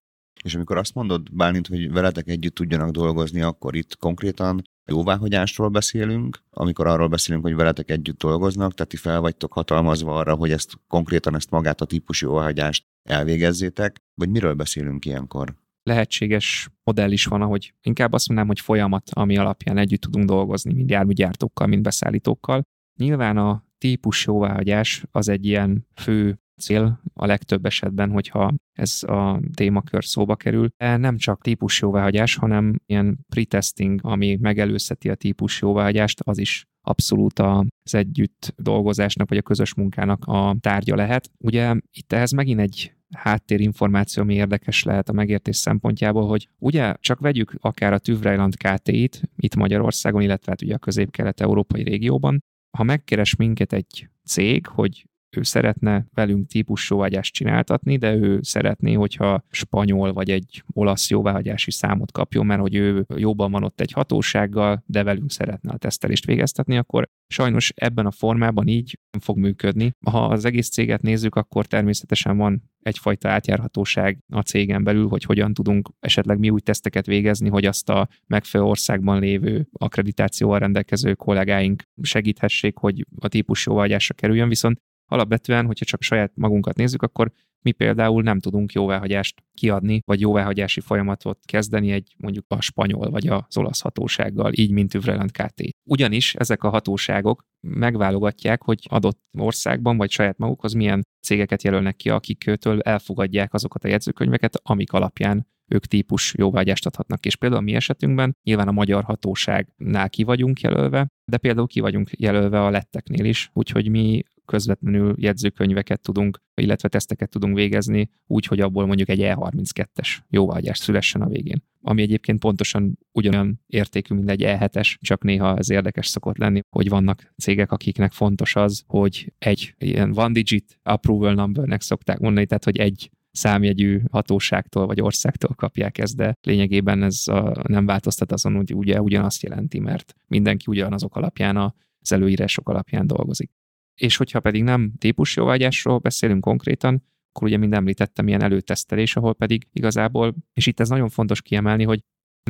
És 0.44 0.54
amikor 0.54 0.76
azt 0.76 0.94
mondod, 0.94 1.34
Bálint, 1.34 1.66
hogy 1.66 1.92
veletek 1.92 2.28
együtt 2.28 2.54
tudjanak 2.54 2.90
dolgozni, 2.90 3.40
akkor 3.40 3.76
itt 3.76 3.96
konkrétan 3.96 4.62
jóváhagyásról 4.86 5.68
beszélünk, 5.68 6.38
amikor 6.50 6.86
arról 6.86 7.08
beszélünk, 7.08 7.44
hogy 7.44 7.54
veletek 7.54 7.90
együtt 7.90 8.18
dolgoznak, 8.18 8.74
tehát 8.74 8.90
ti 8.90 8.96
fel 8.96 9.20
vagytok 9.20 9.52
hatalmazva 9.52 10.16
arra, 10.16 10.34
hogy 10.34 10.50
ezt 10.50 10.72
konkrétan 10.88 11.34
ezt 11.34 11.50
magát 11.50 11.80
a 11.80 11.84
típusú 11.84 12.26
jóváhagyást 12.26 12.84
elvégezzétek, 13.02 13.96
vagy 14.14 14.28
miről 14.28 14.54
beszélünk 14.54 15.04
ilyenkor? 15.04 15.54
Lehetséges 15.82 16.68
modell 16.84 17.10
is 17.10 17.24
van, 17.24 17.42
ahogy 17.42 17.74
inkább 17.82 18.12
azt 18.12 18.28
mondanám, 18.28 18.52
hogy 18.54 18.64
folyamat, 18.64 19.10
ami 19.12 19.36
alapján 19.36 19.78
együtt 19.78 20.00
tudunk 20.00 20.24
dolgozni, 20.24 20.72
mind 20.72 20.90
járműgyártókkal, 20.90 21.66
mind 21.66 21.82
beszállítókkal. 21.82 22.62
Nyilván 22.98 23.36
a 23.36 23.64
típus 23.78 24.26
jóváhagyás 24.26 25.04
az 25.10 25.28
egy 25.28 25.46
ilyen 25.46 25.86
fő 25.94 26.41
cél 26.62 27.00
a 27.14 27.26
legtöbb 27.26 27.66
esetben, 27.66 28.10
hogyha 28.10 28.54
ez 28.72 29.02
a 29.02 29.40
témakör 29.54 30.04
szóba 30.04 30.36
kerül. 30.36 30.68
De 30.76 30.96
nem 30.96 31.16
csak 31.16 31.42
típus 31.42 31.80
jóváhagyás, 31.80 32.36
hanem 32.36 32.80
ilyen 32.86 33.18
pretesting, 33.28 34.00
ami 34.02 34.38
megelőzheti 34.40 35.10
a 35.10 35.14
típus 35.14 35.60
jóváhagyást, 35.60 36.20
az 36.20 36.38
is 36.38 36.64
abszolút 36.84 37.38
az 37.38 37.94
együtt 37.94 38.54
dolgozásnak 38.56 39.28
vagy 39.28 39.38
a 39.38 39.42
közös 39.42 39.74
munkának 39.74 40.24
a 40.24 40.56
tárgya 40.60 40.94
lehet. 40.94 41.30
Ugye 41.38 41.74
itt 41.92 42.12
ehhez 42.12 42.30
megint 42.30 42.60
egy 42.60 42.92
háttérinformáció, 43.14 44.22
ami 44.22 44.34
érdekes 44.34 44.82
lehet 44.82 45.08
a 45.08 45.12
megértés 45.12 45.56
szempontjából, 45.56 46.26
hogy 46.26 46.48
ugye 46.58 46.94
csak 47.00 47.20
vegyük 47.20 47.54
akár 47.60 47.92
a 47.92 47.98
Tüvrejland 47.98 48.56
KT-t 48.56 49.20
itt 49.36 49.54
Magyarországon, 49.54 50.22
illetve 50.22 50.50
hát 50.50 50.62
ugye 50.62 50.74
a 50.74 50.78
közép-kelet-európai 50.78 51.82
régióban, 51.82 52.42
ha 52.76 52.82
megkeres 52.82 53.36
minket 53.36 53.72
egy 53.72 54.08
cég, 54.24 54.66
hogy 54.66 55.06
ő 55.36 55.42
szeretne 55.42 56.06
velünk 56.14 56.46
típus 56.46 56.90
jóvágyást 56.90 57.34
csináltatni, 57.34 57.96
de 57.96 58.14
ő 58.14 58.38
szeretné, 58.42 58.92
hogyha 58.92 59.44
spanyol 59.50 60.12
vagy 60.12 60.30
egy 60.30 60.62
olasz 60.72 61.10
jóváhagyási 61.10 61.70
számot 61.70 62.12
kapjon, 62.12 62.46
mert 62.46 62.60
hogy 62.60 62.74
ő 62.74 63.06
jobban 63.16 63.50
van 63.50 63.64
ott 63.64 63.80
egy 63.80 63.92
hatósággal, 63.92 64.82
de 64.86 65.02
velünk 65.02 65.30
szeretne 65.30 65.72
a 65.72 65.76
tesztelést 65.76 66.26
végeztetni, 66.26 66.76
akkor 66.76 67.08
sajnos 67.28 67.72
ebben 67.76 68.06
a 68.06 68.10
formában 68.10 68.66
így 68.66 68.98
nem 69.10 69.20
fog 69.20 69.38
működni. 69.38 69.94
Ha 70.06 70.24
az 70.24 70.44
egész 70.44 70.68
céget 70.68 71.02
nézzük, 71.02 71.34
akkor 71.34 71.66
természetesen 71.66 72.36
van 72.36 72.62
egyfajta 72.82 73.28
átjárhatóság 73.28 74.18
a 74.32 74.40
cégen 74.40 74.84
belül, 74.84 75.08
hogy 75.08 75.24
hogyan 75.24 75.54
tudunk 75.54 75.88
esetleg 76.00 76.38
mi 76.38 76.50
új 76.50 76.60
teszteket 76.60 77.06
végezni, 77.06 77.48
hogy 77.48 77.64
azt 77.64 77.88
a 77.88 78.08
megfelelő 78.26 78.70
országban 78.70 79.20
lévő 79.20 79.68
akkreditációval 79.72 80.58
rendelkező 80.58 81.14
kollégáink 81.14 81.82
segíthessék, 82.02 82.76
hogy 82.76 83.06
a 83.18 83.28
típus 83.28 83.66
jóvágyásra 83.66 84.14
kerüljön, 84.14 84.48
viszont 84.48 84.80
alapvetően, 85.12 85.66
hogyha 85.66 85.84
csak 85.84 86.02
saját 86.02 86.32
magunkat 86.34 86.76
nézzük, 86.76 87.02
akkor 87.02 87.32
mi 87.62 87.72
például 87.72 88.22
nem 88.22 88.40
tudunk 88.40 88.72
jóváhagyást 88.72 89.42
kiadni, 89.54 90.00
vagy 90.04 90.20
jóváhagyási 90.20 90.80
folyamatot 90.80 91.38
kezdeni 91.44 91.90
egy 91.90 92.14
mondjuk 92.18 92.44
a 92.48 92.60
spanyol 92.60 93.10
vagy 93.10 93.26
az 93.26 93.56
olasz 93.56 93.80
hatósággal, 93.80 94.52
így 94.54 94.70
mint 94.70 94.94
Üvrelend 94.94 95.30
KT. 95.30 95.62
Ugyanis 95.88 96.34
ezek 96.34 96.62
a 96.62 96.68
hatóságok 96.68 97.44
megválogatják, 97.60 98.62
hogy 98.62 98.86
adott 98.90 99.20
országban 99.38 99.96
vagy 99.96 100.10
saját 100.10 100.38
magukhoz 100.38 100.72
milyen 100.72 101.02
cégeket 101.26 101.62
jelölnek 101.62 101.96
ki, 101.96 102.08
akiktől 102.08 102.80
elfogadják 102.80 103.54
azokat 103.54 103.84
a 103.84 103.88
jegyzőkönyveket, 103.88 104.60
amik 104.62 104.92
alapján 104.92 105.46
ők 105.72 105.86
típus 105.86 106.34
jóvágyást 106.38 106.86
adhatnak. 106.86 107.26
És 107.26 107.36
például 107.36 107.60
a 107.60 107.64
mi 107.64 107.74
esetünkben 107.74 108.36
nyilván 108.42 108.68
a 108.68 108.72
magyar 108.72 109.04
hatóságnál 109.04 110.10
ki 110.10 110.22
vagyunk 110.22 110.60
jelölve, 110.60 111.06
de 111.30 111.36
például 111.36 111.66
ki 111.66 111.80
vagyunk 111.80 112.10
jelölve 112.16 112.64
a 112.64 112.70
letteknél 112.70 113.24
is, 113.24 113.50
úgyhogy 113.52 113.88
mi 113.88 114.22
közvetlenül 114.44 115.14
jegyzőkönyveket 115.18 116.00
tudunk, 116.00 116.42
illetve 116.54 116.88
teszteket 116.88 117.30
tudunk 117.30 117.54
végezni, 117.54 118.10
úgy, 118.26 118.46
hogy 118.46 118.60
abból 118.60 118.86
mondjuk 118.86 119.08
egy 119.08 119.20
E32-es 119.22 120.18
jóvágyás 120.28 120.78
szülessen 120.78 121.22
a 121.22 121.28
végén. 121.28 121.62
Ami 121.80 122.02
egyébként 122.02 122.38
pontosan 122.38 122.98
ugyanolyan 123.12 123.60
értékű, 123.66 124.14
mint 124.14 124.30
egy 124.30 124.42
E7-es, 124.44 124.94
csak 125.00 125.22
néha 125.22 125.56
ez 125.56 125.70
érdekes 125.70 126.06
szokott 126.06 126.36
lenni, 126.36 126.60
hogy 126.70 126.88
vannak 126.88 127.32
cégek, 127.36 127.72
akiknek 127.72 128.12
fontos 128.12 128.56
az, 128.56 128.82
hogy 128.86 129.32
egy 129.38 129.74
ilyen 129.78 130.18
one 130.18 130.32
digit 130.32 130.78
approval 130.82 131.34
numbernek 131.34 131.80
szokták 131.80 132.18
mondani, 132.18 132.46
tehát 132.46 132.64
hogy 132.64 132.78
egy 132.78 133.10
számjegyű 133.32 134.00
hatóságtól 134.10 134.86
vagy 134.86 135.00
országtól 135.00 135.54
kapják 135.54 135.98
ezt, 135.98 136.16
de 136.16 136.36
lényegében 136.42 137.02
ez 137.02 137.22
a, 137.26 137.52
nem 137.68 137.86
változtat 137.86 138.32
azon, 138.32 138.54
hogy 138.54 138.74
ugye 138.74 139.00
ugyanazt 139.00 139.42
jelenti, 139.42 139.78
mert 139.78 140.14
mindenki 140.26 140.64
ugyanazok 140.68 141.16
alapján 141.16 141.56
az 141.56 142.12
előírások 142.12 142.68
alapján 142.68 143.06
dolgozik. 143.06 143.50
És 143.94 144.16
hogyha 144.16 144.40
pedig 144.40 144.62
nem 144.62 144.92
típusjóvágyásról 144.98 145.98
beszélünk 145.98 146.40
konkrétan, 146.40 147.02
akkor 147.32 147.48
ugye 147.48 147.56
mind 147.56 147.72
említettem 147.72 148.28
ilyen 148.28 148.42
előtesztelés, 148.42 149.16
ahol 149.16 149.34
pedig 149.34 149.66
igazából, 149.72 150.34
és 150.52 150.66
itt 150.66 150.80
ez 150.80 150.88
nagyon 150.88 151.08
fontos 151.08 151.42
kiemelni, 151.42 151.84
hogy 151.84 152.00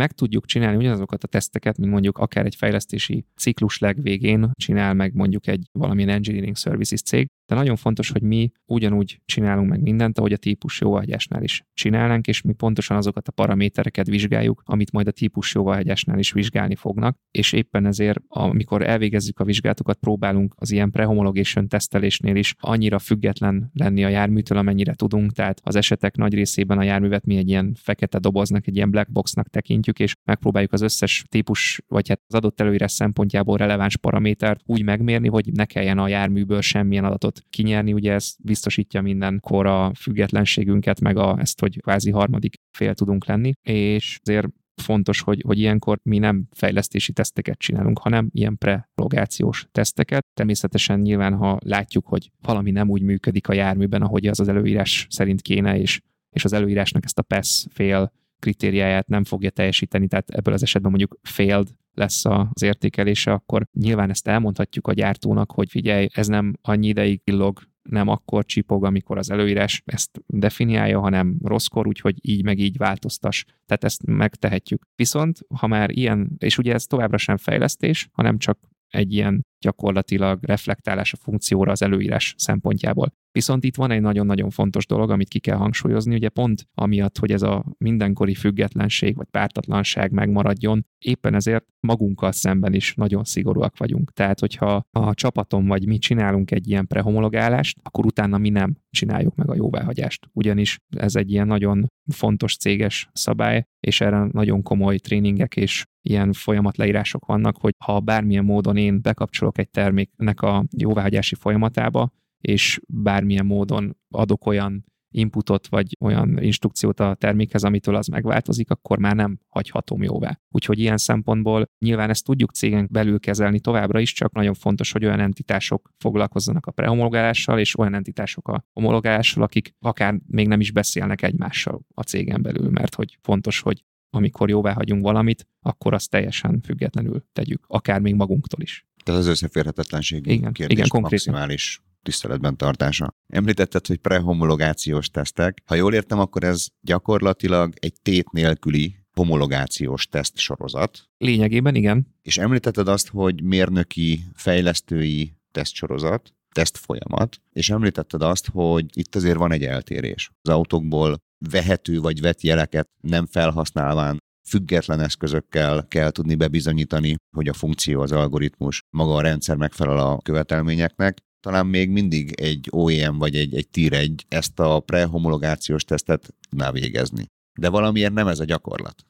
meg 0.00 0.12
tudjuk 0.12 0.46
csinálni 0.46 0.76
ugyanazokat 0.76 1.24
a 1.24 1.28
teszteket, 1.28 1.78
mint 1.78 1.90
mondjuk 1.90 2.18
akár 2.18 2.44
egy 2.46 2.54
fejlesztési 2.54 3.24
ciklus 3.36 3.78
legvégén 3.78 4.50
csinál 4.54 4.94
meg 4.94 5.14
mondjuk 5.14 5.46
egy 5.46 5.66
valamilyen 5.72 6.08
engineering 6.08 6.56
services 6.56 7.02
cég, 7.02 7.28
de 7.46 7.54
nagyon 7.54 7.76
fontos, 7.76 8.10
hogy 8.10 8.22
mi 8.22 8.50
ugyanúgy 8.66 9.20
csinálunk 9.24 9.68
meg 9.68 9.80
mindent, 9.80 10.18
ahogy 10.18 10.32
a 10.32 10.36
típus 10.36 10.80
jóváhagyásnál 10.80 11.42
is 11.42 11.64
csinálnánk, 11.74 12.26
és 12.26 12.42
mi 12.42 12.52
pontosan 12.52 12.96
azokat 12.96 13.28
a 13.28 13.32
paramétereket 13.32 14.06
vizsgáljuk, 14.06 14.62
amit 14.64 14.92
majd 14.92 15.06
a 15.06 15.10
típus 15.10 15.54
jóváhagyásnál 15.54 16.18
is 16.18 16.32
vizsgálni 16.32 16.74
fognak, 16.74 17.16
és 17.30 17.52
éppen 17.52 17.86
ezért, 17.86 18.20
amikor 18.28 18.82
elvégezzük 18.82 19.40
a 19.40 19.44
vizsgálatokat, 19.44 19.98
próbálunk 19.98 20.54
az 20.56 20.70
ilyen 20.70 20.90
prehomologation 20.90 21.68
tesztelésnél 21.68 22.36
is 22.36 22.54
annyira 22.58 22.98
független 22.98 23.70
lenni 23.72 24.04
a 24.04 24.08
járműtől, 24.08 24.58
amennyire 24.58 24.94
tudunk, 24.94 25.32
tehát 25.32 25.60
az 25.62 25.76
esetek 25.76 26.16
nagy 26.16 26.34
részében 26.34 26.78
a 26.78 26.82
járművet 26.82 27.24
mi 27.24 27.36
egy 27.36 27.48
ilyen 27.48 27.74
fekete 27.78 28.18
doboznak, 28.18 28.66
egy 28.66 28.76
ilyen 28.76 28.90
black 28.90 29.12
boxnak 29.12 29.48
tekintjük, 29.48 29.98
és 29.98 30.14
megpróbáljuk 30.24 30.72
az 30.72 30.80
összes 30.80 31.24
típus, 31.28 31.80
vagy 31.88 32.08
hát 32.08 32.20
az 32.26 32.34
adott 32.34 32.60
előírás 32.60 32.92
szempontjából 32.92 33.56
releváns 33.56 33.96
paramétert 33.96 34.60
úgy 34.66 34.82
megmérni, 34.82 35.28
hogy 35.28 35.52
ne 35.52 35.64
kelljen 35.64 35.98
a 35.98 36.08
járműből 36.08 36.60
semmilyen 36.60 37.04
adatot 37.04 37.31
kinyerni, 37.50 37.92
ugye 37.92 38.12
ez 38.12 38.34
biztosítja 38.38 39.02
mindenkor 39.02 39.66
a 39.66 39.92
függetlenségünket, 39.94 41.00
meg 41.00 41.16
a, 41.16 41.36
ezt, 41.38 41.60
hogy 41.60 41.80
kvázi 41.80 42.10
harmadik 42.10 42.54
fél 42.70 42.94
tudunk 42.94 43.26
lenni, 43.26 43.52
és 43.62 44.18
azért 44.22 44.48
fontos, 44.82 45.20
hogy, 45.20 45.42
hogy 45.46 45.58
ilyenkor 45.58 45.98
mi 46.02 46.18
nem 46.18 46.46
fejlesztési 46.50 47.12
teszteket 47.12 47.58
csinálunk, 47.58 47.98
hanem 47.98 48.28
ilyen 48.32 48.58
prologációs 48.58 49.66
teszteket. 49.72 50.26
Természetesen 50.34 51.00
nyilván, 51.00 51.34
ha 51.34 51.58
látjuk, 51.64 52.06
hogy 52.06 52.30
valami 52.40 52.70
nem 52.70 52.88
úgy 52.88 53.02
működik 53.02 53.48
a 53.48 53.52
járműben, 53.52 54.02
ahogy 54.02 54.26
az 54.26 54.40
az 54.40 54.48
előírás 54.48 55.06
szerint 55.10 55.42
kéne, 55.42 55.78
és, 55.78 56.00
és 56.30 56.44
az 56.44 56.52
előírásnak 56.52 57.04
ezt 57.04 57.18
a 57.18 57.22
PESZ 57.22 57.66
fél 57.70 58.12
kritériáját 58.38 59.08
nem 59.08 59.24
fogja 59.24 59.50
teljesíteni, 59.50 60.08
tehát 60.08 60.30
ebből 60.30 60.54
az 60.54 60.62
esetben 60.62 60.90
mondjuk 60.90 61.18
failed 61.22 61.68
lesz 61.94 62.24
az 62.24 62.62
értékelése, 62.62 63.32
akkor 63.32 63.66
nyilván 63.72 64.10
ezt 64.10 64.28
elmondhatjuk 64.28 64.86
a 64.86 64.92
gyártónak, 64.92 65.52
hogy 65.52 65.70
figyelj, 65.70 66.06
ez 66.12 66.26
nem 66.26 66.52
annyi 66.62 66.86
ideig 66.86 67.20
illog, 67.24 67.60
nem 67.82 68.08
akkor 68.08 68.44
csipog, 68.44 68.84
amikor 68.84 69.18
az 69.18 69.30
előírás 69.30 69.82
ezt 69.84 70.22
definiálja, 70.26 71.00
hanem 71.00 71.36
rosszkor, 71.42 71.86
úgyhogy 71.86 72.14
így 72.20 72.44
meg 72.44 72.58
így 72.58 72.76
változtas. 72.76 73.44
Tehát 73.66 73.84
ezt 73.84 74.06
megtehetjük. 74.06 74.86
Viszont, 74.96 75.38
ha 75.54 75.66
már 75.66 75.90
ilyen, 75.90 76.30
és 76.38 76.58
ugye 76.58 76.72
ez 76.72 76.84
továbbra 76.84 77.16
sem 77.16 77.36
fejlesztés, 77.36 78.08
hanem 78.12 78.38
csak 78.38 78.58
egy 78.88 79.12
ilyen 79.12 79.46
gyakorlatilag 79.62 80.38
reflektálás 80.42 81.12
a 81.12 81.16
funkcióra 81.16 81.70
az 81.70 81.82
előírás 81.82 82.34
szempontjából. 82.38 83.12
Viszont 83.32 83.64
itt 83.64 83.76
van 83.76 83.90
egy 83.90 84.00
nagyon-nagyon 84.00 84.50
fontos 84.50 84.86
dolog, 84.86 85.10
amit 85.10 85.28
ki 85.28 85.38
kell 85.38 85.56
hangsúlyozni, 85.56 86.14
ugye 86.14 86.28
pont 86.28 86.68
amiatt, 86.74 87.18
hogy 87.18 87.32
ez 87.32 87.42
a 87.42 87.64
mindenkori 87.78 88.34
függetlenség 88.34 89.16
vagy 89.16 89.26
pártatlanság 89.30 90.12
megmaradjon, 90.12 90.86
éppen 90.98 91.34
ezért 91.34 91.64
magunkkal 91.80 92.32
szemben 92.32 92.74
is 92.74 92.94
nagyon 92.94 93.24
szigorúak 93.24 93.78
vagyunk. 93.78 94.12
Tehát, 94.12 94.40
hogyha 94.40 94.82
a 94.90 95.14
csapaton 95.14 95.66
vagy 95.66 95.86
mi 95.86 95.98
csinálunk 95.98 96.50
egy 96.50 96.68
ilyen 96.68 96.86
prehomologálást, 96.86 97.78
akkor 97.82 98.06
utána 98.06 98.38
mi 98.38 98.48
nem 98.48 98.76
csináljuk 98.90 99.34
meg 99.34 99.50
a 99.50 99.54
jóváhagyást. 99.54 100.28
Ugyanis 100.32 100.78
ez 100.96 101.16
egy 101.16 101.30
ilyen 101.30 101.46
nagyon 101.46 101.86
fontos 102.12 102.56
céges 102.56 103.08
szabály, 103.12 103.64
és 103.80 104.00
erre 104.00 104.28
nagyon 104.32 104.62
komoly 104.62 104.98
tréningek 104.98 105.56
és 105.56 105.84
ilyen 106.02 106.32
folyamatleírások 106.32 107.26
vannak, 107.26 107.56
hogy 107.56 107.74
ha 107.84 108.00
bármilyen 108.00 108.44
módon 108.44 108.76
én 108.76 109.02
bekapcsolok 109.02 109.51
egy 109.58 109.70
terméknek 109.70 110.42
a 110.42 110.64
jóváhagyási 110.76 111.34
folyamatába, 111.34 112.12
és 112.40 112.80
bármilyen 112.88 113.46
módon 113.46 113.96
adok 114.08 114.46
olyan 114.46 114.84
inputot 115.12 115.66
vagy 115.66 115.96
olyan 116.00 116.42
instrukciót 116.42 117.00
a 117.00 117.14
termékhez, 117.14 117.64
amitől 117.64 117.94
az 117.94 118.06
megváltozik, 118.06 118.70
akkor 118.70 118.98
már 118.98 119.14
nem 119.14 119.38
hagyhatom 119.48 120.02
jóvá. 120.02 120.40
Úgyhogy 120.50 120.78
ilyen 120.78 120.96
szempontból 120.96 121.68
nyilván 121.78 122.10
ezt 122.10 122.24
tudjuk 122.24 122.50
cégen 122.50 122.88
belül 122.90 123.20
kezelni 123.20 123.60
továbbra 123.60 124.00
is, 124.00 124.12
csak 124.12 124.32
nagyon 124.32 124.54
fontos, 124.54 124.92
hogy 124.92 125.04
olyan 125.04 125.20
entitások 125.20 125.90
foglalkozzanak 125.98 126.66
a 126.66 126.70
prehomologálással, 126.70 127.58
és 127.58 127.78
olyan 127.78 127.94
entitások 127.94 128.48
a 128.48 128.64
homologálással, 128.72 129.42
akik 129.42 129.74
akár 129.78 130.20
még 130.26 130.48
nem 130.48 130.60
is 130.60 130.72
beszélnek 130.72 131.22
egymással 131.22 131.80
a 131.94 132.02
cégen 132.02 132.42
belül, 132.42 132.70
mert 132.70 132.94
hogy 132.94 133.18
fontos, 133.20 133.60
hogy 133.60 133.84
amikor 134.14 134.48
jóvá 134.48 134.72
hagyunk 134.72 135.02
valamit, 135.02 135.48
akkor 135.60 135.94
azt 135.94 136.10
teljesen 136.10 136.60
függetlenül 136.64 137.24
tegyük, 137.32 137.64
akár 137.66 138.00
még 138.00 138.14
magunktól 138.14 138.60
is. 138.60 138.86
Tehát 139.02 139.20
az 139.20 139.26
összeférhetetlenség 139.26 140.26
igen, 140.26 140.52
kérdés 140.52 140.86
igen, 140.86 141.00
maximális 141.00 141.82
tiszteletben 142.02 142.56
tartása. 142.56 143.14
Említetted, 143.26 143.86
hogy 143.86 143.96
prehomologációs 143.98 145.08
tesztek. 145.08 145.62
Ha 145.64 145.74
jól 145.74 145.94
értem, 145.94 146.18
akkor 146.18 146.44
ez 146.44 146.66
gyakorlatilag 146.80 147.72
egy 147.80 147.94
tét 148.02 148.30
nélküli 148.30 148.96
homologációs 149.12 150.06
teszt 150.06 150.38
sorozat. 150.38 151.10
Lényegében 151.18 151.74
igen. 151.74 152.14
És 152.22 152.38
említetted 152.38 152.88
azt, 152.88 153.08
hogy 153.08 153.42
mérnöki, 153.42 154.24
fejlesztői 154.34 155.34
tesztsorozat, 155.52 156.34
teszt 156.52 156.76
folyamat, 156.76 157.40
és 157.52 157.70
említetted 157.70 158.22
azt, 158.22 158.48
hogy 158.52 158.86
itt 158.92 159.14
azért 159.14 159.36
van 159.36 159.52
egy 159.52 159.64
eltérés. 159.64 160.30
Az 160.42 160.54
autókból 160.54 161.16
vehető 161.50 162.00
vagy 162.00 162.20
vett 162.20 162.40
jeleket 162.40 162.88
nem 163.00 163.26
felhasználván 163.26 164.18
független 164.48 165.00
eszközökkel 165.00 165.86
kell 165.88 166.10
tudni 166.10 166.34
bebizonyítani, 166.34 167.14
hogy 167.36 167.48
a 167.48 167.52
funkció, 167.52 168.00
az 168.00 168.12
algoritmus, 168.12 168.82
maga 168.96 169.14
a 169.14 169.20
rendszer 169.20 169.56
megfelel 169.56 169.98
a 169.98 170.18
követelményeknek, 170.18 171.18
talán 171.40 171.66
még 171.66 171.90
mindig 171.90 172.32
egy 172.32 172.68
OEM 172.70 173.18
vagy 173.18 173.36
egy, 173.36 173.54
egy 173.54 173.68
Tier 173.68 173.92
1 173.92 174.24
ezt 174.28 174.60
a 174.60 174.80
prehomologációs 174.80 175.84
tesztet 175.84 176.34
tudná 176.48 176.70
végezni. 176.70 177.26
De 177.60 177.68
valamiért 177.68 178.12
nem 178.12 178.26
ez 178.26 178.38
a 178.40 178.44
gyakorlat. 178.44 179.06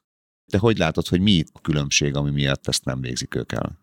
Te 0.52 0.58
hogy 0.58 0.78
látod, 0.78 1.06
hogy 1.06 1.20
mi 1.20 1.44
a 1.52 1.60
különbség, 1.60 2.14
ami 2.14 2.30
miatt 2.30 2.68
ezt 2.68 2.84
nem 2.84 3.00
végzik 3.00 3.34
ők 3.34 3.52
el? 3.52 3.80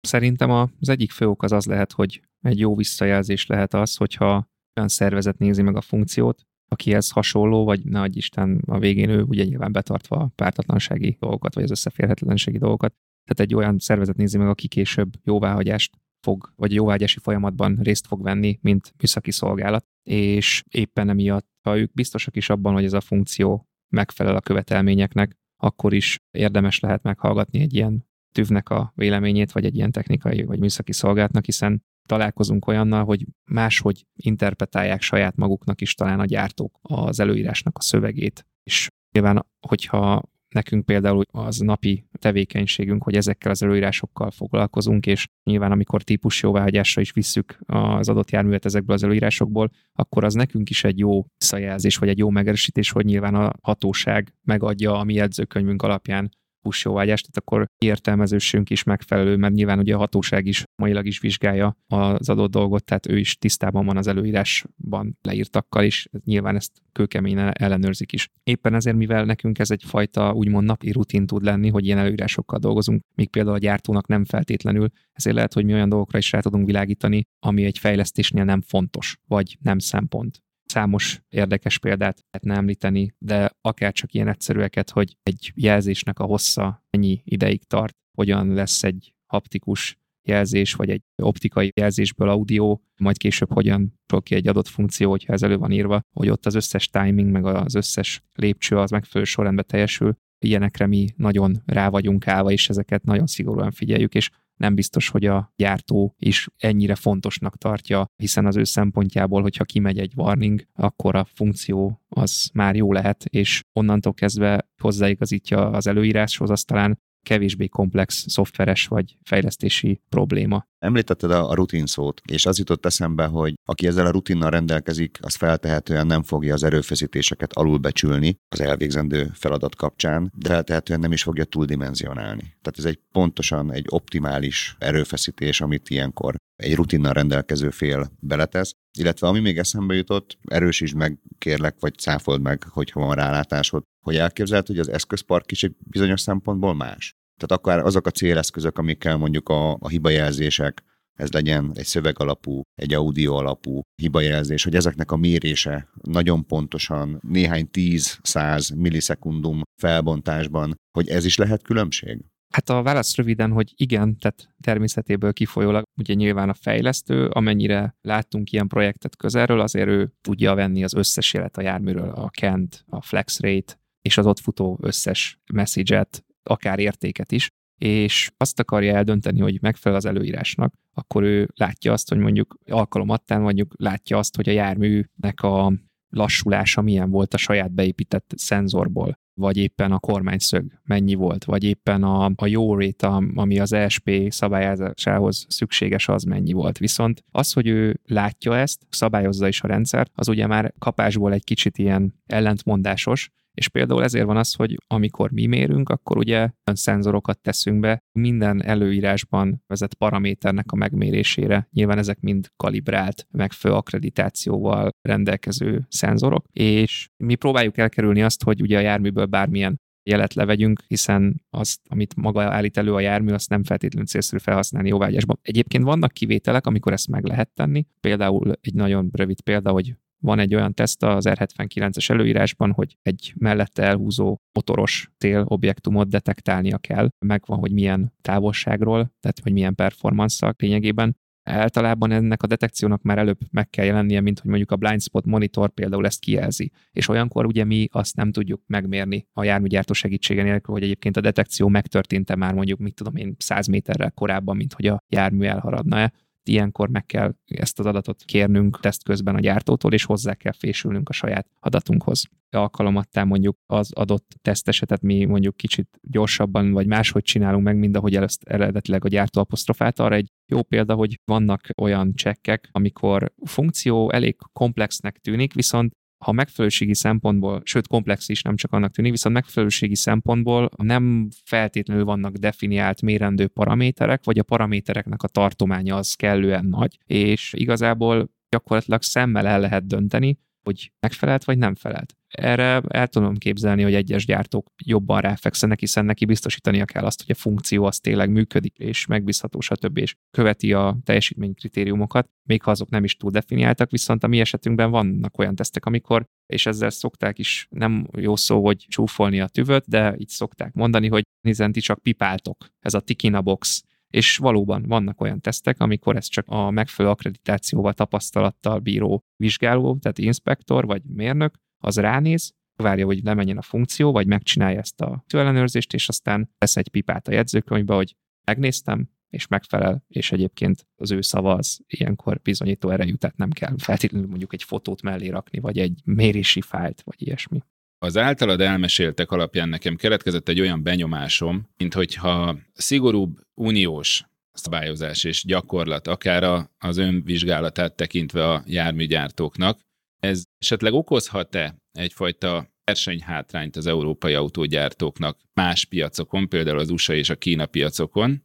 Szerintem 0.00 0.50
az 0.50 0.88
egyik 0.88 1.10
fő 1.10 1.28
ok 1.28 1.42
az 1.42 1.52
az 1.52 1.66
lehet, 1.66 1.92
hogy 1.92 2.22
egy 2.40 2.58
jó 2.58 2.76
visszajelzés 2.76 3.46
lehet 3.46 3.74
az, 3.74 3.96
hogyha 3.96 4.46
olyan 4.76 4.88
szervezet 4.88 5.38
nézi 5.38 5.62
meg 5.62 5.76
a 5.76 5.80
funkciót, 5.80 6.42
akihez 6.72 7.10
hasonló, 7.10 7.64
vagy 7.64 7.84
ne 7.84 8.00
adj 8.00 8.16
Isten 8.16 8.62
a 8.66 8.78
végén 8.78 9.10
ő 9.10 9.22
ugye 9.22 9.44
nyilván 9.44 9.72
betartva 9.72 10.16
a 10.16 10.30
pártatlansági 10.34 11.16
dolgokat, 11.20 11.54
vagy 11.54 11.64
az 11.64 11.70
összeférhetetlenségi 11.70 12.58
dolgokat. 12.58 12.94
Tehát 13.24 13.50
egy 13.50 13.54
olyan 13.54 13.78
szervezet 13.78 14.16
nézi 14.16 14.38
meg, 14.38 14.48
aki 14.48 14.68
később 14.68 15.12
jóváhagyást 15.24 15.96
fog, 16.26 16.52
vagy 16.56 16.74
jóvágyási 16.74 17.18
folyamatban 17.18 17.78
részt 17.82 18.06
fog 18.06 18.22
venni, 18.22 18.58
mint 18.62 18.94
műszaki 18.98 19.30
szolgálat, 19.30 19.84
és 20.08 20.64
éppen 20.70 21.08
emiatt, 21.08 21.48
ha 21.62 21.78
ők 21.78 21.92
biztosak 21.92 22.36
is 22.36 22.50
abban, 22.50 22.72
hogy 22.72 22.84
ez 22.84 22.92
a 22.92 23.00
funkció 23.00 23.66
megfelel 23.88 24.36
a 24.36 24.40
követelményeknek, 24.40 25.36
akkor 25.62 25.94
is 25.94 26.18
érdemes 26.30 26.80
lehet 26.80 27.02
meghallgatni 27.02 27.60
egy 27.60 27.74
ilyen 27.74 28.06
tűvnek 28.32 28.68
a 28.68 28.92
véleményét, 28.94 29.52
vagy 29.52 29.64
egy 29.64 29.76
ilyen 29.76 29.90
technikai 29.90 30.42
vagy 30.42 30.58
műszaki 30.58 30.92
szolgálatnak, 30.92 31.44
hiszen 31.44 31.84
találkozunk 32.06 32.66
olyannal, 32.66 33.04
hogy 33.04 33.26
máshogy 33.50 34.06
interpretálják 34.14 35.02
saját 35.02 35.36
maguknak 35.36 35.80
is 35.80 35.94
talán 35.94 36.20
a 36.20 36.24
gyártók 36.24 36.78
az 36.82 37.20
előírásnak 37.20 37.78
a 37.78 37.82
szövegét. 37.82 38.46
És 38.62 38.88
nyilván, 39.12 39.46
hogyha 39.66 40.22
Nekünk 40.52 40.84
például 40.84 41.24
az 41.30 41.58
napi 41.58 42.04
tevékenységünk, 42.18 43.02
hogy 43.02 43.16
ezekkel 43.16 43.50
az 43.50 43.62
előírásokkal 43.62 44.30
foglalkozunk, 44.30 45.06
és 45.06 45.28
nyilván 45.44 45.72
amikor 45.72 46.02
típus 46.02 46.42
jóváhagyásra 46.42 47.00
is 47.00 47.12
visszük 47.12 47.58
az 47.66 48.08
adott 48.08 48.30
járművet 48.30 48.64
ezekből 48.64 48.94
az 48.94 49.02
előírásokból, 49.02 49.70
akkor 49.92 50.24
az 50.24 50.34
nekünk 50.34 50.70
is 50.70 50.84
egy 50.84 50.98
jó 50.98 51.26
visszajelzés, 51.38 51.96
vagy 51.96 52.08
egy 52.08 52.18
jó 52.18 52.30
megerősítés, 52.30 52.90
hogy 52.90 53.04
nyilván 53.04 53.34
a 53.34 53.52
hatóság 53.62 54.34
megadja 54.42 54.98
a 54.98 55.04
mi 55.04 55.14
jegyzőkönyvünk 55.14 55.82
alapján 55.82 56.30
push 56.62 56.84
jóvágyást, 56.84 57.30
tehát 57.30 57.36
akkor 57.36 57.66
értelmezősünk 57.78 58.70
is 58.70 58.82
megfelelő, 58.82 59.36
mert 59.36 59.54
nyilván 59.54 59.78
ugye 59.78 59.94
a 59.94 59.98
hatóság 59.98 60.46
is 60.46 60.64
mailag 60.82 61.06
is 61.06 61.18
vizsgálja 61.18 61.76
az 61.86 62.28
adott 62.28 62.50
dolgot, 62.50 62.84
tehát 62.84 63.08
ő 63.08 63.18
is 63.18 63.36
tisztában 63.36 63.86
van 63.86 63.96
az 63.96 64.06
előírásban 64.06 65.18
leírtakkal, 65.22 65.84
és 65.84 66.08
nyilván 66.24 66.56
ezt 66.56 66.72
kőkeményen 66.92 67.52
ellenőrzik 67.52 68.12
is. 68.12 68.28
Éppen 68.42 68.74
ezért, 68.74 68.96
mivel 68.96 69.24
nekünk 69.24 69.58
ez 69.58 69.70
egyfajta 69.70 70.32
úgymond 70.32 70.66
napi 70.66 70.90
rutin 70.90 71.26
tud 71.26 71.42
lenni, 71.42 71.68
hogy 71.68 71.84
ilyen 71.84 71.98
előírásokkal 71.98 72.58
dolgozunk, 72.58 73.02
míg 73.14 73.30
például 73.30 73.54
a 73.54 73.58
gyártónak 73.58 74.06
nem 74.06 74.24
feltétlenül, 74.24 74.88
ezért 75.12 75.36
lehet, 75.36 75.52
hogy 75.52 75.64
mi 75.64 75.72
olyan 75.72 75.88
dolgokra 75.88 76.18
is 76.18 76.32
rá 76.32 76.40
tudunk 76.40 76.66
világítani, 76.66 77.22
ami 77.38 77.64
egy 77.64 77.78
fejlesztésnél 77.78 78.44
nem 78.44 78.60
fontos, 78.60 79.18
vagy 79.26 79.58
nem 79.60 79.78
szempont. 79.78 80.41
Számos 80.72 81.20
érdekes 81.28 81.78
példát 81.78 82.24
lehetne 82.30 82.54
említeni, 82.60 83.14
de 83.18 83.50
akár 83.60 83.92
csak 83.92 84.14
ilyen 84.14 84.28
egyszerűeket, 84.28 84.90
hogy 84.90 85.16
egy 85.22 85.52
jelzésnek 85.54 86.18
a 86.18 86.24
hossza 86.24 86.84
mennyi 86.90 87.20
ideig 87.24 87.64
tart, 87.64 87.96
hogyan 88.16 88.52
lesz 88.52 88.82
egy 88.82 89.12
haptikus 89.26 89.98
jelzés, 90.22 90.74
vagy 90.74 90.90
egy 90.90 91.02
optikai 91.22 91.72
jelzésből 91.74 92.28
audio, 92.28 92.78
majd 93.00 93.16
később 93.16 93.52
hogyan 93.52 94.00
fog 94.06 94.22
ki 94.22 94.34
egy 94.34 94.48
adott 94.48 94.68
funkció, 94.68 95.10
hogyha 95.10 95.32
ez 95.32 95.42
elő 95.42 95.56
van 95.56 95.70
írva, 95.72 96.00
hogy 96.16 96.28
ott 96.28 96.46
az 96.46 96.54
összes 96.54 96.88
timing, 96.88 97.30
meg 97.30 97.44
az 97.44 97.74
összes 97.74 98.22
lépcső 98.32 98.78
az 98.78 98.90
megfelelő 98.90 99.30
sorrendben 99.30 99.66
teljesül. 99.68 100.16
Ilyenekre 100.44 100.86
mi 100.86 101.08
nagyon 101.16 101.62
rá 101.66 101.88
vagyunk 101.88 102.26
állva, 102.26 102.50
és 102.50 102.68
ezeket 102.68 103.04
nagyon 103.04 103.26
szigorúan 103.26 103.70
figyeljük, 103.70 104.14
és 104.14 104.30
nem 104.62 104.74
biztos, 104.74 105.08
hogy 105.08 105.26
a 105.26 105.52
gyártó 105.56 106.14
is 106.18 106.48
ennyire 106.56 106.94
fontosnak 106.94 107.56
tartja, 107.56 108.06
hiszen 108.16 108.46
az 108.46 108.56
ő 108.56 108.64
szempontjából, 108.64 109.42
hogyha 109.42 109.64
kimegy 109.64 109.98
egy 109.98 110.12
warning, 110.16 110.66
akkor 110.74 111.14
a 111.14 111.24
funkció 111.24 112.00
az 112.08 112.50
már 112.52 112.76
jó 112.76 112.92
lehet, 112.92 113.24
és 113.24 113.62
onnantól 113.72 114.14
kezdve 114.14 114.68
hozzáigazítja 114.82 115.70
az 115.70 115.86
előíráshoz, 115.86 116.50
az 116.50 116.64
talán 116.64 116.98
kevésbé 117.22 117.66
komplex 117.66 118.24
szoftveres 118.28 118.86
vagy 118.86 119.16
fejlesztési 119.22 120.00
probléma. 120.08 120.66
Említetted 120.78 121.30
a 121.30 121.54
rutin 121.54 121.86
szót, 121.86 122.20
és 122.30 122.46
az 122.46 122.58
jutott 122.58 122.86
eszembe, 122.86 123.24
hogy 123.24 123.54
aki 123.64 123.86
ezzel 123.86 124.06
a 124.06 124.10
rutinnal 124.10 124.50
rendelkezik, 124.50 125.18
az 125.20 125.34
feltehetően 125.34 126.06
nem 126.06 126.22
fogja 126.22 126.54
az 126.54 126.62
erőfeszítéseket 126.62 127.52
alulbecsülni 127.52 128.36
az 128.48 128.60
elvégzendő 128.60 129.30
feladat 129.34 129.76
kapcsán, 129.76 130.32
de 130.38 130.48
feltehetően 130.48 131.00
nem 131.00 131.12
is 131.12 131.22
fogja 131.22 131.44
túldimenzionálni. 131.44 132.42
Tehát 132.42 132.78
ez 132.78 132.84
egy 132.84 133.00
pontosan 133.12 133.72
egy 133.72 133.86
optimális 133.88 134.76
erőfeszítés, 134.78 135.60
amit 135.60 135.90
ilyenkor 135.90 136.34
egy 136.62 136.74
rutinnal 136.74 137.12
rendelkező 137.12 137.70
fél 137.70 138.12
beletesz, 138.20 138.74
illetve 138.98 139.26
ami 139.26 139.40
még 139.40 139.58
eszembe 139.58 139.94
jutott, 139.94 140.38
erősítsd 140.44 140.96
meg, 140.96 141.18
kérlek, 141.38 141.76
vagy 141.80 141.94
cáfold 141.94 142.40
meg, 142.40 142.62
hogyha 142.68 143.00
van 143.00 143.14
rálátásod, 143.14 143.82
hogy 144.04 144.16
elképzelhet, 144.16 144.66
hogy 144.66 144.78
az 144.78 144.88
eszközpark 144.88 145.50
is 145.52 145.62
egy 145.62 145.74
bizonyos 145.78 146.20
szempontból 146.20 146.74
más. 146.74 147.14
Tehát 147.40 147.64
akár 147.64 147.78
azok 147.78 148.06
a 148.06 148.10
céleszközök, 148.10 148.78
amikkel 148.78 149.16
mondjuk 149.16 149.48
a, 149.48 149.72
a 149.72 149.88
hibajelzések, 149.88 150.82
ez 151.18 151.32
legyen 151.32 151.70
egy 151.74 151.86
szöveg 151.86 152.20
alapú, 152.20 152.60
egy 152.74 152.94
audio 152.94 153.34
alapú 153.34 153.80
hibajelzés, 154.02 154.64
hogy 154.64 154.74
ezeknek 154.74 155.10
a 155.10 155.16
mérése 155.16 155.88
nagyon 156.02 156.46
pontosan 156.46 157.20
néhány 157.22 157.68
10-100 157.72 158.76
millisekundum 158.76 159.62
felbontásban, 159.80 160.74
hogy 160.98 161.08
ez 161.08 161.24
is 161.24 161.36
lehet 161.36 161.62
különbség? 161.62 162.24
Hát 162.52 162.68
a 162.68 162.82
válasz 162.82 163.16
röviden, 163.16 163.50
hogy 163.50 163.72
igen, 163.76 164.18
tehát 164.18 164.54
természetéből 164.60 165.32
kifolyólag 165.32 165.82
ugye 165.98 166.14
nyilván 166.14 166.48
a 166.48 166.54
fejlesztő, 166.54 167.26
amennyire 167.26 167.96
láttunk 168.00 168.52
ilyen 168.52 168.68
projektet 168.68 169.16
közelről, 169.16 169.60
azért 169.60 169.88
ő 169.88 170.12
tudja 170.20 170.54
venni 170.54 170.84
az 170.84 170.94
összes 170.94 171.34
jelet 171.34 171.56
a 171.56 171.62
járműről, 171.62 172.10
a 172.10 172.28
Kent, 172.30 172.84
a 172.88 173.02
flex 173.02 173.40
rate, 173.40 173.80
és 174.02 174.18
az 174.18 174.26
ott 174.26 174.40
futó 174.40 174.78
összes 174.82 175.40
message-et, 175.52 176.24
akár 176.42 176.78
értéket 176.78 177.32
is, 177.32 177.48
és 177.78 178.30
azt 178.36 178.60
akarja 178.60 178.94
eldönteni, 178.94 179.40
hogy 179.40 179.60
megfelel 179.60 179.98
az 179.98 180.04
előírásnak, 180.04 180.74
akkor 180.94 181.22
ő 181.22 181.48
látja 181.54 181.92
azt, 181.92 182.08
hogy 182.08 182.18
mondjuk 182.18 182.58
alkalomattán 182.66 183.40
mondjuk 183.40 183.74
látja 183.76 184.18
azt, 184.18 184.36
hogy 184.36 184.48
a 184.48 184.52
járműnek 184.52 185.40
a 185.40 185.72
lassulása 186.12 186.80
milyen 186.80 187.10
volt 187.10 187.34
a 187.34 187.36
saját 187.36 187.72
beépített 187.72 188.32
szenzorból. 188.36 189.20
vagy 189.34 189.56
éppen 189.56 189.92
a 189.92 189.98
kormányszög 189.98 190.64
mennyi 190.84 191.14
volt, 191.14 191.44
vagy 191.44 191.64
éppen 191.64 192.02
a, 192.02 192.30
a 192.36 192.46
jó 192.46 192.78
rate, 192.78 193.06
ami 193.34 193.58
az 193.58 193.72
ESP 193.72 194.10
szabályozásához 194.28 195.46
szükséges, 195.48 196.08
az 196.08 196.22
mennyi 196.22 196.52
volt. 196.52 196.78
Viszont 196.78 197.24
az, 197.30 197.52
hogy 197.52 197.66
ő 197.66 198.00
látja 198.04 198.56
ezt, 198.56 198.86
szabályozza 198.88 199.48
is 199.48 199.60
a 199.62 199.66
rendszert, 199.66 200.10
az 200.14 200.28
ugye 200.28 200.46
már 200.46 200.74
kapásból 200.78 201.32
egy 201.32 201.44
kicsit 201.44 201.78
ilyen 201.78 202.14
ellentmondásos, 202.26 203.30
és 203.54 203.68
például 203.68 204.02
ezért 204.02 204.26
van 204.26 204.36
az, 204.36 204.54
hogy 204.54 204.78
amikor 204.86 205.30
mi 205.30 205.46
mérünk, 205.46 205.88
akkor 205.88 206.16
ugye 206.16 206.36
olyan 206.36 206.52
szenzorokat 206.72 207.40
teszünk 207.40 207.80
be 207.80 207.98
minden 208.12 208.62
előírásban 208.64 209.62
vezet 209.66 209.94
paraméternek 209.94 210.72
a 210.72 210.76
megmérésére. 210.76 211.68
Nyilván 211.70 211.98
ezek 211.98 212.20
mind 212.20 212.48
kalibrált, 212.56 213.26
megfelelő 213.30 213.80
akkreditációval 213.80 214.90
rendelkező 215.00 215.86
szenzorok, 215.88 216.44
és 216.52 217.08
mi 217.16 217.34
próbáljuk 217.34 217.78
elkerülni 217.78 218.22
azt, 218.22 218.42
hogy 218.42 218.60
ugye 218.62 218.76
a 218.76 218.80
járműből 218.80 219.26
bármilyen 219.26 219.80
jelet 220.02 220.34
levegyünk, 220.34 220.80
hiszen 220.86 221.44
azt, 221.50 221.80
amit 221.88 222.14
maga 222.16 222.42
állít 222.42 222.76
elő 222.76 222.94
a 222.94 223.00
jármű, 223.00 223.32
azt 223.32 223.48
nem 223.48 223.64
feltétlenül 223.64 224.08
célszerű 224.08 224.42
felhasználni 224.42 224.88
jóvágyásban. 224.88 225.38
Egyébként 225.42 225.84
vannak 225.84 226.12
kivételek, 226.12 226.66
amikor 226.66 226.92
ezt 226.92 227.08
meg 227.08 227.24
lehet 227.24 227.50
tenni. 227.54 227.86
Például 228.00 228.52
egy 228.60 228.74
nagyon 228.74 229.10
rövid 229.12 229.40
példa, 229.40 229.70
hogy 229.70 229.94
van 230.22 230.38
egy 230.38 230.54
olyan 230.54 230.74
teszt 230.74 231.02
az 231.02 231.26
R79-es 231.28 232.10
előírásban, 232.10 232.72
hogy 232.72 232.96
egy 233.02 233.34
mellette 233.36 233.82
elhúzó 233.82 234.36
motoros 234.52 235.10
objektumot 235.44 236.08
detektálnia 236.08 236.78
kell, 236.78 237.08
megvan, 237.26 237.58
hogy 237.58 237.72
milyen 237.72 238.12
távolságról, 238.20 239.12
tehát 239.20 239.38
hogy 239.42 239.52
milyen 239.52 239.74
performance 239.74 240.54
lényegében. 240.58 241.16
Általában 241.42 242.10
ennek 242.10 242.42
a 242.42 242.46
detekciónak 242.46 243.02
már 243.02 243.18
előbb 243.18 243.38
meg 243.50 243.70
kell 243.70 243.84
jelennie, 243.84 244.20
mint 244.20 244.38
hogy 244.38 244.48
mondjuk 244.48 244.70
a 244.70 244.76
blind 244.76 245.02
spot 245.02 245.24
monitor 245.24 245.70
például 245.70 246.06
ezt 246.06 246.20
kijelzi. 246.20 246.70
És 246.90 247.08
olyankor 247.08 247.46
ugye 247.46 247.64
mi 247.64 247.88
azt 247.90 248.16
nem 248.16 248.32
tudjuk 248.32 248.62
megmérni 248.66 249.26
a 249.32 249.44
járműgyártó 249.44 249.92
segítsége 249.92 250.42
nélkül, 250.42 250.74
hogy 250.74 250.82
egyébként 250.82 251.16
a 251.16 251.20
detekció 251.20 251.68
megtörtént-e 251.68 252.36
már 252.36 252.54
mondjuk, 252.54 252.78
mit 252.78 252.94
tudom 252.94 253.16
én, 253.16 253.34
100 253.38 253.66
méterrel 253.66 254.10
korábban, 254.10 254.56
mint 254.56 254.72
hogy 254.72 254.86
a 254.86 254.98
jármű 255.08 255.46
elharadna-e 255.46 256.12
ilyenkor 256.48 256.88
meg 256.88 257.06
kell 257.06 257.34
ezt 257.44 257.78
az 257.78 257.86
adatot 257.86 258.22
kérnünk 258.24 258.80
teszt 258.80 259.04
közben 259.04 259.34
a 259.34 259.40
gyártótól, 259.40 259.92
és 259.92 260.04
hozzá 260.04 260.34
kell 260.34 260.52
fésülnünk 260.52 261.08
a 261.08 261.12
saját 261.12 261.46
adatunkhoz. 261.60 262.24
Alkalomattán 262.50 263.26
mondjuk 263.26 263.58
az 263.66 263.92
adott 263.92 264.34
tesztesetet 264.42 265.02
mi 265.02 265.24
mondjuk 265.24 265.56
kicsit 265.56 265.98
gyorsabban 266.02 266.72
vagy 266.72 266.86
máshogy 266.86 267.22
csinálunk 267.22 267.64
meg, 267.64 267.76
mint 267.76 267.96
ahogy 267.96 268.14
ezt 268.14 268.42
eredetileg 268.42 269.04
a 269.04 269.08
gyártó 269.08 269.40
apostrofált. 269.40 269.98
Arra 269.98 270.14
egy 270.14 270.32
jó 270.46 270.62
példa, 270.62 270.94
hogy 270.94 271.20
vannak 271.24 271.60
olyan 271.76 272.14
csekkek, 272.14 272.68
amikor 272.72 273.32
funkció 273.44 274.10
elég 274.10 274.36
komplexnek 274.52 275.18
tűnik, 275.18 275.54
viszont 275.54 275.92
ha 276.22 276.32
megfelelőségi 276.32 276.94
szempontból, 276.94 277.60
sőt 277.64 277.86
komplex 277.86 278.28
is 278.28 278.42
nem 278.42 278.56
csak 278.56 278.72
annak 278.72 278.92
tűnik, 278.92 279.10
viszont 279.10 279.34
megfelelőségi 279.34 279.94
szempontból 279.94 280.68
nem 280.76 281.28
feltétlenül 281.44 282.04
vannak 282.04 282.32
definiált 282.32 283.02
mérendő 283.02 283.46
paraméterek, 283.46 284.24
vagy 284.24 284.38
a 284.38 284.42
paramétereknek 284.42 285.22
a 285.22 285.28
tartománya 285.28 285.96
az 285.96 286.14
kellően 286.14 286.64
nagy, 286.64 286.98
és 287.06 287.52
igazából 287.56 288.30
gyakorlatilag 288.48 289.02
szemmel 289.02 289.46
el 289.46 289.60
lehet 289.60 289.86
dönteni, 289.86 290.38
hogy 290.62 290.92
megfelelt 291.00 291.44
vagy 291.44 291.58
nem 291.58 291.74
felelt. 291.74 292.16
Erre 292.32 292.82
el 292.88 293.08
tudom 293.08 293.36
képzelni, 293.36 293.82
hogy 293.82 293.94
egyes 293.94 294.26
gyártók 294.26 294.66
jobban 294.84 295.20
ráfekszenek, 295.20 295.78
hiszen 295.78 296.04
neki 296.04 296.24
biztosítania 296.24 296.84
kell 296.84 297.04
azt, 297.04 297.22
hogy 297.22 297.30
a 297.30 297.40
funkció 297.40 297.84
az 297.84 297.98
tényleg 297.98 298.30
működik, 298.30 298.78
és 298.78 299.06
megbízható, 299.06 299.60
stb. 299.60 299.98
és 299.98 300.16
követi 300.30 300.72
a 300.72 300.98
teljesítménykritériumokat, 301.04 302.28
még 302.42 302.62
ha 302.62 302.70
azok 302.70 302.88
nem 302.88 303.04
is 303.04 303.16
túl 303.16 303.30
definiáltak, 303.30 303.90
viszont 303.90 304.24
a 304.24 304.26
mi 304.26 304.40
esetünkben 304.40 304.90
vannak 304.90 305.38
olyan 305.38 305.54
tesztek, 305.54 305.84
amikor, 305.84 306.24
és 306.46 306.66
ezzel 306.66 306.90
szokták 306.90 307.38
is, 307.38 307.66
nem 307.70 308.08
jó 308.16 308.36
szó, 308.36 308.64
hogy 308.64 308.86
csúfolni 308.88 309.40
a 309.40 309.48
tüvöt, 309.48 309.88
de 309.88 310.14
így 310.18 310.28
szokták 310.28 310.72
mondani, 310.72 311.08
hogy 311.08 311.22
nézzen, 311.40 311.72
ti 311.72 311.80
csak 311.80 311.98
pipáltok, 311.98 312.66
ez 312.80 312.94
a 312.94 313.00
tikina 313.00 313.42
box, 313.42 313.84
és 314.10 314.36
valóban 314.36 314.84
vannak 314.86 315.20
olyan 315.20 315.40
tesztek, 315.40 315.80
amikor 315.80 316.16
ez 316.16 316.26
csak 316.26 316.48
a 316.48 316.70
megfelelő 316.70 317.14
akkreditációval, 317.14 317.92
tapasztalattal 317.92 318.78
bíró 318.78 319.24
vizsgáló, 319.36 319.96
tehát 319.96 320.18
inspektor 320.18 320.86
vagy 320.86 321.02
mérnök, 321.04 321.54
az 321.82 321.96
ránéz, 321.96 322.52
várja, 322.76 323.06
hogy 323.06 323.22
lemenjen 323.22 323.58
a 323.58 323.62
funkció, 323.62 324.12
vagy 324.12 324.26
megcsinálja 324.26 324.78
ezt 324.78 325.00
a 325.00 325.24
ellenőrzést, 325.26 325.94
és 325.94 326.08
aztán 326.08 326.50
tesz 326.58 326.76
egy 326.76 326.88
pipát 326.88 327.28
a 327.28 327.32
jegyzőkönyvbe, 327.32 327.94
hogy 327.94 328.16
megnéztem, 328.44 329.08
és 329.28 329.46
megfelel, 329.46 330.04
és 330.08 330.32
egyébként 330.32 330.86
az 330.96 331.10
ő 331.10 331.20
szava 331.20 331.54
az 331.54 331.80
ilyenkor 331.86 332.40
bizonyító 332.42 332.90
erejű, 332.90 333.14
tehát 333.14 333.36
nem 333.36 333.50
kell 333.50 333.74
feltétlenül 333.78 334.28
mondjuk 334.28 334.52
egy 334.52 334.62
fotót 334.62 335.02
mellé 335.02 335.28
rakni, 335.28 335.58
vagy 335.58 335.78
egy 335.78 336.00
mérési 336.04 336.60
fájlt, 336.60 337.02
vagy 337.04 337.22
ilyesmi. 337.22 337.62
Az 337.98 338.16
általad 338.16 338.60
elmeséltek 338.60 339.30
alapján 339.30 339.68
nekem 339.68 339.96
keletkezett 339.96 340.48
egy 340.48 340.60
olyan 340.60 340.82
benyomásom, 340.82 341.68
mint 341.76 341.94
hogyha 341.94 342.58
szigorúbb 342.72 343.38
uniós 343.54 344.24
szabályozás 344.52 345.24
és 345.24 345.44
gyakorlat, 345.44 346.06
akár 346.06 346.68
az 346.78 346.96
önvizsgálatát 346.96 347.96
tekintve 347.96 348.48
a 348.48 348.62
járműgyártóknak, 348.66 349.80
ez 350.26 350.42
esetleg 350.58 350.92
okozhat-e 350.92 351.76
egyfajta 351.92 352.70
versenyhátrányt 352.84 353.76
az 353.76 353.86
európai 353.86 354.34
autógyártóknak 354.34 355.40
más 355.54 355.84
piacokon, 355.84 356.48
például 356.48 356.78
az 356.78 356.90
USA 356.90 357.14
és 357.14 357.30
a 357.30 357.36
Kína 357.36 357.66
piacokon? 357.66 358.42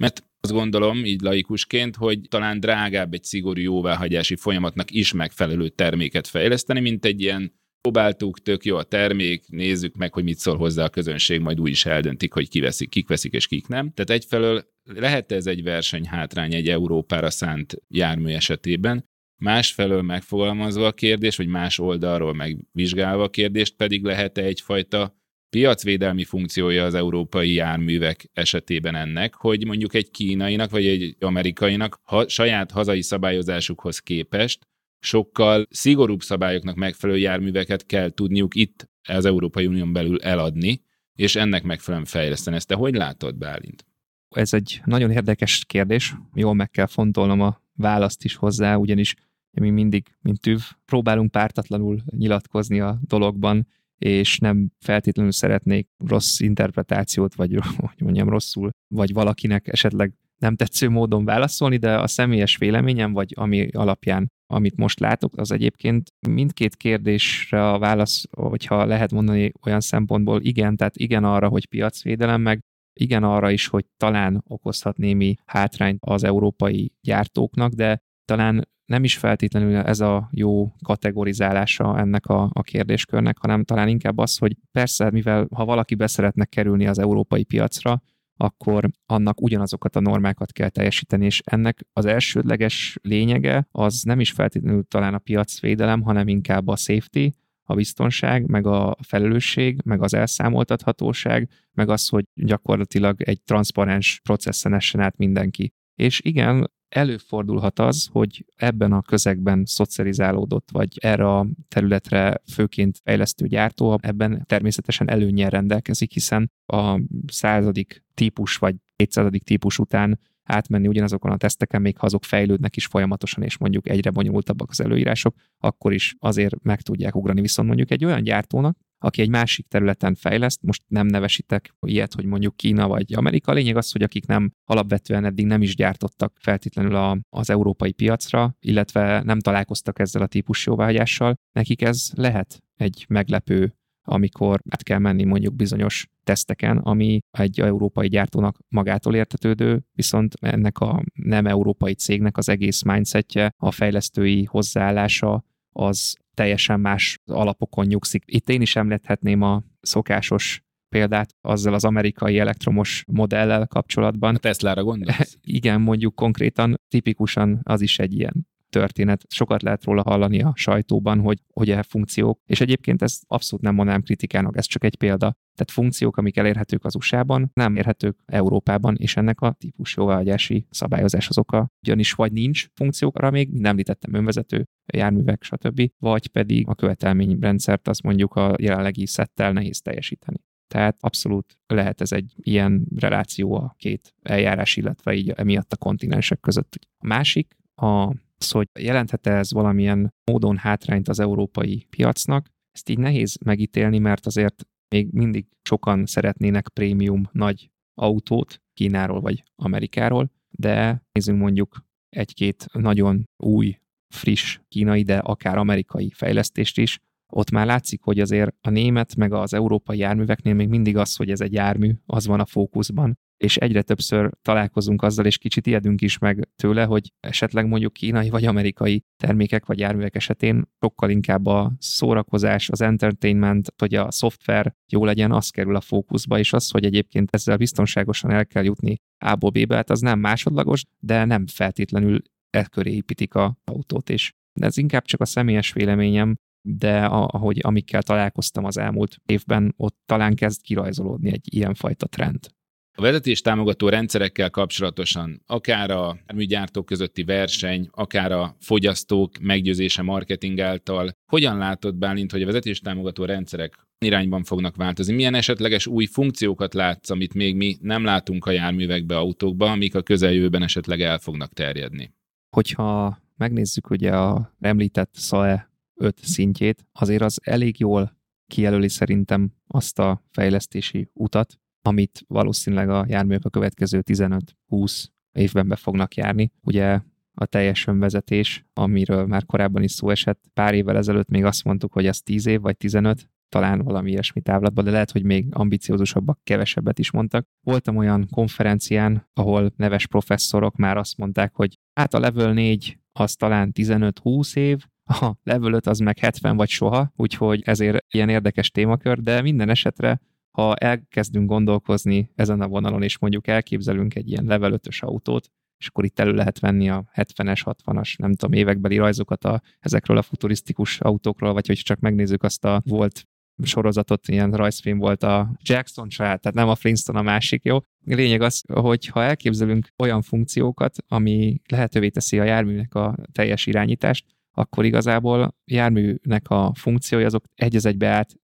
Mert 0.00 0.24
azt 0.40 0.52
gondolom, 0.52 1.04
így 1.04 1.20
laikusként, 1.20 1.96
hogy 1.96 2.20
talán 2.28 2.60
drágább 2.60 3.12
egy 3.12 3.24
szigorú 3.24 3.60
jóváhagyási 3.60 4.36
folyamatnak 4.36 4.90
is 4.90 5.12
megfelelő 5.12 5.68
terméket 5.68 6.26
fejleszteni, 6.26 6.80
mint 6.80 7.04
egy 7.04 7.20
ilyen 7.20 7.52
próbáltuk, 7.80 8.42
tök 8.42 8.64
jó 8.64 8.76
a 8.76 8.82
termék, 8.82 9.48
nézzük 9.48 9.94
meg, 9.96 10.12
hogy 10.12 10.24
mit 10.24 10.38
szól 10.38 10.56
hozzá 10.56 10.84
a 10.84 10.88
közönség, 10.88 11.40
majd 11.40 11.60
úgy 11.60 11.70
is 11.70 11.86
eldöntik, 11.86 12.32
hogy 12.32 12.48
ki 12.48 12.60
veszik, 12.60 12.88
kik 12.88 13.08
veszik 13.08 13.32
és 13.32 13.46
kik 13.46 13.66
nem. 13.66 13.92
Tehát 13.92 14.10
egyfelől 14.10 14.64
lehet 14.84 15.32
ez 15.32 15.46
egy 15.46 15.62
versenyhátrány 15.62 16.54
egy 16.54 16.68
Európára 16.68 17.30
szánt 17.30 17.76
jármű 17.88 18.32
esetében, 18.32 19.04
másfelől 19.38 20.02
megfogalmazva 20.02 20.86
a 20.86 20.92
kérdés, 20.92 21.36
vagy 21.36 21.46
más 21.46 21.78
oldalról 21.78 22.34
megvizsgálva 22.34 23.22
a 23.22 23.30
kérdést 23.30 23.74
pedig 23.76 24.04
lehet-e 24.04 24.42
egyfajta 24.42 25.16
piacvédelmi 25.50 26.24
funkciója 26.24 26.84
az 26.84 26.94
európai 26.94 27.52
járművek 27.52 28.30
esetében 28.32 28.94
ennek, 28.94 29.34
hogy 29.34 29.66
mondjuk 29.66 29.94
egy 29.94 30.10
kínainak 30.10 30.70
vagy 30.70 30.86
egy 30.86 31.16
amerikainak 31.20 32.00
ha, 32.02 32.28
saját 32.28 32.70
hazai 32.70 33.02
szabályozásukhoz 33.02 33.98
képest 33.98 34.66
sokkal 35.00 35.66
szigorúbb 35.70 36.20
szabályoknak 36.20 36.76
megfelelő 36.76 37.18
járműveket 37.18 37.86
kell 37.86 38.10
tudniuk 38.10 38.54
itt 38.54 38.88
az 39.08 39.24
Európai 39.24 39.66
Unión 39.66 39.92
belül 39.92 40.20
eladni, 40.20 40.82
és 41.14 41.36
ennek 41.36 41.62
megfelelően 41.62 42.08
fejleszteni. 42.08 42.56
Ezt 42.56 42.66
te 42.66 42.74
hogy 42.74 42.94
látod, 42.94 43.36
Bálint? 43.36 43.86
Ez 44.28 44.52
egy 44.52 44.80
nagyon 44.84 45.10
érdekes 45.10 45.64
kérdés, 45.66 46.14
jól 46.34 46.54
meg 46.54 46.70
kell 46.70 46.86
fontolnom 46.86 47.40
a 47.40 47.62
választ 47.74 48.24
is 48.24 48.34
hozzá, 48.34 48.74
ugyanis 48.74 49.14
mi 49.60 49.70
mindig, 49.70 50.06
mint 50.20 50.40
tűv, 50.40 50.60
próbálunk 50.84 51.30
pártatlanul 51.30 52.02
nyilatkozni 52.10 52.80
a 52.80 52.98
dologban, 53.02 53.66
és 53.98 54.38
nem 54.38 54.70
feltétlenül 54.78 55.32
szeretnék 55.32 55.88
rossz 56.06 56.40
interpretációt, 56.40 57.34
vagy 57.34 57.54
hogy 57.76 58.00
mondjam 58.00 58.28
rosszul, 58.28 58.70
vagy 58.94 59.12
valakinek 59.12 59.68
esetleg 59.68 60.12
nem 60.38 60.56
tetsző 60.56 60.88
módon 60.88 61.24
válaszolni, 61.24 61.76
de 61.76 61.98
a 61.98 62.06
személyes 62.06 62.56
véleményem, 62.56 63.12
vagy 63.12 63.32
ami 63.36 63.68
alapján, 63.68 64.30
amit 64.46 64.76
most 64.76 65.00
látok, 65.00 65.36
az 65.36 65.52
egyébként 65.52 66.12
mindkét 66.28 66.76
kérdésre 66.76 67.70
a 67.70 67.78
válasz, 67.78 68.24
hogyha 68.30 68.84
lehet 68.84 69.12
mondani 69.12 69.52
olyan 69.62 69.80
szempontból 69.80 70.40
igen, 70.42 70.76
tehát 70.76 70.96
igen 70.96 71.24
arra, 71.24 71.48
hogy 71.48 71.66
piacvédelem, 71.66 72.40
meg 72.40 72.60
igen 73.00 73.22
arra 73.22 73.50
is, 73.50 73.66
hogy 73.66 73.84
talán 73.96 74.44
okozhat 74.46 74.96
némi 74.96 75.34
hátrányt 75.44 75.98
az 76.00 76.24
európai 76.24 76.92
gyártóknak, 77.00 77.72
de 77.72 78.00
talán 78.28 78.68
nem 78.84 79.04
is 79.04 79.16
feltétlenül 79.16 79.76
ez 79.76 80.00
a 80.00 80.28
jó 80.32 80.72
kategorizálása 80.84 81.98
ennek 81.98 82.26
a, 82.26 82.50
a 82.52 82.62
kérdéskörnek, 82.62 83.38
hanem 83.38 83.64
talán 83.64 83.88
inkább 83.88 84.18
az, 84.18 84.38
hogy 84.38 84.56
persze, 84.72 85.10
mivel 85.10 85.46
ha 85.54 85.64
valaki 85.64 85.94
beszeretne 85.94 86.44
kerülni 86.44 86.86
az 86.86 86.98
európai 86.98 87.44
piacra, 87.44 88.02
akkor 88.36 88.88
annak 89.06 89.40
ugyanazokat 89.40 89.96
a 89.96 90.00
normákat 90.00 90.52
kell 90.52 90.68
teljesíteni, 90.68 91.24
és 91.24 91.40
ennek 91.44 91.80
az 91.92 92.04
elsődleges 92.04 92.98
lényege 93.02 93.68
az 93.70 94.02
nem 94.02 94.20
is 94.20 94.30
feltétlenül 94.32 94.84
talán 94.84 95.14
a 95.14 95.18
piacvédelem, 95.18 96.02
hanem 96.02 96.28
inkább 96.28 96.68
a 96.68 96.76
safety, 96.76 97.28
a 97.62 97.74
biztonság, 97.74 98.46
meg 98.46 98.66
a 98.66 98.96
felelősség, 99.02 99.80
meg 99.84 100.02
az 100.02 100.14
elszámoltathatóság, 100.14 101.48
meg 101.72 101.88
az, 101.88 102.08
hogy 102.08 102.24
gyakorlatilag 102.34 103.22
egy 103.22 103.42
transzparens 103.42 104.20
processzen 104.22 104.74
essen 104.74 105.00
át 105.00 105.16
mindenki. 105.16 105.72
És 105.94 106.20
igen, 106.20 106.70
előfordulhat 106.88 107.78
az, 107.78 108.08
hogy 108.12 108.44
ebben 108.56 108.92
a 108.92 109.02
közegben 109.02 109.64
szocializálódott, 109.64 110.68
vagy 110.72 110.98
erre 111.00 111.36
a 111.36 111.46
területre 111.68 112.42
főként 112.52 113.00
fejlesztő 113.04 113.46
gyártó 113.46 113.98
ebben 114.02 114.44
természetesen 114.46 115.10
előnyel 115.10 115.50
rendelkezik, 115.50 116.12
hiszen 116.12 116.50
a 116.66 117.00
századik 117.26 118.04
típus 118.14 118.56
vagy 118.56 118.76
200. 118.96 119.30
típus 119.44 119.78
után 119.78 120.18
átmenni 120.42 120.88
ugyanazokon 120.88 121.30
a 121.30 121.36
teszteken, 121.36 121.80
még 121.80 121.96
ha 121.96 122.06
azok 122.06 122.24
fejlődnek 122.24 122.76
is 122.76 122.86
folyamatosan, 122.86 123.42
és 123.42 123.58
mondjuk 123.58 123.88
egyre 123.88 124.10
bonyolultabbak 124.10 124.70
az 124.70 124.80
előírások, 124.80 125.34
akkor 125.58 125.92
is 125.92 126.14
azért 126.18 126.62
meg 126.62 126.80
tudják 126.80 127.16
ugrani. 127.16 127.40
Viszont 127.40 127.68
mondjuk 127.68 127.90
egy 127.90 128.04
olyan 128.04 128.22
gyártónak, 128.22 128.78
aki 128.98 129.22
egy 129.22 129.28
másik 129.28 129.66
területen 129.66 130.14
fejleszt, 130.14 130.62
most 130.62 130.82
nem 130.86 131.06
nevesítek 131.06 131.74
ilyet, 131.80 132.14
hogy 132.14 132.24
mondjuk 132.24 132.56
Kína 132.56 132.88
vagy 132.88 133.14
Amerika, 133.14 133.52
a 133.52 133.54
lényeg 133.54 133.76
az, 133.76 133.92
hogy 133.92 134.02
akik 134.02 134.26
nem 134.26 134.52
alapvetően 134.64 135.24
eddig 135.24 135.46
nem 135.46 135.62
is 135.62 135.76
gyártottak 135.76 136.36
feltétlenül 136.40 136.94
a, 136.94 137.18
az 137.28 137.50
európai 137.50 137.92
piacra, 137.92 138.56
illetve 138.60 139.22
nem 139.22 139.40
találkoztak 139.40 139.98
ezzel 139.98 140.22
a 140.22 140.26
típus 140.26 140.66
jóváhagyással, 140.66 141.34
nekik 141.52 141.82
ez 141.82 142.10
lehet 142.14 142.62
egy 142.74 143.04
meglepő 143.08 143.72
amikor 144.08 144.60
át 144.70 144.82
kell 144.82 144.98
menni 144.98 145.24
mondjuk 145.24 145.54
bizonyos 145.54 146.06
teszteken, 146.24 146.78
ami 146.78 147.18
egy 147.30 147.60
európai 147.60 148.08
gyártónak 148.08 148.58
magától 148.68 149.14
értetődő, 149.14 149.82
viszont 149.92 150.34
ennek 150.40 150.78
a 150.78 151.02
nem 151.12 151.46
európai 151.46 151.94
cégnek 151.94 152.36
az 152.36 152.48
egész 152.48 152.82
mindsetje, 152.82 153.50
a 153.56 153.70
fejlesztői 153.70 154.44
hozzáállása 154.44 155.44
az 155.72 156.16
teljesen 156.38 156.80
más 156.80 157.18
alapokon 157.26 157.86
nyugszik. 157.86 158.22
Itt 158.26 158.48
én 158.48 158.60
is 158.60 158.76
említhetném 158.76 159.42
a 159.42 159.62
szokásos 159.80 160.62
példát 160.88 161.34
azzal 161.40 161.74
az 161.74 161.84
amerikai 161.84 162.38
elektromos 162.38 163.04
modellel 163.06 163.66
kapcsolatban. 163.66 164.34
A 164.34 164.38
Tesla-ra 164.38 164.82
gondolsz? 164.82 165.38
Igen, 165.58 165.80
mondjuk 165.80 166.14
konkrétan, 166.14 166.80
tipikusan 166.88 167.60
az 167.62 167.80
is 167.80 167.98
egy 167.98 168.14
ilyen 168.14 168.46
történet. 168.70 169.24
Sokat 169.28 169.62
lehet 169.62 169.84
róla 169.84 170.02
hallani 170.02 170.42
a 170.42 170.52
sajtóban, 170.54 171.20
hogy, 171.20 171.38
hogy 171.52 171.70
e 171.70 171.82
funkciók, 171.82 172.40
és 172.46 172.60
egyébként 172.60 173.02
ez 173.02 173.18
abszolút 173.26 173.64
nem 173.64 173.74
mondanám 173.74 174.02
kritikának, 174.02 174.56
ez 174.56 174.66
csak 174.66 174.84
egy 174.84 174.96
példa. 174.96 175.36
Tehát 175.58 175.70
funkciók, 175.70 176.16
amik 176.16 176.36
elérhetők 176.36 176.84
az 176.84 176.94
USA-ban, 176.94 177.50
nem 177.54 177.76
érhetők 177.76 178.18
Európában, 178.26 178.96
és 178.96 179.16
ennek 179.16 179.40
a 179.40 179.52
típus 179.52 179.96
jóváhagyási 179.96 180.66
szabályozás 180.70 181.28
az 181.28 181.38
oka. 181.38 181.68
Ugyanis 181.82 182.12
vagy 182.12 182.32
nincs 182.32 182.66
funkciókra 182.74 183.30
még, 183.30 183.50
mint 183.50 183.66
említettem, 183.66 184.14
önvezető 184.14 184.64
járművek, 184.86 185.42
stb., 185.42 185.90
vagy 185.98 186.28
pedig 186.28 186.68
a 186.68 186.74
követelményrendszert 186.74 187.88
az 187.88 187.98
mondjuk 187.98 188.34
a 188.34 188.54
jelenlegi 188.58 189.06
szettel 189.06 189.52
nehéz 189.52 189.80
teljesíteni. 189.80 190.38
Tehát 190.68 190.96
abszolút 191.00 191.58
lehet 191.66 192.00
ez 192.00 192.12
egy 192.12 192.34
ilyen 192.36 192.86
reláció 192.96 193.54
a 193.54 193.74
két 193.78 194.14
eljárás, 194.22 194.76
illetve 194.76 195.14
így 195.14 195.30
emiatt 195.30 195.72
a 195.72 195.76
kontinensek 195.76 196.40
között. 196.40 196.78
A 196.98 197.06
másik, 197.06 197.56
a 197.74 198.12
az, 198.40 198.50
hogy 198.50 198.68
jelenthet-e 198.80 199.36
ez 199.36 199.52
valamilyen 199.52 200.14
módon 200.24 200.56
hátrányt 200.56 201.08
az 201.08 201.20
európai 201.20 201.86
piacnak, 201.90 202.46
ezt 202.72 202.88
így 202.88 202.98
nehéz 202.98 203.38
megítélni, 203.44 203.98
mert 203.98 204.26
azért 204.26 204.66
még 204.88 205.08
mindig 205.12 205.46
sokan 205.62 206.06
szeretnének 206.06 206.68
prémium 206.68 207.28
nagy 207.32 207.70
autót 207.94 208.62
Kínáról 208.72 209.20
vagy 209.20 209.44
Amerikáról, 209.56 210.30
de 210.50 211.02
nézzünk 211.12 211.38
mondjuk 211.38 211.86
egy-két 212.08 212.66
nagyon 212.72 213.24
új, 213.36 213.78
friss 214.14 214.60
kínai, 214.68 215.02
de 215.02 215.18
akár 215.18 215.58
amerikai 215.58 216.10
fejlesztést 216.14 216.78
is, 216.78 216.98
ott 217.32 217.50
már 217.50 217.66
látszik, 217.66 218.02
hogy 218.02 218.20
azért 218.20 218.56
a 218.60 218.70
német 218.70 219.16
meg 219.16 219.32
az 219.32 219.54
európai 219.54 219.98
járműveknél 219.98 220.54
még 220.54 220.68
mindig 220.68 220.96
az, 220.96 221.16
hogy 221.16 221.30
ez 221.30 221.40
egy 221.40 221.52
jármű, 221.52 221.92
az 222.06 222.26
van 222.26 222.40
a 222.40 222.46
fókuszban, 222.46 223.18
és 223.38 223.56
egyre 223.56 223.82
többször 223.82 224.30
találkozunk 224.42 225.02
azzal, 225.02 225.26
és 225.26 225.38
kicsit 225.38 225.66
ijedünk 225.66 226.00
is 226.00 226.18
meg 226.18 226.48
tőle, 226.56 226.84
hogy 226.84 227.12
esetleg 227.20 227.66
mondjuk 227.66 227.92
kínai 227.92 228.30
vagy 228.30 228.44
amerikai 228.44 229.04
termékek 229.16 229.66
vagy 229.66 229.78
járművek 229.78 230.14
esetén 230.14 230.64
sokkal 230.80 231.10
inkább 231.10 231.46
a 231.46 231.72
szórakozás, 231.78 232.68
az 232.68 232.80
entertainment, 232.80 233.72
hogy 233.76 233.94
a 233.94 234.10
szoftver 234.10 234.74
jó 234.92 235.04
legyen, 235.04 235.32
az 235.32 235.50
kerül 235.50 235.76
a 235.76 235.80
fókuszba, 235.80 236.38
és 236.38 236.52
az, 236.52 236.70
hogy 236.70 236.84
egyébként 236.84 237.28
ezzel 237.32 237.56
biztonságosan 237.56 238.30
el 238.30 238.46
kell 238.46 238.64
jutni 238.64 238.96
A-ból 239.24 239.50
B-be, 239.50 239.74
hát 239.74 239.90
az 239.90 240.00
nem 240.00 240.18
másodlagos, 240.18 240.84
de 240.98 241.24
nem 241.24 241.46
feltétlenül 241.46 242.22
e 242.50 242.64
köré 242.64 242.92
építik 242.92 243.34
a 243.34 243.58
autót, 243.64 244.12
de 244.52 244.66
ez 244.66 244.76
inkább 244.76 245.04
csak 245.04 245.20
a 245.20 245.24
személyes 245.24 245.72
véleményem, 245.72 246.34
de 246.62 247.04
ahogy 247.04 247.58
amikkel 247.62 248.02
találkoztam 248.02 248.64
az 248.64 248.78
elmúlt 248.78 249.16
évben, 249.26 249.74
ott 249.76 249.96
talán 250.06 250.34
kezd 250.34 250.62
kirajzolódni 250.62 251.32
egy 251.32 251.54
ilyenfajta 251.54 252.06
trend. 252.06 252.56
A 252.98 253.02
vezetés 253.02 253.40
támogató 253.40 253.88
rendszerekkel 253.88 254.50
kapcsolatosan 254.50 255.42
akár 255.46 255.90
a 255.90 256.18
műgyártók 256.34 256.86
közötti 256.86 257.24
verseny, 257.24 257.88
akár 257.90 258.32
a 258.32 258.56
fogyasztók 258.60 259.38
meggyőzése 259.40 260.02
marketing 260.02 260.60
által, 260.60 261.10
hogyan 261.30 261.58
látod 261.58 261.96
Bálint, 261.96 262.32
hogy 262.32 262.42
a 262.42 262.46
vezetés 262.46 262.80
támogató 262.80 263.24
rendszerek 263.24 263.86
irányban 263.98 264.42
fognak 264.44 264.76
változni? 264.76 265.14
Milyen 265.14 265.34
esetleges 265.34 265.86
új 265.86 266.06
funkciókat 266.06 266.74
látsz, 266.74 267.10
amit 267.10 267.34
még 267.34 267.56
mi 267.56 267.76
nem 267.80 268.04
látunk 268.04 268.46
a 268.46 268.50
járművekbe, 268.50 269.16
autókba, 269.16 269.70
amik 269.70 269.94
a 269.94 270.02
közeljövőben 270.02 270.62
esetleg 270.62 271.00
el 271.00 271.18
fognak 271.18 271.52
terjedni? 271.52 272.14
Hogyha 272.56 273.18
megnézzük 273.36 273.90
ugye 273.90 274.16
a 274.16 274.54
említett 274.60 275.14
SAE 275.16 275.70
5 275.94 276.18
szintjét, 276.22 276.86
azért 276.92 277.22
az 277.22 277.40
elég 277.42 277.78
jól 277.78 278.16
kijelöli 278.46 278.88
szerintem 278.88 279.52
azt 279.66 279.98
a 279.98 280.22
fejlesztési 280.30 281.10
utat, 281.12 281.58
amit 281.82 282.24
valószínűleg 282.26 282.90
a 282.90 283.04
járművek 283.08 283.44
a 283.44 283.50
következő 283.50 284.02
15-20 284.06 285.06
évben 285.32 285.68
be 285.68 285.76
fognak 285.76 286.14
járni. 286.14 286.52
Ugye 286.60 287.00
a 287.34 287.46
teljes 287.46 287.86
önvezetés, 287.86 288.64
amiről 288.72 289.26
már 289.26 289.46
korábban 289.46 289.82
is 289.82 289.92
szó 289.92 290.10
esett. 290.10 290.44
Pár 290.54 290.74
évvel 290.74 290.96
ezelőtt 290.96 291.28
még 291.28 291.44
azt 291.44 291.64
mondtuk, 291.64 291.92
hogy 291.92 292.06
ez 292.06 292.22
10 292.22 292.46
év 292.46 292.60
vagy 292.60 292.76
15, 292.76 293.30
talán 293.48 293.78
valami 293.78 294.10
ilyesmi 294.10 294.40
távlatban, 294.40 294.84
de 294.84 294.90
lehet, 294.90 295.10
hogy 295.10 295.24
még 295.24 295.46
ambiciózusabbak, 295.50 296.40
kevesebbet 296.44 296.98
is 296.98 297.10
mondtak. 297.10 297.46
Voltam 297.60 297.96
olyan 297.96 298.26
konferencián, 298.30 299.28
ahol 299.32 299.72
neves 299.76 300.06
professzorok 300.06 300.76
már 300.76 300.96
azt 300.96 301.16
mondták, 301.16 301.54
hogy 301.54 301.78
hát 301.92 302.14
a 302.14 302.20
level 302.20 302.52
4 302.52 302.98
az 303.12 303.34
talán 303.34 303.72
15-20 303.74 304.56
év, 304.56 304.84
a 305.04 305.32
level 305.42 305.72
5 305.72 305.86
az 305.86 305.98
meg 305.98 306.18
70 306.18 306.56
vagy 306.56 306.68
soha, 306.68 307.12
úgyhogy 307.16 307.62
ezért 307.64 308.04
ilyen 308.14 308.28
érdekes 308.28 308.70
témakör, 308.70 309.20
de 309.20 309.42
minden 309.42 309.68
esetre 309.68 310.20
ha 310.58 310.74
elkezdünk 310.74 311.48
gondolkozni 311.48 312.30
ezen 312.34 312.60
a 312.60 312.68
vonalon, 312.68 313.02
és 313.02 313.18
mondjuk 313.18 313.46
elképzelünk 313.46 314.14
egy 314.14 314.28
ilyen 314.30 314.44
level 314.44 314.72
5-ös 314.74 314.98
autót, 314.98 315.50
és 315.78 315.86
akkor 315.86 316.04
itt 316.04 316.18
elő 316.18 316.32
lehet 316.32 316.58
venni 316.58 316.90
a 316.90 317.04
70-es, 317.14 317.60
60-as, 317.64 318.18
nem 318.18 318.34
tudom, 318.34 318.58
évekbeli 318.58 318.96
rajzokat 318.96 319.44
a, 319.44 319.62
ezekről 319.80 320.16
a 320.16 320.22
futurisztikus 320.22 321.00
autókról, 321.00 321.52
vagy 321.52 321.66
hogy 321.66 321.76
csak 321.76 321.98
megnézzük 321.98 322.42
azt 322.42 322.64
a 322.64 322.82
volt 322.84 323.26
sorozatot, 323.62 324.28
ilyen 324.28 324.52
rajzfilm 324.52 324.98
volt 324.98 325.22
a 325.22 325.50
Jackson 325.62 326.08
család, 326.08 326.40
tehát 326.40 326.56
nem 326.56 326.68
a 326.68 326.74
Flintstone 326.74 327.18
a 327.18 327.22
másik, 327.22 327.64
jó? 327.64 327.78
Lényeg 328.04 328.40
az, 328.40 328.62
hogy 328.72 329.06
ha 329.06 329.22
elképzelünk 329.22 329.88
olyan 329.98 330.22
funkciókat, 330.22 330.96
ami 331.08 331.60
lehetővé 331.68 332.08
teszi 332.08 332.38
a 332.38 332.44
járműnek 332.44 332.94
a 332.94 333.16
teljes 333.32 333.66
irányítást, 333.66 334.24
akkor 334.58 334.84
igazából 334.84 335.54
járműnek 335.64 336.48
a 336.48 336.72
funkciói 336.74 337.24
azok 337.24 337.44
egy 337.54 337.76
az 337.76 337.86
egybe 337.86 338.08
át 338.08 338.34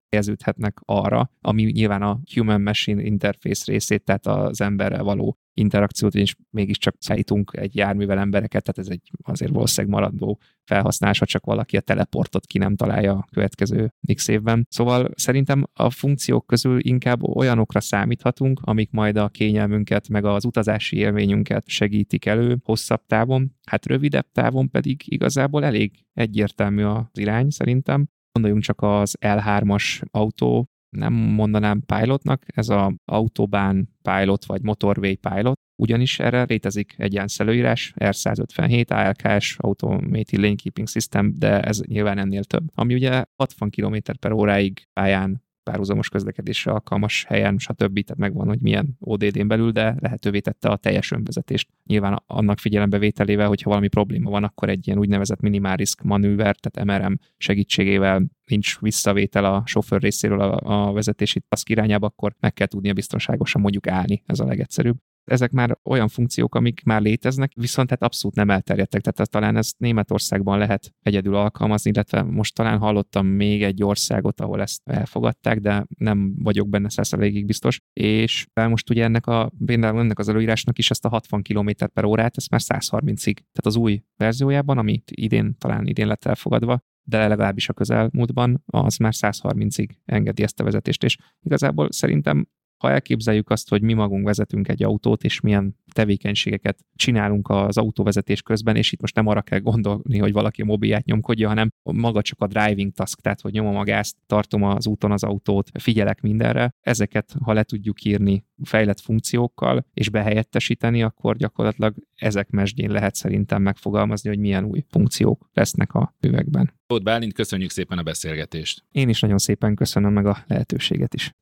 arra, 0.85 1.31
ami 1.41 1.63
nyilván 1.63 2.03
a 2.03 2.21
human-machine 2.35 3.03
interface 3.03 3.73
részét, 3.73 4.05
tehát 4.05 4.27
az 4.27 4.61
emberrel 4.61 5.03
való 5.03 5.39
interakciót, 5.55 6.15
és 6.15 6.35
mégiscsak 6.51 6.95
szállítunk 6.99 7.53
egy 7.57 7.77
járművel 7.77 8.19
embereket, 8.19 8.63
tehát 8.63 8.91
ez 8.91 8.99
egy 8.99 9.11
azért 9.23 9.53
valószínűleg 9.53 9.97
maradó 10.01 10.41
felhasználás, 10.65 11.19
ha 11.19 11.27
csak 11.27 11.45
valaki 11.45 11.77
a 11.77 11.81
teleportot 11.81 12.47
ki 12.47 12.59
nem 12.59 12.77
találja 12.77 13.13
a 13.13 13.27
következő 13.33 13.93
x 14.15 14.29
évben. 14.29 14.67
Szóval 14.71 15.11
szerintem 15.15 15.65
a 15.73 15.91
funkciók 15.91 16.47
közül 16.47 16.79
inkább 16.81 17.23
olyanokra 17.23 17.81
számíthatunk, 17.81 18.61
amik 18.63 18.91
majd 18.91 19.17
a 19.17 19.29
kényelmünket, 19.29 20.09
meg 20.09 20.25
az 20.25 20.45
utazási 20.45 20.97
élményünket 20.97 21.69
segítik 21.69 22.27
elő 22.27 22.59
hosszabb 22.65 23.03
távon, 23.07 23.53
hát 23.67 23.87
rövidebb 23.87 24.27
távon 24.33 24.71
pedig 24.71 25.01
igazából 25.05 25.65
elég 25.65 26.05
egyértelmű 26.13 26.83
az 26.83 27.05
irány 27.13 27.51
szerintem. 27.51 28.07
Gondoljunk 28.33 28.65
csak 28.65 28.83
az 28.83 29.17
L3-as 29.21 30.03
autó, 30.11 30.69
nem 30.95 31.13
mondanám 31.13 31.83
pilotnak, 31.87 32.43
ez 32.47 32.69
a 32.69 32.95
Autobahn 33.05 33.89
pilot 34.03 34.45
vagy 34.45 34.63
Motorway 34.63 35.15
pilot, 35.17 35.59
ugyanis 35.77 36.19
erre 36.19 36.45
létezik 36.49 36.95
egy 36.97 37.13
ilyen 37.13 37.29
szelőírás, 37.29 37.93
R157 37.97 38.87
ALKS 38.89 39.57
Automated 39.59 40.39
Lane 40.41 40.55
Keeping 40.55 40.89
System, 40.89 41.33
de 41.37 41.61
ez 41.61 41.81
nyilván 41.81 42.19
ennél 42.19 42.45
több, 42.45 42.65
ami 42.75 42.95
ugye 42.95 43.25
60 43.37 43.71
km 43.71 43.97
per 44.21 44.33
óráig 44.33 44.89
pályán 44.93 45.44
párhuzamos 45.65 46.09
közlekedésre 46.09 46.73
alkalmas 46.73 47.25
helyen, 47.25 47.59
stb. 47.59 48.01
Tehát 48.05 48.17
megvan, 48.17 48.47
hogy 48.47 48.61
milyen 48.61 48.97
ODD-n 49.01 49.47
belül, 49.47 49.71
de 49.71 49.97
lehetővé 50.01 50.41
tette 50.41 50.69
a 50.69 50.77
teljes 50.77 51.11
önvezetést. 51.11 51.69
Nyilván 51.87 52.23
annak 52.27 52.59
figyelembevételével, 52.59 53.49
hogyha 53.49 53.71
valami 53.71 53.89
probléma 53.89 54.31
van, 54.31 54.45
akkor 54.45 54.69
egy 54.69 54.87
ilyen 54.87 54.99
úgynevezett 54.99 55.41
minimál-risk 55.41 56.03
manőver, 56.03 56.57
tehát 56.57 57.03
MRM 57.03 57.15
segítségével 57.37 58.27
nincs 58.47 58.81
visszavétel 58.81 59.45
a 59.45 59.63
sofőr 59.67 60.01
részéről 60.01 60.41
a, 60.41 60.89
a 60.89 60.93
vezetési 60.93 61.41
task 61.49 61.69
irányába, 61.69 62.07
akkor 62.07 62.35
meg 62.41 62.53
kell 62.53 62.67
tudnia 62.67 62.93
biztonságosan 62.93 63.61
mondjuk 63.61 63.87
állni, 63.87 64.23
ez 64.27 64.41
a 64.41 64.45
legegyszerűbb 64.45 64.97
ezek 65.25 65.51
már 65.51 65.79
olyan 65.85 66.09
funkciók, 66.09 66.55
amik 66.55 66.83
már 66.85 67.01
léteznek, 67.03 67.53
viszont 67.55 67.91
hát 67.91 68.03
abszolút 68.03 68.37
nem 68.37 68.51
elterjedtek. 68.51 69.01
Tehát 69.01 69.31
talán 69.31 69.57
ezt 69.57 69.79
Németországban 69.79 70.59
lehet 70.59 70.95
egyedül 71.03 71.35
alkalmazni, 71.35 71.91
illetve 71.91 72.23
most 72.23 72.55
talán 72.55 72.79
hallottam 72.79 73.27
még 73.27 73.63
egy 73.63 73.83
országot, 73.83 74.41
ahol 74.41 74.61
ezt 74.61 74.81
elfogadták, 74.85 75.59
de 75.59 75.87
nem 75.99 76.35
vagyok 76.39 76.69
benne 76.69 76.89
végig 77.17 77.47
biztos. 77.47 77.81
És 77.93 78.47
most 78.53 78.91
ugye 78.91 79.05
ennek, 79.05 79.27
a, 79.27 79.53
ennek 79.67 80.19
az 80.19 80.29
előírásnak 80.29 80.79
is 80.79 80.91
ezt 80.91 81.05
a 81.05 81.09
60 81.09 81.43
km 81.43 81.71
per 81.95 82.05
órát, 82.05 82.37
ezt 82.37 82.51
már 82.51 82.61
130-ig. 82.65 83.35
Tehát 83.35 83.67
az 83.67 83.77
új 83.77 84.03
verziójában, 84.17 84.79
amit 84.79 85.11
idén, 85.15 85.57
talán 85.59 85.87
idén 85.87 86.07
lett 86.07 86.25
elfogadva, 86.25 86.81
de 87.03 87.29
legalábbis 87.29 87.69
a 87.69 87.73
közelmúltban 87.73 88.63
az 88.67 88.97
már 88.97 89.13
130-ig 89.17 89.89
engedi 90.05 90.43
ezt 90.43 90.61
a 90.61 90.65
vezetést, 90.65 91.05
és 91.05 91.17
igazából 91.43 91.93
szerintem 91.93 92.49
ha 92.85 92.91
elképzeljük 92.91 93.51
azt, 93.51 93.69
hogy 93.69 93.83
mi 93.83 93.93
magunk 93.93 94.25
vezetünk 94.25 94.69
egy 94.69 94.83
autót, 94.83 95.25
és 95.25 95.41
milyen 95.41 95.77
tevékenységeket 95.93 96.79
csinálunk 96.95 97.49
az 97.49 97.77
autóvezetés 97.77 98.43
közben, 98.43 98.77
és 98.77 98.93
itt 98.93 99.01
most 99.01 99.15
nem 99.15 99.27
arra 99.27 99.43
kell 99.43 99.59
gondolni, 99.59 100.19
hogy 100.19 100.33
valaki 100.33 100.63
a 100.63 100.65
mobilját 100.65 101.05
nyomkodja, 101.05 101.49
hanem 101.49 101.71
maga 101.83 102.23
csak 102.23 102.41
a 102.41 102.47
driving 102.47 102.93
task, 102.93 103.21
tehát 103.21 103.41
hogy 103.41 103.53
nyomom 103.53 103.77
a 103.77 103.83
gázt, 103.83 104.17
tartom 104.27 104.63
az 104.63 104.87
úton 104.87 105.13
az 105.13 105.23
autót, 105.23 105.71
figyelek 105.79 106.21
mindenre. 106.21 106.75
Ezeket, 106.81 107.35
ha 107.43 107.53
le 107.53 107.63
tudjuk 107.63 108.05
írni 108.05 108.45
fejlett 108.63 109.01
funkciókkal, 109.01 109.87
és 109.95 110.09
behelyettesíteni, 110.09 111.03
akkor 111.03 111.37
gyakorlatilag 111.37 111.95
ezek 112.15 112.51
mesdjén 112.51 112.91
lehet 112.91 113.15
szerintem 113.15 113.63
megfogalmazni, 113.63 114.29
hogy 114.29 114.39
milyen 114.39 114.65
új 114.65 114.85
funkciók 114.89 115.49
lesznek 115.53 115.95
a 115.95 116.15
üvegben. 116.21 116.73
Tóth 116.87 117.05
Bálint, 117.05 117.33
köszönjük 117.33 117.71
szépen 117.71 117.99
a 117.99 118.03
beszélgetést. 118.03 118.85
Én 118.93 119.09
is 119.09 119.21
nagyon 119.21 119.39
szépen 119.39 119.75
köszönöm 119.75 120.13
meg 120.13 120.27
a 120.27 120.45
lehetőséget 120.47 121.15
is. 121.15 121.35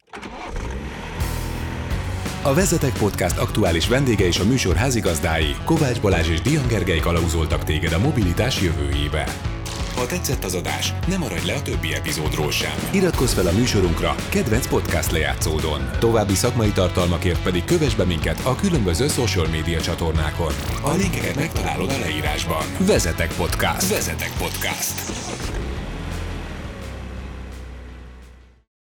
A 2.45 2.55
Vezetek 2.55 2.93
Podcast 2.93 3.38
aktuális 3.38 3.88
vendége 3.88 4.26
és 4.26 4.38
a 4.38 4.45
műsor 4.45 4.76
házigazdái 4.76 5.57
Kovács 5.64 6.01
Balázs 6.01 6.28
és 6.28 6.40
Dian 6.40 6.66
Gergely 6.66 6.99
kalauzoltak 6.99 7.64
téged 7.64 7.93
a 7.93 7.99
mobilitás 7.99 8.61
jövőjébe. 8.61 9.24
Ha 9.97 10.07
tetszett 10.07 10.45
az 10.45 10.55
adás, 10.55 10.95
ne 11.09 11.16
maradj 11.16 11.47
le 11.47 11.55
a 11.55 11.62
többi 11.62 11.95
epizódról 11.95 12.51
sem. 12.51 12.72
Iratkozz 12.90 13.32
fel 13.32 13.47
a 13.47 13.53
műsorunkra 13.53 14.14
kedvenc 14.28 14.66
podcast 14.66 15.11
lejátszódon. 15.11 15.90
További 15.99 16.34
szakmai 16.34 16.70
tartalmakért 16.70 17.43
pedig 17.43 17.64
kövess 17.64 17.95
be 17.95 18.05
minket 18.05 18.40
a 18.45 18.55
különböző 18.55 19.09
social 19.09 19.47
média 19.47 19.80
csatornákon. 19.80 20.53
A 20.82 20.93
linkeket 20.93 21.36
megtalálod 21.36 21.90
a 21.90 21.99
leírásban. 21.99 22.64
Vezetek 22.86 23.32
Podcast. 23.32 23.88
Vezetek 23.88 24.32
Podcast. 24.38 24.93